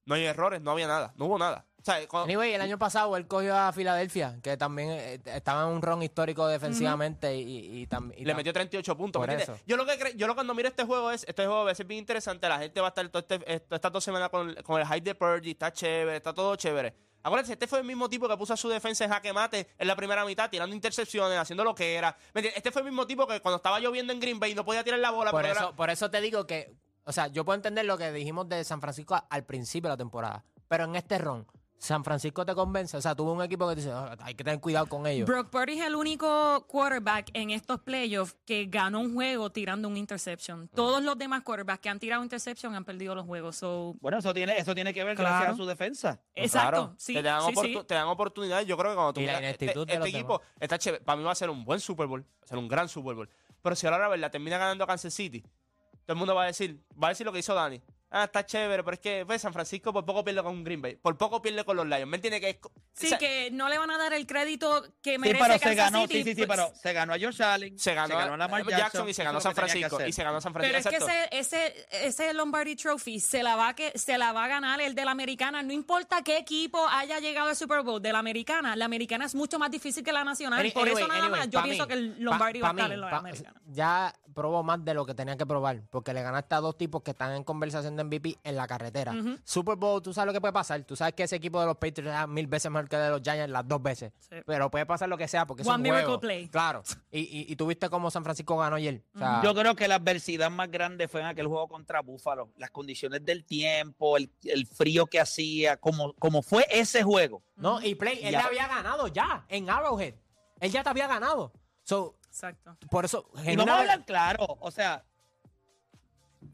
No 0.05 0.15
hay 0.15 0.25
errores, 0.25 0.61
no 0.61 0.71
había 0.71 0.87
nada, 0.87 1.13
no 1.15 1.25
hubo 1.27 1.37
nada. 1.39 1.65
O 1.81 1.83
sea, 1.83 2.07
cuando- 2.07 2.25
Anyway, 2.25 2.53
el 2.53 2.61
año 2.61 2.77
pasado 2.77 3.17
él 3.17 3.27
cogió 3.27 3.57
a 3.57 3.73
Filadelfia, 3.73 4.37
que 4.43 4.55
también 4.55 4.89
eh, 4.91 5.19
estaba 5.25 5.63
en 5.63 5.69
un 5.75 5.81
ron 5.81 6.03
histórico 6.03 6.47
defensivamente 6.47 7.35
y, 7.35 7.41
y, 7.41 7.81
y 7.81 7.87
tam- 7.87 8.13
y 8.15 8.23
le 8.23 8.33
tam- 8.33 8.37
metió 8.37 8.53
38 8.53 8.95
puntos. 8.97 9.19
Por 9.19 9.29
eso. 9.31 9.57
Yo 9.65 9.77
lo 9.77 9.85
que 9.85 9.93
cre- 9.99 10.15
yo 10.15 10.27
lo 10.27 10.35
cuando 10.35 10.53
miro 10.53 10.67
este 10.69 10.83
juego 10.85 11.11
es, 11.11 11.25
este 11.27 11.45
juego 11.45 11.65
va 11.65 11.71
a 11.71 11.75
ser 11.75 11.87
bien 11.87 11.99
interesante. 11.99 12.47
La 12.47 12.59
gente 12.59 12.79
va 12.81 12.87
a 12.87 12.89
estar 12.89 13.09
todo 13.09 13.19
este- 13.21 13.53
esto- 13.53 13.75
estas 13.75 13.91
dos 13.91 14.03
semanas 14.03 14.29
con, 14.29 14.53
con 14.63 14.79
el 14.79 14.85
hype 14.87 15.01
de 15.01 15.15
Purdy, 15.15 15.51
está 15.51 15.73
chévere, 15.73 16.17
está 16.17 16.33
todo 16.33 16.55
chévere. 16.55 16.93
Acuérdense, 17.23 17.53
este 17.53 17.67
fue 17.67 17.79
el 17.79 17.85
mismo 17.85 18.09
tipo 18.09 18.27
que 18.27 18.35
puso 18.37 18.53
a 18.53 18.57
su 18.57 18.67
defensa 18.69 19.03
en 19.05 19.11
jaque 19.11 19.31
mate 19.33 19.67
en 19.77 19.87
la 19.87 19.95
primera 19.95 20.25
mitad, 20.25 20.49
tirando 20.49 20.75
intercepciones, 20.75 21.37
haciendo 21.37 21.63
lo 21.63 21.75
que 21.75 21.95
era. 21.95 22.15
¿Me 22.33 22.39
entiendes? 22.41 22.57
Este 22.57 22.71
fue 22.71 22.81
el 22.81 22.87
mismo 22.87 23.05
tipo 23.05 23.27
que 23.27 23.39
cuando 23.41 23.57
estaba 23.57 23.79
lloviendo 23.79 24.11
en 24.13 24.19
Green 24.19 24.39
Bay 24.39 24.55
no 24.55 24.65
podía 24.65 24.83
tirar 24.83 24.99
la 24.99 25.11
bola. 25.11 25.29
por 25.31 25.41
pero 25.41 25.53
eso, 25.53 25.63
era- 25.67 25.75
por 25.75 25.89
eso 25.91 26.09
te 26.09 26.19
digo 26.21 26.47
que, 26.47 26.75
o 27.05 27.11
sea, 27.11 27.27
yo 27.27 27.45
puedo 27.45 27.55
entender 27.55 27.85
lo 27.85 27.97
que 27.97 28.11
dijimos 28.11 28.49
de 28.49 28.63
San 28.63 28.81
Francisco 28.81 29.13
a- 29.15 29.27
al 29.29 29.43
principio 29.45 29.89
de 29.89 29.93
la 29.93 29.97
temporada, 29.97 30.43
pero 30.67 30.85
en 30.85 30.95
este 30.95 31.19
ron, 31.19 31.45
San 31.81 32.03
Francisco 32.03 32.45
te 32.45 32.53
convence, 32.53 32.95
o 32.95 33.01
sea, 33.01 33.15
tuvo 33.15 33.33
un 33.33 33.41
equipo 33.41 33.67
que 33.67 33.73
te 33.73 33.81
dice, 33.81 33.91
"Ah, 33.91 34.15
hay 34.21 34.35
que 34.35 34.43
tener 34.43 34.59
cuidado 34.59 34.85
con 34.85 35.07
ellos. 35.07 35.27
Brock 35.27 35.49
Purdy 35.49 35.79
es 35.79 35.87
el 35.87 35.95
único 35.95 36.63
quarterback 36.67 37.31
en 37.33 37.49
estos 37.49 37.79
playoffs 37.79 38.35
que 38.45 38.67
ganó 38.67 38.99
un 38.99 39.15
juego 39.15 39.51
tirando 39.51 39.87
un 39.87 39.97
interception. 39.97 40.67
Todos 40.75 41.01
los 41.01 41.17
demás 41.17 41.41
quarterbacks 41.41 41.81
que 41.81 41.89
han 41.89 41.97
tirado 41.97 42.21
interception 42.21 42.75
han 42.75 42.85
perdido 42.85 43.15
los 43.15 43.25
juegos. 43.25 43.55
So, 43.55 43.95
Bueno, 43.99 44.19
eso 44.19 44.31
tiene, 44.31 44.59
eso 44.59 44.75
tiene 44.75 44.93
que 44.93 45.03
ver 45.03 45.15
Claro. 45.15 45.31
gracias 45.37 45.53
a 45.55 45.57
su 45.57 45.65
defensa. 45.65 46.21
exacto. 46.35 46.69
Claro, 46.69 46.93
Sí, 46.99 47.13
te, 47.15 47.23
dan 47.23 47.41
sí, 47.47 47.53
sí. 47.59 47.79
te 47.87 47.95
dan 47.95 48.07
oportunidades. 48.09 48.67
Yo 48.67 48.77
creo 48.77 48.91
que 48.91 48.95
cuando 48.95 49.13
tú 49.13 49.21
miras, 49.21 49.41
este, 49.41 49.65
este 49.71 50.07
equipo 50.09 50.39
está 50.59 50.77
chévere. 50.77 51.03
Para 51.03 51.15
mí 51.17 51.23
va 51.23 51.31
a 51.31 51.35
ser 51.35 51.49
un 51.49 51.65
buen 51.65 51.79
Super 51.79 52.05
Bowl, 52.05 52.21
va 52.21 52.45
a 52.45 52.47
ser 52.47 52.59
un 52.59 52.67
gran 52.67 52.89
Super 52.89 53.15
Bowl. 53.15 53.27
Pero 53.59 53.75
si 53.75 53.87
ahora 53.87 53.97
la 53.97 54.07
verdad 54.07 54.29
termina 54.29 54.59
ganando 54.59 54.85
Kansas 54.85 55.15
City, 55.15 55.41
todo 55.41 56.13
el 56.13 56.15
mundo 56.17 56.35
va 56.35 56.43
a 56.43 56.45
decir, 56.45 56.79
va 57.01 57.07
a 57.07 57.09
decir 57.09 57.25
lo 57.25 57.33
que 57.33 57.39
hizo 57.39 57.55
Dani. 57.55 57.81
Ah, 58.13 58.26
está 58.26 58.45
chévere, 58.45 58.84
pero 58.84 58.95
es 58.95 59.00
que 59.00 59.26
pues, 59.26 59.41
San 59.41 59.54
Francisco 59.54 59.93
por 59.93 60.04
poco 60.06 60.21
pierde 60.24 60.43
con 60.43 60.63
Green 60.65 60.82
Bay, 60.82 60.95
por 60.97 61.17
poco 61.17 61.41
pierde 61.41 61.63
con 61.63 61.78
los 61.78 61.88
Lions. 61.88 62.08
¿Me 62.08 62.17
entiendes? 62.17 62.41
Que 62.41 62.50
es, 62.50 62.58
Sí, 62.93 63.06
o 63.06 63.10
sea, 63.10 63.17
que 63.17 63.50
no 63.52 63.69
le 63.69 63.78
van 63.78 63.89
a 63.89 63.97
dar 63.97 64.12
el 64.12 64.28
crédito 64.28 64.84
que 65.02 65.13
Sí, 65.13 65.17
merece 65.17 65.39
pero 65.45 65.58
se 65.60 65.76
ganó, 65.76 66.02
City, 66.02 66.13
sí, 66.15 66.24
sí, 66.24 66.30
sí, 66.41 66.45
pues, 66.45 66.60
pero 66.60 66.74
se 66.76 66.91
ganó 66.91 67.13
a 67.13 67.17
Josh 67.17 67.41
Allen, 67.41 67.80
se 67.80 67.93
ganó, 67.93 68.19
a 68.19 68.36
Lamar 68.36 68.62
eh, 68.62 68.65
Jackson, 68.67 69.08
y 69.08 69.13
se 69.13 69.24
ganó 69.24 69.38
es 69.38 69.43
San 69.45 69.56
Francisco. 69.56 70.06
Y 70.06 70.12
se 70.12 70.24
ganó 70.26 70.41
San 70.41 70.52
Pero 70.52 70.65
Francisco. 70.67 71.08
es 71.08 71.30
que 71.32 71.38
ese, 71.39 71.69
ese, 71.89 72.06
ese 72.08 72.34
Lombardi 72.34 72.76
Trophy 72.76 73.21
se 73.21 73.43
la, 73.43 73.56
va 73.56 73.74
que, 73.76 73.97
se 73.97 74.17
la 74.17 74.34
va 74.34 74.43
a 74.43 74.47
ganar 74.50 74.82
el 74.82 74.93
de 74.93 75.06
la 75.06 75.12
americana. 75.12 75.63
No 75.63 75.71
importa 75.71 76.21
qué 76.21 76.38
equipo 76.38 76.86
haya 76.89 77.19
llegado 77.19 77.47
al 77.47 77.56
Super 77.56 77.82
Bowl 77.82 78.02
de 78.02 78.12
la 78.12 78.19
americana. 78.19 78.76
La 78.76 78.86
americana 78.86 79.24
es 79.26 79.36
mucho 79.36 79.58
más 79.58 79.71
difícil 79.71 80.04
que 80.04 80.12
la 80.12 80.26
nacional. 80.26 80.69
Por 80.74 80.89
eso 80.89 81.08
nada 81.08 81.24
anyway, 81.24 81.39
más 81.39 81.50
yo 81.50 81.63
pienso 81.63 81.84
mí, 81.84 81.88
que 81.88 81.93
el 81.93 82.12
pa- 82.12 82.19
Lombardi 82.19 82.60
va 82.60 82.67
a 82.67 82.71
estar 82.71 82.88
mí, 82.89 82.93
en 82.95 83.02
la 83.02 83.10
pa- 83.10 83.17
americana. 83.19 83.62
Ya 83.67 84.13
probó 84.36 84.63
más 84.63 84.84
de 84.84 84.93
lo 84.93 85.06
que 85.06 85.13
tenía 85.13 85.38
que 85.38 85.45
probar, 85.45 85.82
porque 85.89 86.13
le 86.13 86.21
ganaste 86.24 86.56
a 86.56 86.60
dos 86.60 86.78
tipos 86.78 87.04
que 87.04 87.12
están 87.12 87.34
en 87.36 87.43
conversación 87.45 87.95
de 87.95 88.00
MVP 88.03 88.37
en 88.43 88.55
la 88.55 88.67
carretera. 88.67 89.13
Super 89.43 89.75
Bowl, 89.75 90.01
tú 90.01 90.13
sabes 90.13 90.27
lo 90.27 90.33
que 90.33 90.41
puede 90.41 90.53
pasar. 90.53 90.83
Tú 90.83 90.95
sabes 90.95 91.13
que 91.13 91.23
ese 91.23 91.35
equipo 91.35 91.59
de 91.59 91.65
los 91.67 91.77
Patriots 91.77 92.15
es 92.21 92.27
mil 92.27 92.47
veces 92.47 92.71
mejor 92.71 92.87
que 92.89 92.97
de 92.97 93.09
los 93.09 93.21
Giants 93.21 93.49
las 93.51 93.67
dos 93.67 93.81
veces. 93.81 94.11
Sí. 94.19 94.37
Pero 94.45 94.69
puede 94.71 94.85
pasar 94.85 95.09
lo 95.09 95.17
que 95.17 95.27
sea, 95.27 95.45
porque 95.45 95.63
es 95.63 95.67
One 95.67 95.75
un 95.77 95.81
miracle 95.83 96.05
juego. 96.05 96.19
play. 96.19 96.47
Claro. 96.49 96.83
Y, 97.11 97.19
y, 97.19 97.51
y 97.51 97.55
tú 97.55 97.67
viste 97.67 97.89
cómo 97.89 98.09
San 98.11 98.23
Francisco 98.23 98.57
ganó 98.57 98.75
ayer. 98.75 99.03
O 99.15 99.19
sea, 99.19 99.41
Yo 99.43 99.53
creo 99.53 99.75
que 99.75 99.87
la 99.87 99.95
adversidad 99.95 100.49
más 100.51 100.69
grande 100.71 101.07
fue 101.07 101.21
en 101.21 101.27
aquel 101.27 101.47
juego 101.47 101.67
contra 101.67 102.01
Búfalo. 102.01 102.49
Las 102.57 102.71
condiciones 102.71 103.23
del 103.25 103.45
tiempo, 103.45 104.17
el, 104.17 104.31
el 104.43 104.65
frío 104.67 105.05
que 105.05 105.19
hacía, 105.19 105.77
como, 105.77 106.13
como 106.13 106.41
fue 106.41 106.65
ese 106.71 107.03
juego. 107.03 107.43
No, 107.55 107.81
y 107.81 107.95
Play, 107.95 108.19
él 108.23 108.31
Ya. 108.31 108.39
le 108.41 108.47
había 108.47 108.67
ganado 108.67 109.07
ya 109.07 109.45
en 109.49 109.69
Arrowhead. 109.69 110.15
Él 110.59 110.71
ya 110.71 110.83
te 110.83 110.89
había 110.89 111.07
ganado. 111.07 111.51
So, 111.83 112.17
Exacto. 112.27 112.77
por 112.89 113.03
eso, 113.05 113.29
Y 113.45 113.55
vamos 113.55 113.73
a 113.75 113.79
hablar 113.79 114.05
claro, 114.05 114.45
o 114.61 114.71
sea, 114.71 115.03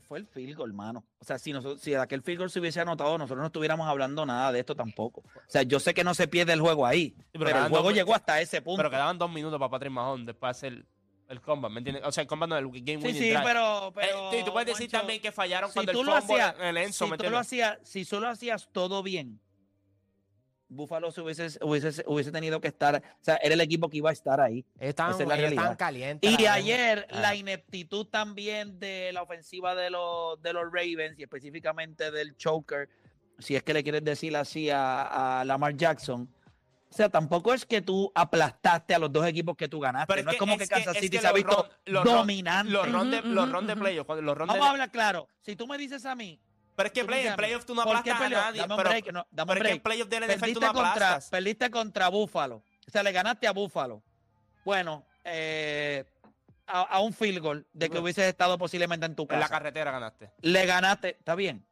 fue 0.07 0.19
el 0.19 0.27
field 0.27 0.55
goal, 0.57 0.69
hermano. 0.71 1.03
O 1.19 1.25
sea, 1.25 1.37
si, 1.39 1.51
nosotros, 1.53 1.81
si 1.81 1.93
aquel 1.95 2.21
field 2.21 2.39
goal 2.39 2.49
se 2.49 2.59
hubiese 2.59 2.79
anotado, 2.81 3.17
nosotros 3.17 3.39
no 3.41 3.47
estuviéramos 3.47 3.87
hablando 3.87 4.25
nada 4.25 4.51
de 4.51 4.59
esto 4.59 4.75
tampoco. 4.75 5.21
O 5.21 5.49
sea, 5.49 5.63
yo 5.63 5.79
sé 5.79 5.93
que 5.93 6.03
no 6.03 6.13
se 6.13 6.27
pierde 6.27 6.53
el 6.53 6.61
juego 6.61 6.85
ahí, 6.85 7.15
pero 7.31 7.45
pero, 7.45 7.59
el 7.63 7.69
juego 7.69 7.85
dos- 7.85 7.93
llegó 7.93 8.15
hasta 8.15 8.39
ese 8.41 8.61
punto. 8.61 8.77
Pero 8.77 8.89
quedaban 8.89 9.17
dos 9.17 9.31
minutos 9.31 9.57
para 9.59 9.69
Patrick 9.69 9.91
Mahomes 9.91 10.25
después 10.25 10.47
de 10.47 10.51
hacer 10.67 10.85
el 11.29 11.41
combat, 11.41 11.69
¿me 11.71 11.79
entiendes? 11.79 12.03
O 12.05 12.11
sea, 12.11 12.21
el 12.21 12.27
combat 12.27 12.49
no, 12.49 12.57
el 12.57 12.65
game 12.67 12.83
sí, 13.01 13.07
winning 13.07 13.13
sí, 13.21 13.29
drive. 13.31 13.41
pero, 13.43 13.87
Eh, 13.89 13.91
pero 13.95 14.39
y 14.39 14.43
tú 14.45 14.51
puedes 14.53 14.67
decir 14.67 14.89
también 14.89 15.21
que 15.21 15.31
fallaron 15.31 15.69
si 15.69 15.73
cuando 15.73 15.91
tú 15.91 15.99
el 16.01 16.05
lo 16.07 16.21
fumble 16.21 16.41
hacías, 16.41 16.59
en 16.61 16.65
el 16.67 16.77
Enzo, 16.77 17.05
si 17.05 17.11
¿me 17.11 17.17
tú 17.17 17.29
lo 17.29 17.37
hacías, 17.37 17.77
si 17.83 18.05
solo 18.05 18.27
hacías 18.29 18.69
todo 18.71 19.03
bien, 19.03 19.39
Búfalo 20.69 21.11
se 21.11 21.21
hubiese, 21.21 21.47
hubiese, 21.61 22.03
hubiese 22.07 22.31
tenido 22.31 22.59
que 22.59 22.67
estar, 22.67 22.95
o 22.97 23.23
sea, 23.23 23.35
era 23.37 23.53
el 23.53 23.61
equipo 23.61 23.89
que 23.89 23.97
iba 23.97 24.09
a 24.09 24.13
estar 24.13 24.41
ahí. 24.41 24.65
Esa 24.79 25.11
es 25.11 25.19
la 25.27 25.35
realidad. 25.37 25.77
calientes. 25.77 26.29
Y 26.39 26.45
ayer 26.45 27.07
Ah. 27.09 27.19
la 27.21 27.35
ineptitud 27.35 28.05
también 28.07 28.77
de 28.79 29.11
la 29.13 29.21
ofensiva 29.21 29.75
de 29.75 29.89
los, 29.89 30.41
de 30.41 30.51
los 30.53 30.63
Ravens 30.65 31.17
y 31.17 31.23
específicamente 31.23 32.11
del 32.11 32.35
choker, 32.35 32.89
si 33.39 33.55
es 33.55 33.63
que 33.63 33.73
le 33.73 33.81
quieres 33.83 34.03
decir 34.03 34.35
así 34.35 34.69
a, 34.69 35.39
a 35.41 35.45
Lamar 35.45 35.75
Jackson. 35.75 36.27
O 36.89 36.93
sea, 36.93 37.09
tampoco 37.09 37.53
es 37.53 37.65
que 37.65 37.81
tú 37.81 38.11
aplastaste 38.15 38.95
a 38.95 38.99
los 38.99 39.11
dos 39.11 39.25
equipos 39.27 39.55
que 39.57 39.67
tú 39.67 39.79
ganaste. 39.79 40.13
Pero 40.13 40.25
no 40.25 40.31
es, 40.31 40.37
como 40.37 40.57
que, 40.57 40.67
Kansas 40.67 40.95
City 40.97 41.09
que 41.17 41.19
se 41.21 41.27
ha 41.27 41.33
visto 41.33 41.51
ron- 41.63 41.93
los 41.93 42.03
ron- 42.05 42.15
dominante. 42.17 42.71
Los 42.71 42.91
ron 42.91 43.11
de, 43.11 43.21
los 43.21 43.49
ron 43.51 43.67
playoff, 43.67 44.05
cuando- 44.05 44.21
los 44.23 44.37
ron 44.37 44.47
de- 44.47 44.53
Vamos 44.53 44.67
a 44.67 44.71
hablar 44.71 44.91
claro. 44.91 45.27
Si 45.41 45.55
tú 45.55 45.67
me 45.67 45.77
dices 45.77 46.05
a 46.05 46.15
mí, 46.15 46.39
Pero 46.77 46.87
es 46.87 46.93
que 46.93 47.03
play, 47.05 47.25
en 47.27 47.35
playoff 47.35 47.65
tú 47.65 47.73
no 47.75 47.83
¿por 47.83 48.03
qué 48.03 48.11
aplastas 48.11 48.21
a 48.21 48.29
nadie. 48.45 48.61
Dame 48.61 48.73
un 48.73 48.77
pero, 48.77 48.89
break, 48.91 49.11
no, 49.11 49.27
dame 49.31 49.51
un 49.51 49.57
pero 49.57 49.65
es 49.65 49.71
que 49.71 49.75
en 49.75 49.81
playoff 49.81 50.07
de 50.09 50.19
NFL 50.19 50.53
tú 50.53 50.59
no 50.61 50.73
contra, 50.73 50.91
aplastas. 50.91 51.29
perdiste 51.29 51.71
contra 51.71 52.07
Búfalo. 52.09 52.57
O 52.87 52.91
sea, 52.91 53.01
le 53.03 53.11
ganaste 53.11 53.47
a 53.47 53.51
Búfalo. 53.51 54.01
Bueno, 54.63 55.03
eh, 55.23 56.05
a, 56.67 56.81
a 56.83 56.99
un 56.99 57.13
field 57.13 57.39
goal 57.39 57.65
de 57.73 57.89
que 57.89 57.97
hubieses 57.97 58.25
estado 58.25 58.57
posiblemente 58.59 59.05
en 59.07 59.15
tu 59.15 59.23
En 59.23 59.29
la 59.39 59.39
casa. 59.47 59.49
carretera 59.49 59.91
ganaste. 59.91 60.31
le 60.41 60.65
ganaste, 60.67 61.09
está 61.17 61.33
bien. 61.35 61.65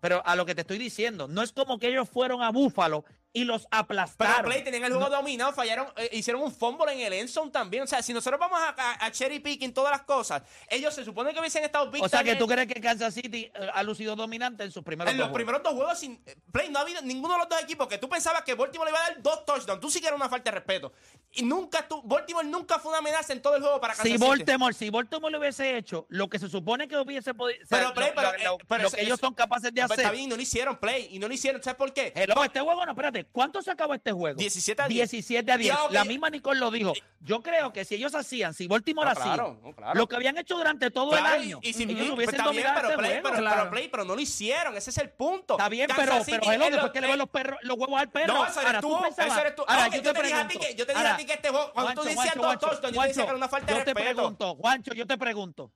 Pero 0.00 0.22
a 0.26 0.36
lo 0.36 0.44
que 0.46 0.54
te 0.54 0.60
estoy 0.60 0.78
diciendo, 0.78 1.26
no 1.26 1.42
es 1.42 1.52
como 1.52 1.78
que 1.78 1.88
ellos 1.88 2.08
fueron 2.08 2.42
a 2.42 2.50
Búfalo 2.50 3.04
y 3.32 3.44
los 3.44 3.62
Pero 3.68 3.80
aplastaron. 3.82 4.44
Play 4.46 4.64
tenían 4.64 4.84
el 4.84 4.92
juego 4.92 5.08
dominado, 5.08 5.52
fallaron, 5.52 5.86
eh, 5.96 6.08
hicieron 6.12 6.42
un 6.42 6.52
fumble 6.52 6.92
en 6.92 7.00
el 7.00 7.12
end 7.12 7.28
zone 7.28 7.50
también. 7.52 7.84
O 7.84 7.86
sea, 7.86 8.02
si 8.02 8.12
nosotros 8.12 8.40
vamos 8.40 8.58
a, 8.60 8.70
a, 8.76 9.06
a 9.06 9.10
cherry 9.12 9.38
picking 9.38 9.72
todas 9.72 9.92
las 9.92 10.02
cosas, 10.02 10.42
ellos 10.68 10.92
se 10.92 11.04
supone 11.04 11.32
que 11.32 11.38
hubiesen 11.38 11.62
estado 11.62 11.90
o 12.00 12.08
sea, 12.08 12.24
que 12.24 12.34
tú 12.36 12.46
crees 12.48 12.66
que 12.66 12.80
Kansas 12.80 13.14
City 13.14 13.50
eh, 13.54 13.68
ha 13.72 13.82
lucido 13.84 14.16
dominante 14.16 14.64
en 14.64 14.72
sus 14.72 14.82
primeros 14.82 15.12
en 15.12 15.16
dos 15.18 15.26
los 15.28 15.30
juegos? 15.30 15.36
primeros 15.44 15.62
dos 15.62 15.74
juegos 15.74 15.98
sin 15.98 16.20
eh, 16.26 16.36
Play 16.50 16.70
no 16.70 16.80
ha 16.80 16.82
habido 16.82 17.02
ninguno 17.02 17.34
de 17.34 17.38
los 17.40 17.48
dos 17.48 17.62
equipos 17.62 17.86
que 17.86 17.98
tú 17.98 18.08
pensabas 18.08 18.42
que 18.42 18.54
Baltimore 18.54 18.90
le 18.90 18.96
iba 18.96 19.04
a 19.04 19.08
dar 19.10 19.22
dos 19.22 19.44
touchdowns. 19.44 19.80
Tú 19.80 19.90
sí 19.90 20.00
que 20.00 20.08
era 20.08 20.16
una 20.16 20.28
falta 20.28 20.50
de 20.50 20.56
respeto. 20.56 20.92
Y 21.32 21.42
nunca 21.44 21.86
tú, 21.86 22.02
Baltimore 22.02 22.44
nunca 22.46 22.80
fue 22.80 22.90
una 22.90 22.98
amenaza 22.98 23.32
en 23.32 23.40
todo 23.40 23.54
el 23.54 23.62
juego 23.62 23.80
para 23.80 23.92
Kansas 23.94 24.06
Si 24.10 24.18
City. 24.18 24.26
Baltimore, 24.28 24.74
si 24.74 24.90
Baltimore 24.90 25.30
lo 25.32 25.38
hubiese 25.38 25.76
hecho 25.76 26.06
lo 26.08 26.28
que 26.28 26.40
se 26.40 26.48
supone 26.48 26.88
que 26.88 26.96
hubiese 26.96 27.32
podido, 27.34 27.62
o 27.62 27.66
sea, 27.68 27.78
Pero, 27.78 27.94
Play, 27.94 28.08
lo, 28.08 28.14
pero, 28.16 28.32
lo- 28.32 28.44
lo- 28.44 28.58
pero 28.66 28.82
lo 28.82 28.88
eso- 28.88 28.96
que 28.96 29.02
ellos 29.04 29.20
son 29.20 29.34
capaces 29.34 29.72
de 29.72 29.80
Pues 29.82 29.92
hacer. 29.92 30.00
Está 30.06 30.10
bien, 30.12 30.24
y 30.24 30.26
no 30.28 30.34
lo 30.36 30.42
hicieron, 30.42 30.76
Play. 30.78 31.08
Y 31.12 31.18
no 31.20 31.28
lo 31.28 31.34
hicieron. 31.34 31.62
¿Sabes 31.62 31.76
por 31.76 31.92
qué? 31.92 32.12
Hello, 32.16 32.42
este 32.42 32.58
juego 32.60 32.84
no, 32.84 32.90
espérate, 32.92 33.19
¿cuánto 33.26 33.62
se 33.62 33.70
acabó 33.70 33.94
este 33.94 34.12
juego? 34.12 34.36
17 34.38 34.82
a 34.82 34.88
10. 34.88 35.10
17 35.10 35.52
a 35.52 35.56
10. 35.56 35.74
Ya, 35.74 35.84
ok. 35.84 35.92
La 35.92 36.04
misma 36.04 36.30
Nicole 36.30 36.58
lo 36.60 36.70
dijo. 36.70 36.92
Yo 37.20 37.42
creo 37.42 37.72
que 37.72 37.84
si 37.84 37.96
ellos 37.96 38.14
hacían, 38.14 38.54
si 38.54 38.66
Baltimore 38.66 39.06
No, 39.06 39.12
hacía 39.12 39.34
claro, 39.34 39.60
no, 39.62 39.72
claro. 39.74 39.94
lo 39.98 40.08
que 40.08 40.16
habían 40.16 40.38
hecho 40.38 40.56
durante 40.56 40.90
todo 40.90 41.10
Claro, 41.10 41.34
el 41.36 41.42
año, 41.42 41.58
y, 41.62 41.68
y 41.68 41.72
si 41.74 41.82
ellos 41.82 41.96
pues 41.98 42.10
hubiesen 42.12 42.34
bien, 42.36 42.44
dominado 42.44 42.74
pero, 42.76 42.88
este 42.88 42.98
play, 42.98 43.10
juego. 43.12 43.28
pero, 43.28 43.36
Claro. 43.42 43.56
pero 43.58 43.70
Play, 43.70 43.88
pero 43.88 44.04
no 44.04 44.14
lo 44.14 44.20
hicieron. 44.20 44.76
Ese 44.76 44.90
es 44.90 44.98
el 44.98 45.10
punto. 45.10 45.54
Está 45.54 45.68
bien, 45.68 45.86
Kansas 45.88 46.06
pero, 46.08 46.24
City 46.24 46.38
pero 46.40 46.52
hello, 46.52 46.64
después 46.64 46.82
los- 46.82 46.90
que 46.92 47.00
le 47.00 47.06
ven 47.08 47.18
los, 47.18 47.28
perros, 47.28 47.58
los 47.62 47.76
huevos 47.76 48.00
al 48.00 48.10
perro. 48.10 48.34
No, 48.34 48.46
eso 48.46 48.60
eres 48.60 48.66
Ahora, 48.66 48.80
tú, 48.80 48.98
pensabas- 49.02 49.32
eso 49.32 49.40
eres 49.40 49.54
tú. 49.56 49.62
Ahora, 49.68 49.84
Ah, 49.84 49.88
yo 49.88 49.96
yo 50.02 50.12
te 50.12 50.20
te 50.20 50.26
dije 50.26 50.38
a 50.40 50.48
ti 50.48 50.58
que- 50.58 50.74
yo 50.74 50.86
te 50.86 50.92
dije 50.92 50.96
ahora, 50.98 51.14
a 51.14 51.16
ti 51.18 51.26
que 51.26 51.32
este 51.34 51.48
juego, 51.50 51.72
cuando 51.72 51.90
tú 51.92 52.00
Juancho, 52.02 52.08
decías 52.20 52.34
Juancho, 52.38 52.50
dos 52.66 52.70
touchdowns, 52.80 52.94
yo 52.96 53.02
te 53.02 53.08
decía 53.08 53.22
que 53.24 53.28
era 53.28 53.36
una 53.36 53.48
falta 53.48 53.66
de 53.66 53.72
yo 53.78 53.84
te 53.84 53.94
respeto. 53.94 54.14
pregunto, 54.16 54.54
Juancho, 54.56 54.94
yo 54.94 55.06
te 55.06 55.18
pregunto. 55.18 55.72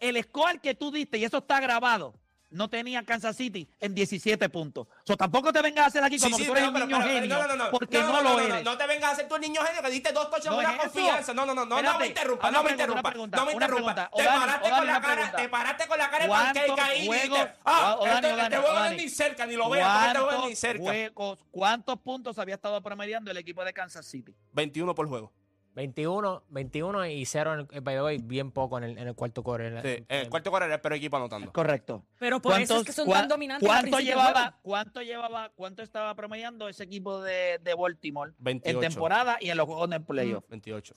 El 0.00 0.22
score 0.22 0.60
que 0.60 0.74
tú 0.74 0.90
diste, 0.90 1.18
y 1.18 1.24
eso 1.24 1.38
está 1.38 1.60
grabado, 1.60 2.14
no 2.54 2.70
tenía 2.70 3.02
Kansas 3.04 3.36
City 3.36 3.68
en 3.80 3.94
17 3.94 4.48
puntos. 4.48 4.86
O 4.86 5.06
sea, 5.06 5.16
tampoco 5.16 5.52
te 5.52 5.60
vengas 5.60 5.84
a 5.84 5.88
hacer 5.88 6.04
aquí 6.04 6.18
Sí, 6.18 6.24
como 6.24 6.36
sí, 6.36 6.44
que 6.44 6.48
tú 6.50 6.56
eres 6.56 6.70
pero- 6.70 6.84
un 6.84 6.88
niño 6.88 6.98
pero- 6.98 7.10
pero- 7.10 7.20
genio, 7.20 7.36
no, 7.36 7.48
no, 7.48 7.64
no, 7.64 7.70
porque 7.70 7.98
no, 7.98 8.12
no, 8.12 8.22
lo 8.22 8.40
eres. 8.40 8.64
No, 8.64 8.78
te 8.78 8.86
vengas 8.86 9.10
a 9.10 9.12
hacer 9.12 9.28
tú 9.28 9.34
el 9.34 9.40
niño 9.40 9.60
genio 9.62 9.82
que 9.82 9.90
diste 9.90 10.12
dos 10.12 10.30
touchdowns 10.30 10.56
No 10.56 10.62
con 10.62 10.64
una 10.64 10.78
confianza. 10.78 11.34
No, 11.34 11.46
no, 11.46 11.54
no, 11.54 11.66
no, 11.66 11.82
no 11.82 11.98
me 11.98 12.06
interrumpa, 12.06 12.50
no 12.50 12.62
me 12.62 12.70
interrumpa. 12.70 13.12
No 13.12 13.46
me 13.46 13.52
interrumpa. 13.52 14.10
Te 14.16 14.24
paraste 14.24 14.70
con 14.70 14.86
la 14.86 15.00
cara, 15.00 15.32
te 15.36 15.48
paraste 15.48 15.86
con 15.88 15.98
la 15.98 16.10
cara 16.10 16.22
de 16.24 16.28
¿Cuántos 16.28 16.62
pancake 16.66 16.80
ahí 16.80 17.06
y 17.06 17.12
dijiste, 17.12 17.52
ah, 17.64 17.98
este, 18.02 18.56
juego 18.56 18.74
no 18.74 18.84
es 18.84 18.96
ni 18.96 19.08
cerca, 19.08 19.46
ni 19.46 19.56
lo 19.56 19.64
porque 19.64 19.80
este 19.82 20.18
juego 20.18 20.46
ni 20.46 20.54
¿Cuántos 20.54 20.58
cerca. 20.58 21.44
¿Cuántos 21.50 21.98
puntos 22.00 22.38
había 22.38 22.54
estado 22.54 22.80
promediando 22.82 23.30
el 23.30 23.36
equipo 23.36 23.64
de 23.64 23.72
Kansas 23.72 24.06
City? 24.06 24.34
21 24.52 24.94
por 24.94 25.08
juego. 25.08 25.32
21, 25.74 26.44
21 26.50 27.06
y 27.06 27.24
0 27.26 27.54
en 27.54 27.68
el, 27.72 27.80
by 27.80 27.94
the 27.96 28.02
way, 28.02 28.18
bien 28.18 28.50
poco 28.52 28.78
en 28.78 28.84
el, 28.84 28.98
en 28.98 29.08
el 29.08 29.14
cuarto 29.14 29.42
core. 29.42 29.66
En 29.68 29.76
el- 29.78 29.82
Sí, 29.82 30.04
en- 30.08 30.20
el 30.20 30.28
cuarto 30.30 30.50
cuarto 30.50 30.66
era 30.66 30.76
el 30.76 30.80
peor 30.80 30.94
equipo 30.94 31.16
anotando. 31.16 31.52
Correcto. 31.52 32.04
Pero 32.18 32.40
por 32.40 32.60
eso 32.60 32.78
es 32.78 32.84
que 32.84 32.92
son 32.92 33.08
tan 33.10 33.28
dominantes 33.28 33.66
¿Cuánto 33.68 33.98
llevaba, 33.98 34.58
cuánto 34.62 35.02
llevaba, 35.02 35.50
cuánto 35.54 35.82
estaba 35.82 36.14
promediando 36.14 36.68
ese 36.68 36.84
equipo 36.84 37.20
de, 37.22 37.58
de 37.62 37.74
Baltimore 37.74 38.32
28. 38.38 38.78
en 38.80 38.88
temporada 38.88 39.36
y 39.40 39.50
en 39.50 39.56
los 39.56 39.66
juegos 39.66 39.90
de 39.90 40.00
playoff? 40.00 40.44
28. 40.48 40.94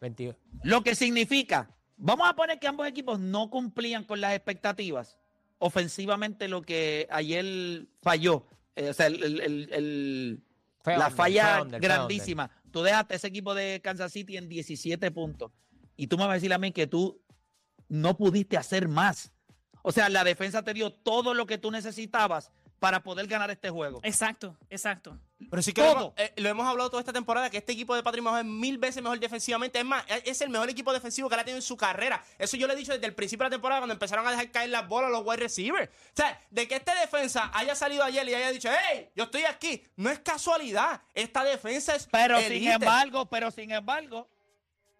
22. 0.00 0.36
Lo 0.62 0.82
que 0.82 0.94
significa, 0.94 1.68
vamos 1.96 2.28
a 2.28 2.34
poner 2.34 2.58
que 2.58 2.68
ambos 2.68 2.86
equipos 2.86 3.18
no 3.20 3.50
cumplían 3.50 4.04
con 4.04 4.20
las 4.20 4.32
expectativas. 4.34 5.18
Ofensivamente 5.58 6.48
lo 6.48 6.62
que 6.62 7.06
ayer 7.10 7.86
falló, 8.02 8.44
eh, 8.74 8.90
o 8.90 8.92
sea, 8.94 9.06
el- 9.06 9.22
el- 9.22 9.40
el- 9.40 9.68
el, 9.72 10.42
Fue 10.82 10.96
la 10.96 11.06
under, 11.06 11.16
falla 11.16 11.64
grandísima. 11.78 12.50
Tú 12.72 12.82
dejaste 12.82 13.14
ese 13.14 13.28
equipo 13.28 13.54
de 13.54 13.80
Kansas 13.82 14.12
City 14.12 14.36
en 14.36 14.48
17 14.48 15.10
puntos. 15.10 15.52
Y 15.96 16.08
tú 16.08 16.16
me 16.16 16.24
vas 16.24 16.32
a 16.32 16.34
decir 16.34 16.52
a 16.52 16.58
mí 16.58 16.72
que 16.72 16.86
tú 16.86 17.22
no 17.88 18.16
pudiste 18.16 18.56
hacer 18.56 18.88
más. 18.88 19.32
O 19.82 19.92
sea, 19.92 20.08
la 20.08 20.24
defensa 20.24 20.62
te 20.62 20.74
dio 20.74 20.92
todo 20.92 21.34
lo 21.34 21.46
que 21.46 21.58
tú 21.58 21.70
necesitabas 21.70 22.50
para 22.82 23.00
poder 23.00 23.28
ganar 23.28 23.48
este 23.48 23.70
juego. 23.70 24.00
Exacto, 24.02 24.56
exacto. 24.68 25.16
Pero 25.48 25.62
sí 25.62 25.72
que 25.72 25.82
Todo. 25.82 25.94
lo, 25.94 26.00
hemos- 26.00 26.12
eh, 26.16 26.32
lo 26.36 26.48
hemos 26.48 26.66
hablado 26.66 26.90
toda 26.90 27.00
esta 27.00 27.12
temporada, 27.12 27.48
que 27.48 27.58
este 27.58 27.72
equipo 27.72 27.94
de 27.94 28.02
Patrick 28.02 28.24
Mahomes 28.24 28.40
es 28.44 28.50
mil 28.50 28.76
veces 28.78 29.00
mejor 29.02 29.20
defensivamente. 29.20 29.78
Es 29.78 29.84
más, 29.84 30.04
es 30.24 30.40
el 30.40 30.50
mejor 30.50 30.68
equipo 30.68 30.92
defensivo 30.92 31.28
que 31.28 31.34
él 31.36 31.40
ha 31.40 31.44
tenido 31.44 31.58
en 31.58 31.62
su 31.62 31.76
carrera. 31.76 32.24
Eso 32.38 32.56
yo 32.56 32.66
lo 32.66 32.72
he 32.72 32.76
dicho 32.76 32.92
desde 32.92 33.06
el 33.06 33.14
principio 33.14 33.44
de 33.44 33.50
la 33.50 33.54
temporada, 33.54 33.80
cuando 33.82 33.92
empezaron 33.94 34.26
a 34.26 34.30
dejar 34.32 34.50
caer 34.50 34.70
las 34.70 34.88
bolas 34.88 35.08
a 35.08 35.12
los 35.12 35.22
wide 35.24 35.36
receivers. 35.36 35.88
O 35.90 36.16
sea, 36.16 36.40
de 36.50 36.66
que 36.66 36.74
este 36.74 36.92
defensa 36.96 37.52
haya 37.54 37.76
salido 37.76 38.02
ayer 38.02 38.28
y 38.28 38.34
haya 38.34 38.50
dicho, 38.50 38.68
hey, 38.90 39.10
yo 39.14 39.24
estoy 39.24 39.44
aquí, 39.44 39.84
no 39.94 40.10
es 40.10 40.18
casualidad. 40.18 41.02
Esta 41.14 41.44
defensa 41.44 41.94
es 41.94 42.08
Pero 42.10 42.38
sin 42.38 42.46
elite. 42.52 42.72
embargo, 42.72 43.26
pero 43.26 43.50
sin 43.52 43.70
embargo, 43.70 44.28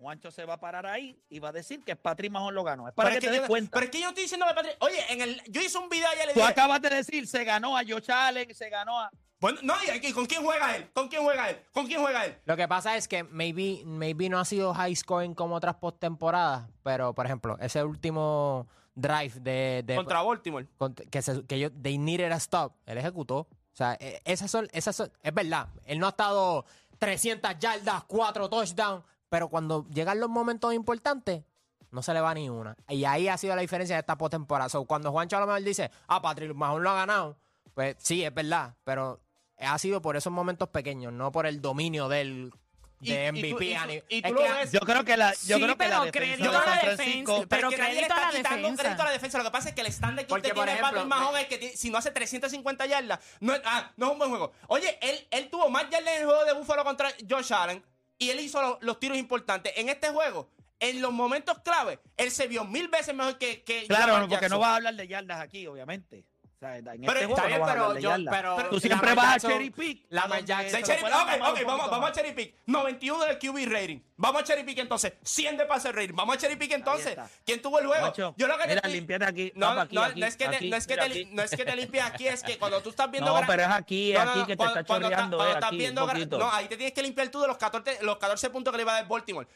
Juancho 0.03 0.31
se 0.31 0.45
va 0.45 0.55
a 0.55 0.61
parar 0.61 0.85
ahí 0.87 1.19
y 1.31 1.39
va 1.39 1.49
a 1.49 1.53
decir 1.53 1.83
que 1.85 1.97
Patrick 1.97 2.31
Mahon 2.31 2.55
lo 2.55 2.63
ganó. 2.65 2.89
Es 2.89 2.95
para 2.95 3.09
Pero 3.11 3.21
que 3.21 3.27
es 3.27 3.31
te 3.31 3.37
yo, 3.37 3.43
des 3.43 3.49
cuenta. 3.49 3.71
pero 3.73 3.85
es 3.85 3.91
que 3.91 3.99
yo 3.99 4.05
no 4.05 4.09
estoy 4.11 4.25
diciendo 4.25 4.47
que 4.49 4.55
Patrick. 4.55 4.77
Oye, 4.81 4.99
en 5.13 5.21
el, 5.23 5.43
yo 5.49 5.61
hice 5.63 5.79
un 5.79 5.89
video 5.89 6.09
ayer 6.09 6.25
y 6.25 6.27
le 6.29 6.33
Tú 6.35 6.41
dije. 6.41 6.51
acabas 6.53 6.83
de 6.83 6.91
decir, 6.91 7.27
se 7.27 7.45
ganó 7.45 7.77
a 7.77 7.83
Josh 7.89 8.11
Allen, 8.11 8.55
se 8.55 8.69
ganó 8.69 9.01
a... 9.01 9.11
Bueno, 9.41 9.59
no, 9.63 9.75
y 9.85 9.91
aquí, 9.91 10.13
¿con 10.13 10.27
quién 10.27 10.45
juega 10.45 10.77
él? 10.77 10.89
¿Con 10.93 11.09
quién 11.09 11.23
juega 11.23 11.51
él? 11.51 11.59
¿Con 11.73 11.87
quién 11.87 12.01
juega 12.01 12.27
él? 12.27 12.39
Lo 12.45 12.57
que 12.57 12.69
pasa 12.69 12.97
es 12.97 13.09
que 13.09 13.25
maybe, 13.25 13.83
maybe 13.85 14.29
no 14.29 14.39
ha 14.39 14.45
sido 14.45 14.73
high 14.75 14.95
scoring 14.95 15.35
como 15.35 15.57
otras 15.57 15.75
postemporadas, 15.77 16.69
pero 16.85 17.13
por 17.13 17.27
ejemplo, 17.27 17.57
ese 17.61 17.83
último 17.83 18.69
drive 18.95 19.33
de, 19.41 19.83
de- 19.85 19.97
Contra 19.97 20.23
Baltimore. 20.23 20.67
con- 20.79 20.95
que, 20.95 21.23
se, 21.23 21.45
que 21.47 21.59
yo 21.59 21.73
they 21.73 21.99
needed 21.99 22.31
a 22.31 22.37
stop, 22.37 22.75
él 22.87 22.99
ejecutó. 22.99 23.39
O 23.39 23.75
sea, 23.75 23.97
eh, 23.99 24.21
esas 24.25 24.49
son, 24.51 24.69
esas 24.73 24.95
son, 24.95 25.11
es 25.23 25.35
verdad, 25.35 25.67
él 25.87 25.99
no 25.99 26.07
ha 26.07 26.11
estado 26.11 26.65
300 26.99 27.59
yardas, 27.59 28.05
4 28.05 28.49
touchdowns, 28.49 29.03
pero 29.33 29.49
cuando 29.49 29.87
llegan 29.89 30.21
los 30.21 30.29
momentos 30.29 30.75
importantes, 30.75 31.43
no 31.91 32.03
se 32.03 32.13
le 32.13 32.21
va 32.21 32.35
ni 32.35 32.51
una. 32.51 32.77
Y 32.87 33.07
ahí 33.07 33.29
ha 33.29 33.39
sido 33.39 33.57
la 33.57 33.63
diferencia 33.63 33.97
de 33.97 34.01
esta 34.01 34.19
postemporada. 34.19 34.69
So, 34.69 34.85
cuando 34.85 35.11
Juancho 35.11 35.39
a 35.39 35.41
lo 35.41 35.47
mejor 35.47 35.63
dice, 35.63 35.91
ah, 36.07 36.21
Patrick 36.21 36.53
Mahomes 36.55 36.83
lo 36.83 36.91
ha 36.91 36.95
ganado, 36.97 37.39
pues 37.73 37.97
sí, 37.99 38.23
es 38.23 38.35
verdad, 38.35 38.75
pero 38.85 39.21
ha 39.57 39.79
sido 39.79 40.03
por 40.03 40.17
esos 40.19 40.31
momentos 40.35 40.69
pequeños, 40.69 41.15
no 41.15 41.33
por 41.33 41.47
el 41.47 41.63
dominio 41.63 42.11
del 42.11 42.53
de 43.01 43.09
y 43.09 43.15
tú- 43.27 43.37
MVP. 43.39 43.65
y 43.65 43.73
tú- 43.75 43.81
a 43.81 43.87
ni- 43.87 43.95
y 43.95 44.01
es 44.19 44.23
tú 44.23 44.29
que 44.37 44.45
lo 44.45 44.53
ha- 44.53 44.57
ves- 44.59 44.73
Yo 44.73 44.81
creo 44.81 45.05
que 45.05 45.17
la, 45.17 45.33
yo 45.33 45.57
Sí, 45.57 45.63
creo 45.63 45.77
que 45.79 45.89
la 45.89 46.01
pero 46.01 46.05
defensa 46.05 46.37
de 46.37 46.53
San 46.53 46.65
defensa. 46.65 46.97
Francisco... 46.97 47.45
Pero 47.49 47.71
que 47.71 47.77
crédito 47.77 47.99
a 47.99 48.03
está 48.03 48.15
la 48.15 48.31
quitando 48.37 48.57
defensa. 48.59 48.83
crédito 48.83 49.03
a 49.03 49.05
la 49.07 49.11
defensa. 49.13 49.39
Lo 49.39 49.45
que 49.45 49.51
pasa 49.51 49.69
es 49.71 49.75
que 49.75 49.81
el 49.81 49.87
estándar 49.89 50.25
que 50.27 50.29
Porque, 50.29 50.49
usted 50.49 50.55
tiene 50.55 50.73
ejemplo, 50.73 50.91
Patrick 50.91 51.07
Mahomes 51.09 51.43
es 51.43 51.49
que 51.49 51.59
ti- 51.59 51.77
si 51.77 51.89
no 51.91 51.97
hace 51.99 52.11
350 52.11 52.85
yardas, 52.87 53.19
no, 53.41 53.55
es- 53.55 53.63
ah, 53.65 53.91
no 53.97 54.07
es 54.07 54.13
un 54.13 54.19
buen 54.19 54.31
juego. 54.31 54.53
Oye, 54.69 54.99
él, 55.01 55.27
él 55.33 55.49
tuvo 55.51 55.69
más 55.71 55.89
yardas 55.91 56.15
en 56.15 56.21
el 56.21 56.27
juego 56.27 56.45
de 56.45 56.53
Buffalo 56.53 56.85
contra 56.85 57.09
Josh 57.29 57.53
Allen 57.55 57.83
y 58.23 58.31
él 58.31 58.41
hizo 58.41 58.63
los, 58.63 58.79
los 58.83 59.01
tiros 59.01 59.19
importantes. 59.19 59.73
En 59.77 59.89
este 59.89 60.09
juego, 60.11 60.49
en 60.79 61.01
los 61.03 61.13
momentos 61.13 61.59
clave, 61.61 61.99
él 62.17 62.31
se 62.31 62.47
vio 62.47 62.65
mil 62.65 62.89
veces 62.89 63.15
mejor 63.15 63.39
que, 63.39 63.63
que 63.63 63.87
Claro, 63.87 64.29
porque 64.29 64.49
no 64.49 64.59
vas 64.59 64.71
a 64.71 64.77
hablar 64.77 64.95
de 64.95 65.09
yardas 65.09 65.41
aquí, 65.41 65.67
obviamente. 65.67 66.25
O 66.63 66.65
sea, 66.65 66.77
en 66.77 66.85
Pero 66.85 67.13
este 67.13 67.25
está 67.25 67.47
bien, 67.47 67.59
no 67.59 67.67
pero 67.67 67.99
yo- 67.99 68.31
pero 68.31 68.69
Tú 68.71 68.79
siempre 68.79 69.09
Lamar 69.09 69.27
vas 69.27 69.45
a 69.45 69.49
cherry 69.49 69.71
pick. 69.71 70.07
Lamar 70.11 70.39
a 70.39 70.41
donde 70.43 70.53
Jackson- 70.53 70.83
cherry- 70.85 71.03
ok, 71.03 71.49
ok, 71.51 71.67
vamos, 71.67 71.91
vamos 71.91 72.09
a 72.09 72.13
cherry 72.13 72.33
pick. 72.33 72.55
91 72.67 73.25
del 73.25 73.39
QB 73.39 73.67
rating. 73.67 74.01
Vamos 74.17 74.43
a 74.43 74.45
cherry 74.45 74.63
pick 74.63 74.79
entonces. 74.79 75.15
100 75.25 75.57
de 75.57 75.67
pase 75.67 75.91
rating. 75.91 76.15
Vamos 76.15 76.37
a 76.37 76.39
cherry 76.39 76.55
pick 76.55 76.71
entonces. 76.71 77.19
¿Quién 77.45 77.61
tuvo 77.61 77.81
el 77.81 77.87
juego? 77.89 78.07
Macho, 78.07 78.35
Yo 78.37 78.47
lo 78.47 78.57
que 78.59 78.69
mira, 78.69 78.89
limpiate 78.89 79.25
aquí, 79.25 79.53
No, 79.57 79.71
aquí, 79.71 79.97
no, 79.97 80.03
aquí, 80.03 80.21
no 80.21 80.27
es 80.27 80.37
que 80.37 80.49
te, 80.49 80.69
no 80.69 80.77
es 80.77 80.87
que 80.87 80.97
te, 80.97 81.25
no 81.33 81.43
es 81.43 81.51
que 81.51 81.65
te 81.65 81.77
limpies 81.77 82.05
aquí, 82.05 82.29
es 82.29 82.43
que 82.45 82.59
cuando 82.59 82.81
tú 82.81 82.91
estás 82.91 83.11
viendo 83.11 83.35
No, 83.35 83.45
pero 83.45 83.63
es 83.63 83.69
aquí, 83.69 84.13
es 84.13 84.21
aquí 84.21 84.45
que 84.47 84.57
te 84.57 84.65
está 84.65 84.85
chorreando, 84.85 85.37
cuando 85.39 85.55
estás 85.55 85.71
viendo. 85.73 86.39
No, 86.39 86.53
ahí 86.53 86.69
te 86.69 86.77
tienes 86.77 86.95
que 86.95 87.03
limpiar 87.03 87.29
tú 87.29 87.41
de 87.41 87.49
los 87.49 87.57
14, 87.57 87.99
los 88.03 88.19
14 88.19 88.51
puntos 88.51 88.71
que 88.71 88.77
le 88.77 88.83
iba 88.83 88.93
a 88.93 88.97
dar 89.01 89.09
Baltimore. 89.09 89.49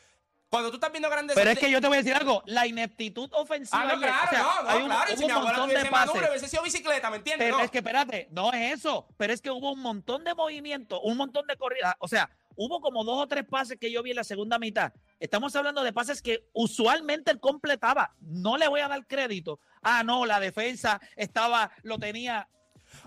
Cuando 0.49 0.71
tú 0.71 0.77
estás 0.77 0.93
viendo 0.93 1.11
grandes 1.11 1.35
Pero 1.35 1.51
es 1.51 1.59
que 1.59 1.71
yo 1.71 1.81
te 1.81 1.89
voy 1.89 1.97
a 1.97 2.01
decir 2.03 2.15
algo, 2.15 2.43
la 2.47 2.67
ineptitud 2.67 3.29
ofensiva 3.33 3.83
Ah, 3.83 3.93
no, 3.95 3.99
claro, 4.01 4.25
o 4.25 4.31
sea, 4.31 4.43
no, 4.43 4.63
no, 4.63 4.69
hay 4.71 4.83
un, 4.83 4.87
claro. 4.89 5.05
hubo 5.11 5.17
si 5.19 5.25
un 5.25 5.43
montón 5.43 5.69
de 5.71 5.85
pases. 5.87 6.15
hubiese 6.29 6.49
sido 6.49 6.63
bicicleta, 6.63 7.11
¿me 7.11 7.17
entiendes? 7.17 7.47
Pero 7.47 7.59
No. 7.59 7.65
es 7.65 7.71
que 7.71 7.79
espérate, 7.79 8.29
no 8.31 8.53
es 8.53 8.75
eso, 8.79 9.09
pero 9.17 9.33
es 9.33 9.41
que 9.41 9.51
hubo 9.51 9.73
un 9.73 9.81
montón 9.81 10.23
de 10.25 10.35
movimientos, 10.35 11.01
un 11.03 11.17
montón 11.17 11.47
de 11.47 11.57
corridas, 11.57 11.95
o 11.99 12.07
sea, 12.09 12.31
hubo 12.55 12.81
como 12.81 13.05
dos 13.05 13.19
o 13.23 13.27
tres 13.27 13.45
pases 13.45 13.77
que 13.79 13.91
yo 13.91 14.03
vi 14.03 14.11
en 14.11 14.17
la 14.17 14.25
segunda 14.25 14.59
mitad. 14.59 14.93
Estamos 15.19 15.55
hablando 15.57 15.83
de 15.83 15.93
pases 15.93 16.23
que 16.23 16.49
usualmente 16.53 17.31
él 17.31 17.41
completaba. 17.41 18.15
No 18.21 18.57
le 18.57 18.69
voy 18.69 18.81
a 18.81 18.89
dar 18.89 19.07
crédito. 19.07 19.59
Ah, 19.83 20.03
no, 20.05 20.27
la 20.27 20.41
defensa 20.41 21.01
estaba, 21.17 21.71
lo 21.83 21.99
tenía. 21.99 22.49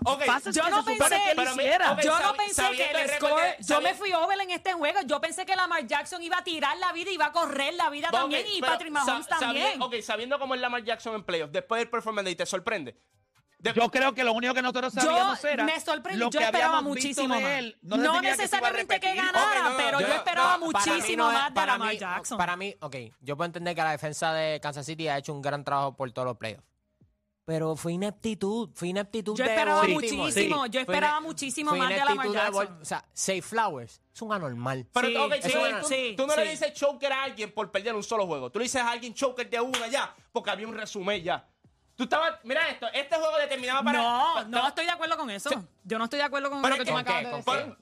Ok, 0.04 0.24
pases 0.26 0.54
Yo 0.54 0.64
que 0.64 0.70
no 0.70 0.82
se 0.82 0.90
pensé- 0.92 1.08
que 1.22 1.34
pero 1.34 1.54
Yo 2.02 2.20
no 2.20 2.34
pensé 2.34 2.70
que 2.72 2.90
el 2.90 3.10
score. 3.10 3.42
de- 3.42 3.56
Yo 3.64 3.80
me 3.80 3.94
fui 3.94 4.12
over 4.12 4.40
en 4.40 4.50
este 4.50 4.72
juego. 4.72 5.00
Yo 5.06 5.20
pensé 5.20 5.44
que 5.46 5.54
Lamar 5.56 5.86
Jackson 5.86 6.22
iba 6.22 6.38
a 6.38 6.44
tirar 6.44 6.76
la 6.78 6.92
vida, 6.92 7.10
iba 7.10 7.26
a 7.26 7.32
correr 7.32 7.74
la 7.74 7.90
vida 7.90 8.10
también. 8.10 8.46
Y 8.52 8.60
Patrick 8.60 8.90
Mahomes 8.92 9.26
también. 9.28 9.64
sabiendo- 9.64 9.86
ok, 9.86 9.94
sabiendo 10.02 10.38
cómo 10.38 10.54
es 10.54 10.60
Lamar 10.60 10.82
Jackson 10.84 11.14
en 11.14 11.22
playoffs, 11.24 11.52
después 11.52 11.80
del 11.80 11.90
performance 11.90 12.24
de 12.24 12.28
ahí, 12.30 12.36
¿te 12.36 12.46
sorprende? 12.46 12.96
De- 13.58 13.74
Yo 13.74 13.90
creo 13.90 14.14
que 14.14 14.24
lo 14.24 14.32
único 14.32 14.54
que 14.54 14.62
nosotros 14.62 14.94
Yo 14.94 15.02
sabíamos 15.02 15.44
era. 15.44 15.64
me 15.64 15.78
sorprendí, 15.78 16.18
lo 16.18 16.30
yo 16.30 16.38
que 16.38 16.46
esperaba 16.46 16.80
muchísimo 16.80 17.34
de 17.34 17.42
más. 17.42 17.52
él. 17.52 17.78
No, 17.82 18.22
necesariamente 18.22 18.98
que 19.00 19.14
ganara, 19.14 19.38
Ok, 19.46 19.54
no, 19.64 19.70
no, 19.72 19.76
pero 19.76 20.00
yo- 20.00 20.06
yo, 20.08 20.14
esperaba 20.14 20.56
no, 20.56 20.64
muchísimo 20.64 21.24
no 21.24 21.30
es- 21.30 21.38
más 21.38 21.48
de 21.50 21.54
para 21.54 21.72
Lamar 21.72 21.92
mí- 21.92 21.98
Jackson. 21.98 22.38
Para 22.38 22.56
mí, 22.56 22.74
ok, 22.80 22.96
yo 23.20 23.36
puedo 23.36 23.44
entender 23.46 23.74
que 23.74 23.82
la 23.82 23.90
defensa 23.90 24.32
de 24.32 24.60
Kansas 24.60 24.86
City 24.86 25.08
ha 25.08 25.18
hecho 25.18 25.34
un 25.34 25.42
gran 25.42 25.62
trabajo 25.62 25.94
por 25.94 26.10
todos 26.10 26.24
los 26.24 26.38
playoffs. 26.38 26.64
Pero 27.44 27.74
fue 27.74 27.94
ineptitud, 27.94 28.70
fue 28.74 28.88
ineptitud 28.88 29.34
Yo 29.36 29.42
de 29.44 29.50
esperaba 29.50 29.78
Baltimore. 29.80 30.06
muchísimo, 30.12 30.66
yo 30.66 30.72
Fue 30.72 30.80
esperaba 30.82 31.18
ine- 31.18 31.26
muchísimo 31.26 31.70
fue 31.70 31.78
más 31.78 31.88
de 31.88 31.94
ineptitud 31.96 32.16
Lamar 32.16 32.28
de 32.28 32.34
Jackson. 32.34 32.66
Bal- 32.76 32.82
O 32.82 32.84
sea, 32.84 33.04
Safe 33.12 33.42
Flowers 33.42 34.00
es 34.14 34.22
un 34.22 34.32
anormal. 34.32 34.86
Pero, 34.92 35.08
Sí, 35.08 35.16
ok, 35.16 35.32
sí, 35.32 35.40
eso 35.48 35.58
tú, 35.58 35.70
no- 35.72 35.84
sí, 35.84 36.14
tú 36.16 36.26
no 36.26 36.36
le 36.36 36.44
sí. 36.44 36.50
dices 36.50 36.72
choker 36.74 37.12
a 37.12 37.22
alguien 37.24 37.52
por 37.52 37.70
perder 37.72 37.94
un 37.94 38.02
solo 38.04 38.26
juego. 38.26 38.50
Tú 38.50 38.58
le 38.60 38.64
dices 38.64 38.80
a 38.82 38.90
alguien 38.90 39.14
choker 39.14 39.48
de 39.50 39.60
una 39.60 39.88
ya, 39.88 40.14
porque 40.32 40.50
había 40.50 40.68
un 40.68 40.76
resumen 40.76 41.22
ya. 41.22 41.46
Tú 41.96 42.04
estabas, 42.04 42.34
mira 42.44 42.68
esto, 42.68 42.86
este 42.94 43.16
juego 43.16 43.36
determinado 43.38 43.82
para. 43.84 43.98
No, 44.00 44.44
no 44.44 44.68
estoy 44.68 44.84
de 44.86 44.90
acuerdo 44.92 45.16
con 45.16 45.28
eso. 45.30 45.50
Yo 45.84 45.98
no 45.98 46.04
estoy 46.04 46.18
de 46.18 46.24
acuerdo 46.24 46.50
con 46.50 46.62
lo 46.62 46.76
que 46.76 46.84
tú 46.84 46.92
me 46.92 47.00
acabas 47.00 47.24
de 47.24 47.52
decir. 47.52 47.76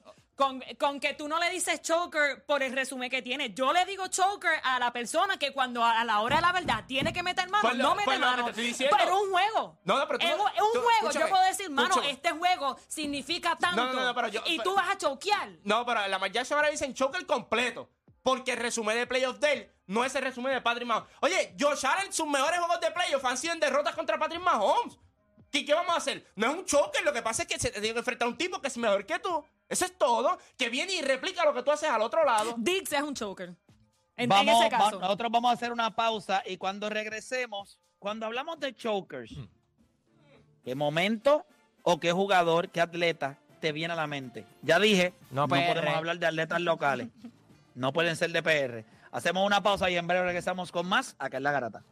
¿Con 0.77 0.99
que 1.01 1.13
tú 1.15 1.27
no 1.27 1.37
le 1.37 1.49
dices 1.49 1.81
choker 1.81 2.45
por 2.45 2.63
el 2.63 2.71
resumen 2.71 3.09
que 3.09 3.21
tiene. 3.21 3.53
Yo 3.53 3.73
le 3.73 3.83
digo 3.85 4.07
choker 4.07 4.61
a 4.63 4.79
la 4.79 4.93
persona 4.93 5.37
que 5.37 5.51
cuando 5.51 5.83
a 5.83 6.03
la 6.05 6.21
hora 6.21 6.37
de 6.37 6.41
la 6.41 6.51
verdad 6.53 6.85
tiene 6.87 7.11
que 7.11 7.21
meter 7.21 7.49
mano, 7.49 7.61
Pues 7.61 7.75
lo- 7.75 7.83
no 7.83 7.95
mete 7.95 8.05
pues 8.05 8.19
mano. 8.19 8.49
Pero 8.55 9.21
un 9.21 9.31
juego. 9.31 9.77
No, 9.83 9.97
no, 9.97 10.07
pero 10.07 10.17
tú 10.19 10.25
es, 10.25 10.33
un- 10.35 10.39
es 10.55 10.61
un 10.61 10.73
tú- 10.73 10.79
juego. 10.81 11.11
yo 11.11 11.27
puedo 11.29 11.43
decir, 11.43 11.69
mano, 11.69 12.01
este 12.03 12.31
juego 12.31 12.77
significa 12.87 13.57
tanto. 13.57 13.83
no, 13.91 14.05
no, 14.05 14.15
pero 14.15 14.29
yo- 14.29 14.41
y 14.45 14.57
pero- 14.57 14.63
tú 14.69 14.75
vas 14.75 14.89
a 14.89 14.97
choquear. 14.97 15.49
No, 15.65 15.85
pero 15.85 16.07
la 16.07 16.27
Jackson 16.29 16.57
ahora 16.57 16.69
dicen 16.69 16.93
choker 16.93 17.25
completo. 17.25 17.89
Porque 18.23 18.51
el 18.53 18.59
resumen 18.59 18.95
de 18.97 19.07
playoff 19.07 19.39
de 19.39 19.51
él 19.53 19.71
no 19.87 20.03
es 20.05 20.13
el 20.15 20.21
resumen 20.23 20.53
de 20.53 20.61
Patrick 20.61 20.87
Mahomes. 20.87 21.09
Oye, 21.21 21.55
Josh 21.59 21.85
Allen, 21.85 22.11
sus 22.13 22.27
mejores 22.27 22.59
juegos 22.59 22.79
de 22.81 22.91
playoff 22.91 23.23
han 23.25 23.37
sido 23.37 23.53
en 23.53 23.59
derrotas 23.59 23.95
contra 23.95 24.17
Patrick 24.19 24.41
Mahomes. 24.41 24.97
¿Qué, 25.51 25.65
¿Qué 25.65 25.73
vamos 25.73 25.93
a 25.95 25.97
hacer? 25.97 26.25
No 26.35 26.51
es 26.51 26.57
un 26.57 26.65
choker, 26.65 27.03
lo 27.03 27.11
que 27.11 27.21
pasa 27.21 27.41
es 27.43 27.47
que 27.47 27.57
se 27.59 27.71
te 27.71 27.79
tiene 27.79 27.93
que 27.93 27.99
enfrentar 27.99 28.27
a 28.27 28.29
un 28.29 28.37
tipo 28.37 28.61
que 28.61 28.67
es 28.67 28.77
mejor 28.77 29.05
que 29.05 29.19
tú. 29.19 29.43
Eso 29.69 29.85
es 29.85 29.97
todo. 29.97 30.37
Que 30.57 30.69
viene 30.69 30.93
y 30.95 31.01
replica 31.01 31.45
lo 31.45 31.53
que 31.53 31.63
tú 31.63 31.71
haces 31.71 31.89
al 31.89 32.01
otro 32.01 32.25
lado. 32.25 32.55
Dix 32.57 32.91
es 32.91 33.01
un 33.01 33.13
choker. 33.13 33.49
En, 33.49 34.23
en 34.23 34.29
Vamos, 34.29 34.59
ese 34.61 34.69
caso. 34.69 34.95
va- 34.97 35.01
nosotros 35.03 35.31
vamos 35.31 35.49
a 35.51 35.53
hacer 35.53 35.71
una 35.71 35.95
pausa 35.95 36.43
y 36.45 36.57
cuando 36.57 36.89
regresemos, 36.89 37.79
cuando 37.99 38.25
hablamos 38.25 38.59
de 38.59 38.75
chokers, 38.75 39.31
¿qué 40.63 40.75
momento 40.75 41.45
o 41.83 41.99
qué 41.99 42.11
jugador, 42.11 42.69
qué 42.69 42.81
atleta 42.81 43.37
te 43.61 43.71
viene 43.71 43.93
a 43.93 43.95
la 43.95 44.07
mente? 44.07 44.45
Ya 44.61 44.79
dije, 44.79 45.13
No 45.31 45.41
no, 45.43 45.47
podemos 45.47 45.95
hablar 45.95 46.17
de 46.19 46.25
atletas 46.25 46.59
locales. 46.61 47.07
No 47.75 47.93
pueden 47.93 48.15
ser 48.17 48.31
de 48.31 48.43
PR. 48.43 48.85
Hacemos 49.11 49.45
una 49.45 49.63
pausa 49.63 49.89
y 49.89 49.95
en 49.95 50.05
breve 50.07 50.25
regresamos 50.25 50.71
con 50.71 50.85
más 50.87 51.15
acá 51.17 51.37
en 51.37 51.43
La 51.43 51.51
Garata. 51.51 51.83